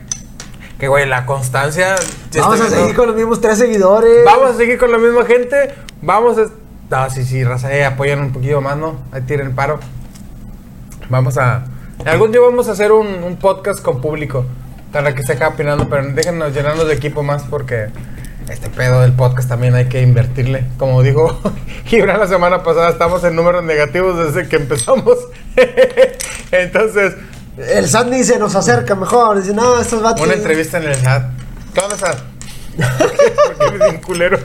Que, 0.79 0.87
güey, 0.87 1.05
la 1.07 1.25
constancia... 1.25 1.95
Vamos 2.35 2.59
a 2.61 2.63
seguir 2.69 2.77
viendo- 2.77 2.95
con 2.95 3.07
los 3.07 3.15
mismos 3.15 3.41
tres 3.41 3.57
seguidores. 3.57 4.25
Vamos 4.25 4.51
a 4.51 4.57
seguir 4.57 4.77
con 4.77 4.91
la 4.91 4.97
misma 4.97 5.25
gente. 5.25 5.73
Vamos 6.01 6.37
a... 6.37 6.45
No, 6.89 7.09
sí, 7.09 7.23
sí, 7.25 7.43
raza, 7.43 7.73
eh, 7.73 7.85
apoyan 7.85 8.19
un 8.19 8.31
poquito 8.33 8.61
más, 8.61 8.77
¿no? 8.77 8.97
Ahí 9.11 9.21
tienen 9.21 9.47
el 9.47 9.53
paro. 9.53 9.79
Vamos 11.09 11.37
a... 11.37 11.65
Algún 12.05 12.31
día 12.31 12.41
vamos 12.41 12.67
a 12.67 12.71
hacer 12.71 12.91
un, 12.91 13.07
un 13.23 13.35
podcast 13.37 13.81
con 13.81 14.01
público. 14.01 14.45
Para 14.91 15.13
que 15.15 15.23
se 15.23 15.33
acabe 15.33 15.55
opinando, 15.55 15.87
pero 15.89 16.05
déjenos 16.09 16.53
llenarnos 16.53 16.87
de 16.87 16.93
equipo 16.93 17.23
más 17.23 17.43
porque 17.43 17.87
este 18.49 18.69
pedo 18.69 19.01
del 19.01 19.13
podcast 19.13 19.49
también 19.49 19.75
hay 19.75 19.85
que 19.85 20.01
invertirle. 20.01 20.65
Como 20.77 21.01
dijo 21.01 21.39
Gibran 21.85 22.19
la 22.19 22.27
semana 22.27 22.63
pasada, 22.63 22.89
estamos 22.89 23.23
en 23.23 23.35
números 23.35 23.63
negativos 23.63 24.17
desde 24.17 24.47
que 24.47 24.57
empezamos. 24.57 25.17
Entonces, 26.51 27.15
El 27.57 27.87
Sandy 27.87 28.23
se 28.23 28.39
nos 28.39 28.55
acerca 28.55 28.95
mejor. 28.95 29.41
Dice, 29.41 29.53
no, 29.53 29.79
estos 29.79 30.01
vatos. 30.01 30.25
una 30.25 30.33
entrevista 30.33 30.77
en 30.77 30.83
el 30.83 31.01
chat. 31.01 31.25
¿Qué 31.73 31.79
onda, 31.79 31.97
Sad? 31.97 32.17
Porque 32.77 33.65
eres 33.65 33.79
bien 33.91 34.01
culero. 34.01 34.39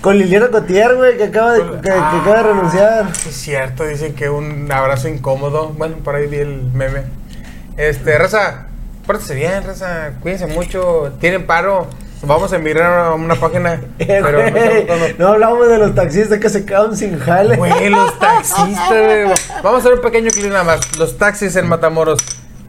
Con 0.00 0.18
Liliana 0.18 0.48
Cotier, 0.48 0.94
güey, 0.94 1.16
que 1.16 1.24
acaba 1.24 1.52
de, 1.52 1.62
que, 1.62 1.80
que 1.82 1.90
acaba 1.90 2.36
de 2.36 2.42
renunciar. 2.42 3.14
Sí, 3.14 3.28
es 3.28 3.36
cierto, 3.36 3.84
dicen 3.84 4.14
que 4.14 4.30
un 4.30 4.70
abrazo 4.72 5.08
incómodo. 5.08 5.68
Bueno, 5.70 5.96
por 5.96 6.14
ahí 6.14 6.26
vi 6.26 6.38
el 6.38 6.62
meme. 6.72 7.02
Este, 7.76 8.16
Raza, 8.16 8.68
pórtese 9.06 9.34
bien, 9.34 9.64
Raza, 9.64 10.12
cuídense 10.20 10.46
mucho. 10.46 11.12
Tienen 11.20 11.46
paro. 11.46 11.88
Vamos 12.26 12.52
a 12.52 12.56
emigrar 12.56 13.06
a 13.06 13.14
una 13.14 13.34
página. 13.36 13.80
Eh, 13.98 14.20
pero 14.22 14.38
no 14.38 14.46
estamos 14.48 15.32
hablamos 15.34 15.68
de 15.68 15.78
los 15.78 15.94
taxistas 15.94 16.38
que 16.38 16.48
se 16.48 16.64
quedaron 16.64 16.96
sin 16.96 17.18
jale. 17.18 17.56
Güey, 17.56 17.88
los 17.88 18.18
taxistas, 18.18 18.88
güey. 18.88 19.34
Vamos 19.62 19.74
a 19.74 19.78
hacer 19.78 19.94
un 19.94 20.00
pequeño 20.00 20.30
clip 20.30 20.50
nada 20.50 20.64
más. 20.64 20.98
Los 20.98 21.16
taxis 21.18 21.56
en 21.56 21.66
Matamoros. 21.68 22.18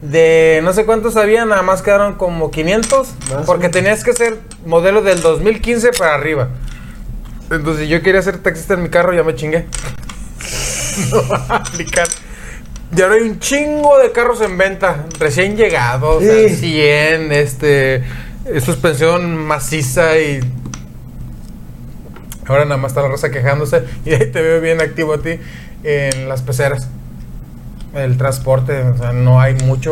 De 0.00 0.60
no 0.62 0.72
sé 0.72 0.84
cuántos 0.84 1.16
había, 1.16 1.44
nada 1.44 1.62
más 1.62 1.82
quedaron 1.82 2.14
como 2.14 2.50
500. 2.50 3.08
Más 3.08 3.42
o 3.42 3.44
Porque 3.44 3.68
tenías 3.68 4.04
que 4.04 4.12
ser 4.12 4.38
modelo 4.64 5.02
del 5.02 5.20
2015 5.20 5.90
para 5.98 6.14
arriba. 6.14 6.48
Entonces 7.50 7.88
yo 7.88 8.02
quería 8.02 8.22
ser 8.22 8.38
taxista 8.38 8.74
en 8.74 8.82
mi 8.82 8.88
carro, 8.90 9.12
ya 9.12 9.22
me 9.24 9.34
chingué. 9.34 9.66
No 11.12 11.28
va 11.28 11.44
a 11.48 11.56
aplicar. 11.56 12.08
Y 12.96 13.02
ahora 13.02 13.14
hay 13.16 13.22
un 13.22 13.38
chingo 13.38 13.98
de 13.98 14.10
carros 14.12 14.40
en 14.40 14.56
venta, 14.56 15.04
recién 15.20 15.56
llegados, 15.56 16.16
o 16.16 16.20
sea, 16.20 16.48
Sí. 16.48 16.56
100, 16.56 17.32
este, 17.32 18.02
eh, 18.52 18.60
suspensión 18.60 19.36
maciza 19.36 20.18
y 20.18 20.40
ahora 22.46 22.64
nada 22.64 22.78
más 22.78 22.92
está 22.92 23.02
la 23.02 23.08
raza 23.08 23.30
quejándose 23.30 23.84
y 24.04 24.14
ahí 24.14 24.30
te 24.30 24.40
veo 24.40 24.60
bien 24.60 24.80
activo 24.80 25.14
a 25.14 25.18
ti 25.18 25.38
en 25.84 26.28
las 26.28 26.42
peceras. 26.42 26.88
El 27.94 28.18
transporte, 28.18 28.82
o 28.82 28.96
sea, 28.96 29.12
no 29.12 29.40
hay 29.40 29.54
mucho. 29.54 29.90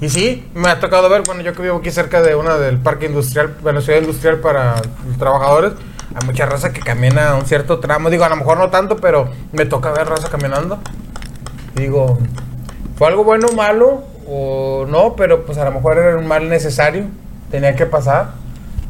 Y 0.00 0.08
sí, 0.08 0.48
me 0.54 0.68
ha 0.68 0.80
tocado 0.80 1.08
ver, 1.08 1.22
bueno, 1.24 1.42
yo 1.42 1.54
que 1.54 1.62
vivo 1.62 1.76
aquí 1.76 1.90
cerca 1.90 2.20
de 2.20 2.34
una 2.34 2.58
del 2.58 2.78
parque 2.78 3.06
industrial, 3.06 3.54
bueno, 3.62 3.80
ciudad 3.80 4.00
industrial 4.00 4.38
para 4.38 4.82
trabajadores, 5.18 5.72
hay 6.14 6.26
mucha 6.26 6.46
raza 6.46 6.72
que 6.72 6.80
camina 6.80 7.34
un 7.34 7.46
cierto 7.46 7.78
tramo. 7.78 8.10
Digo, 8.10 8.24
a 8.24 8.28
lo 8.28 8.36
mejor 8.36 8.58
no 8.58 8.70
tanto, 8.70 8.96
pero 8.96 9.28
me 9.52 9.64
toca 9.64 9.92
ver 9.92 10.08
raza 10.08 10.28
caminando. 10.28 10.78
Digo, 11.74 12.18
¿fue 12.96 13.08
algo 13.08 13.24
bueno 13.24 13.46
o 13.50 13.54
malo? 13.54 14.02
O 14.28 14.86
no, 14.88 15.14
pero 15.14 15.44
pues 15.44 15.56
a 15.58 15.64
lo 15.64 15.72
mejor 15.72 15.98
era 15.98 16.16
un 16.16 16.26
mal 16.26 16.48
necesario. 16.48 17.04
Tenía 17.50 17.74
que 17.74 17.86
pasar. 17.86 18.30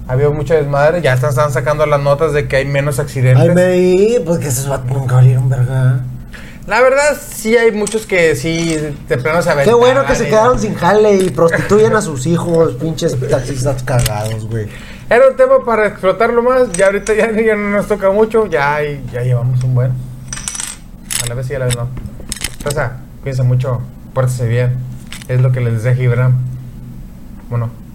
Había 0.08 0.30
mucha 0.30 0.54
desmadre. 0.54 1.02
Ya 1.02 1.14
están, 1.14 1.30
están 1.30 1.52
sacando 1.52 1.84
las 1.86 2.00
notas 2.00 2.32
de 2.32 2.46
que 2.48 2.56
hay 2.56 2.64
menos 2.64 2.98
accidentes. 2.98 3.42
Ay, 3.42 3.54
me 3.54 3.66
di, 3.68 4.18
pues 4.24 4.38
que 4.38 4.48
esos 4.48 4.68
vatos 4.68 4.90
nunca 4.90 5.16
valieron 5.16 5.48
verga. 5.48 6.00
La 6.66 6.80
verdad, 6.80 7.16
sí 7.16 7.56
hay 7.56 7.70
muchos 7.70 8.06
que 8.06 8.34
sí, 8.34 8.76
de 9.08 9.18
plano 9.18 9.40
se 9.40 9.54
Qué 9.62 9.72
bueno 9.72 10.04
que 10.04 10.16
se 10.16 10.26
quedaron 10.26 10.58
sin 10.58 10.74
jale 10.74 11.14
y 11.14 11.30
prostituyen 11.30 11.94
a 11.94 12.02
sus 12.02 12.26
hijos, 12.26 12.74
pinches 12.74 13.16
taxistas 13.30 13.84
cagados, 13.84 14.48
güey. 14.48 14.66
Era 15.08 15.28
un 15.28 15.36
tema 15.36 15.64
para 15.64 15.86
explotarlo 15.86 16.42
más. 16.42 16.72
Ya 16.72 16.86
ahorita 16.86 17.14
ya, 17.14 17.30
ya 17.30 17.54
no 17.54 17.70
nos 17.70 17.86
toca 17.86 18.10
mucho. 18.10 18.46
Ya, 18.46 18.78
ya 19.12 19.22
llevamos 19.22 19.62
un 19.62 19.74
buen. 19.76 19.92
A 21.22 21.28
la 21.28 21.34
vez 21.34 21.46
sí, 21.46 21.54
a 21.54 21.60
la 21.60 21.66
vez 21.66 21.76
no. 21.76 21.88
Entonces, 22.58 22.82
cuídense 23.22 23.42
mucho. 23.44 23.80
Pórtese 24.12 24.48
bien. 24.48 24.76
Es 25.28 25.40
lo 25.40 25.52
que 25.52 25.60
les 25.60 25.74
desea 25.74 25.94
Gibran. 25.94 26.34
Bueno. 27.48 27.85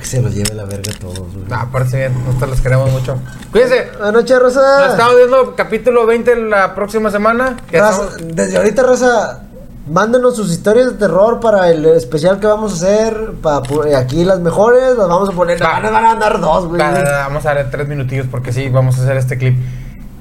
Que 0.00 0.06
se 0.06 0.22
los 0.22 0.34
lleve 0.34 0.54
la 0.54 0.64
verga 0.64 0.92
todos, 0.98 1.18
güey. 1.18 1.44
No, 1.48 1.70
pórtese 1.70 1.98
bien. 1.98 2.24
Nosotros 2.24 2.50
los 2.50 2.60
queremos 2.62 2.90
mucho. 2.90 3.18
Cuídense. 3.52 3.90
Buenas 3.98 4.12
noches, 4.14 4.30
Nos 4.30 4.42
Rosa. 4.42 4.90
estamos 4.92 5.16
viendo 5.16 5.54
capítulo 5.56 6.06
20 6.06 6.36
la 6.36 6.74
próxima 6.74 7.10
semana. 7.10 7.56
Ya 7.70 7.80
Raza, 7.80 8.02
estamos- 8.16 8.34
Desde 8.36 8.56
ahorita, 8.56 8.82
Rosa, 8.82 9.42
mándenos 9.88 10.36
sus 10.36 10.50
historias 10.50 10.86
de 10.86 10.92
terror 10.94 11.38
para 11.40 11.68
el 11.68 11.84
especial 11.84 12.40
que 12.40 12.46
vamos 12.46 12.72
a 12.72 12.74
hacer. 12.76 13.32
Para 13.42 13.60
pu- 13.62 13.94
aquí 13.94 14.24
las 14.24 14.40
mejores, 14.40 14.96
las 14.96 15.08
vamos 15.08 15.28
a 15.28 15.32
poner. 15.32 15.62
Va. 15.62 15.80
Van, 15.80 15.82
van 15.82 15.96
a 15.96 16.00
mandar 16.00 16.40
dos, 16.40 16.66
güey. 16.66 16.80
Va, 16.80 16.90
Vamos 17.28 17.44
a 17.44 17.54
dar 17.54 17.70
tres 17.70 17.86
minutillos 17.86 18.26
porque 18.30 18.52
sí, 18.52 18.68
vamos 18.70 18.98
a 18.98 19.02
hacer 19.02 19.18
este 19.18 19.36
clip. 19.36 19.58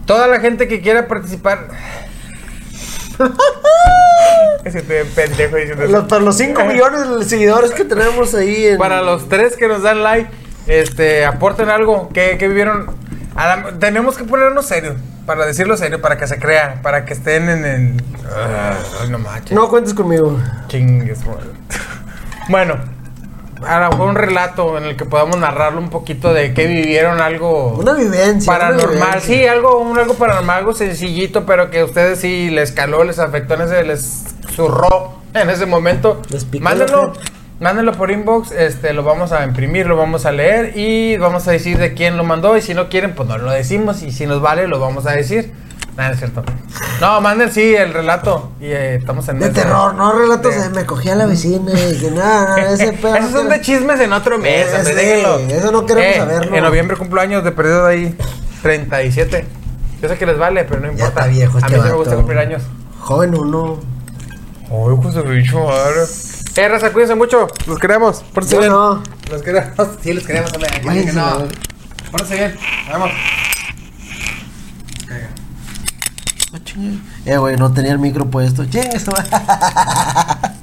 Toda 0.05 0.27
la 0.27 0.39
gente 0.41 0.67
que 0.67 0.81
quiera 0.81 1.07
participar. 1.07 1.67
Que 4.63 4.69
estoy 4.69 4.81
bien 4.83 5.07
pendejo 5.15 5.55
diciendo 5.55 5.83
eso. 5.83 6.07
Para 6.07 6.21
los 6.23 6.37
5 6.37 6.63
millones 6.65 7.09
de 7.19 7.23
seguidores 7.25 7.71
que 7.71 7.85
tenemos 7.85 8.33
ahí 8.35 8.67
en. 8.67 8.77
Para 8.77 9.01
los 9.01 9.27
tres 9.29 9.55
que 9.55 9.67
nos 9.67 9.81
dan 9.83 10.03
like, 10.03 10.29
este, 10.67 11.25
aporten 11.25 11.69
algo. 11.69 12.09
que 12.09 12.35
vivieron? 12.39 12.87
La- 13.35 13.73
tenemos 13.79 14.17
que 14.17 14.23
ponernos 14.23 14.65
serios. 14.65 14.95
Para 15.25 15.45
decirlo 15.45 15.77
serio, 15.77 16.01
para 16.01 16.17
que 16.17 16.25
se 16.27 16.39
crea, 16.39 16.79
para 16.81 17.05
que 17.05 17.13
estén 17.13 17.49
en 17.49 17.65
el. 17.65 18.03
Ay, 18.35 19.09
no 19.09 19.19
manches. 19.19 19.51
No 19.51 19.69
cuentes 19.69 19.93
conmigo. 19.93 20.39
Chingues. 20.67 21.19
Bueno, 22.49 22.79
a 23.65 23.79
lo 23.81 23.89
mejor 23.91 24.09
un 24.09 24.15
relato 24.15 24.77
en 24.77 24.85
el 24.85 24.95
que 24.95 25.05
podamos 25.05 25.37
narrarlo 25.37 25.79
un 25.79 25.89
poquito 25.89 26.33
de 26.33 26.53
que 26.53 26.67
vivieron 26.67 27.21
algo 27.21 27.69
Una 27.77 27.93
vivencia. 27.93 28.51
una 28.51 28.59
paranormal. 28.59 28.93
vivencia. 28.95 29.21
Sí, 29.21 29.45
algo, 29.47 29.79
un, 29.79 29.97
algo 29.97 30.13
paranormal, 30.15 30.59
algo 30.59 30.73
sencillito, 30.73 31.45
pero 31.45 31.69
que 31.69 31.81
a 31.81 31.85
ustedes 31.85 32.19
sí 32.19 32.49
les 32.49 32.71
caló, 32.71 33.03
les 33.03 33.19
afectó, 33.19 33.55
en 33.55 33.61
ese, 33.61 33.83
les 33.83 34.25
zurró 34.55 35.19
en 35.33 35.49
ese 35.49 35.65
momento. 35.65 36.21
Les 36.29 36.45
picó 36.45 36.63
Mándenlo. 36.63 37.13
Mándenlo 37.59 37.91
por 37.91 38.09
inbox, 38.09 38.51
este, 38.53 38.93
lo 38.93 39.03
vamos 39.03 39.33
a 39.33 39.43
imprimir, 39.43 39.85
lo 39.85 39.97
vamos 39.97 40.25
a 40.25 40.31
leer 40.31 40.77
y 40.77 41.17
vamos 41.17 41.45
a 41.45 41.51
decir 41.51 41.77
de 41.77 41.93
quién 41.93 42.15
lo 42.15 42.23
mandó. 42.23 42.55
Y 42.55 42.61
si 42.61 42.73
no 42.73 42.87
quieren, 42.87 43.15
pues 43.15 43.27
no 43.27 43.37
lo 43.37 43.51
decimos. 43.51 44.01
Y 44.01 44.13
si 44.13 44.25
nos 44.25 44.39
vale, 44.41 44.65
lo 44.67 44.79
vamos 44.79 45.05
a 45.05 45.11
decir. 45.11 45.51
Nada, 45.99 46.11
es 46.13 46.19
cierto. 46.19 46.43
No, 47.01 47.19
manden 47.19 47.51
sí 47.51 47.75
el 47.75 47.93
relato. 47.93 48.53
Y 48.61 48.67
eh, 48.67 48.95
estamos 48.95 49.27
en 49.27 49.39
De 49.39 49.49
terror, 49.49 49.93
no 49.95 50.13
relatos 50.13 50.55
de- 50.55 50.61
de 50.61 50.69
me 50.69 50.85
cogí 50.85 51.09
a 51.09 51.15
la 51.15 51.25
vecina 51.25 51.73
y 51.73 51.99
que 51.99 52.09
nada, 52.11 52.55
nada, 52.57 52.71
ese 52.73 52.93
pedo. 52.93 53.15
Esos 53.17 53.31
son 53.31 53.49
de 53.49 53.59
chismes 53.59 53.99
en 53.99 54.13
otro 54.13 54.37
mes, 54.37 54.73
hombre, 54.73 54.95
déjenlo. 54.95 55.39
eso 55.39 55.71
no 55.73 55.85
queremos 55.85 56.15
Eh, 56.15 56.19
saberlo. 56.19 56.55
En 56.55 56.63
noviembre 56.63 56.95
cumplo 56.95 57.19
años 57.19 57.43
de 57.43 57.51
perdido 57.51 57.85
de 57.85 57.93
ahí 57.93 58.17
37. 58.61 59.45
Yo 60.01 60.07
sé 60.07 60.17
que 60.17 60.25
les 60.25 60.37
vale, 60.37 60.63
pero 60.63 60.79
no 60.79 60.85
Ya 60.87 60.91
importa. 60.93 61.07
está 61.19 61.27
viejo 61.27 61.57
A 61.57 61.59
este 61.59 61.73
mí 61.75 61.81
sí 61.83 61.87
me 61.89 61.93
gusta 61.95 62.15
cumplir 62.15 62.37
años. 62.39 62.61
Joven 63.01 63.35
uno. 63.35 63.79
Ay, 64.71 64.95
pues 65.01 65.15
de 65.15 65.21
bicho, 65.23 65.59
madre. 65.65 66.03
Eh, 66.55 66.67
raza, 66.69 66.91
cuídense 66.93 67.15
mucho. 67.15 67.47
Los 67.67 67.77
queremos. 67.77 68.23
Pórtense 68.33 68.55
Yo 68.55 68.59
bien. 68.61 68.71
no. 68.71 69.03
Los 69.29 69.41
queremos. 69.41 69.69
Sí, 70.01 70.13
los 70.13 70.23
queremos, 70.25 70.53
hombre. 70.53 70.69
Aquí 70.73 71.05
que 71.05 71.11
no. 71.11 71.39
Pórtense 72.09 72.35
bien. 72.35 72.55
Nos 72.89 73.09
vemos. 76.75 77.01
Eh, 77.25 77.37
güey, 77.37 77.57
no 77.57 77.71
tenía 77.71 77.91
el 77.91 77.99
micro 77.99 78.29
puesto. 78.29 78.65
Chingue. 78.65 78.99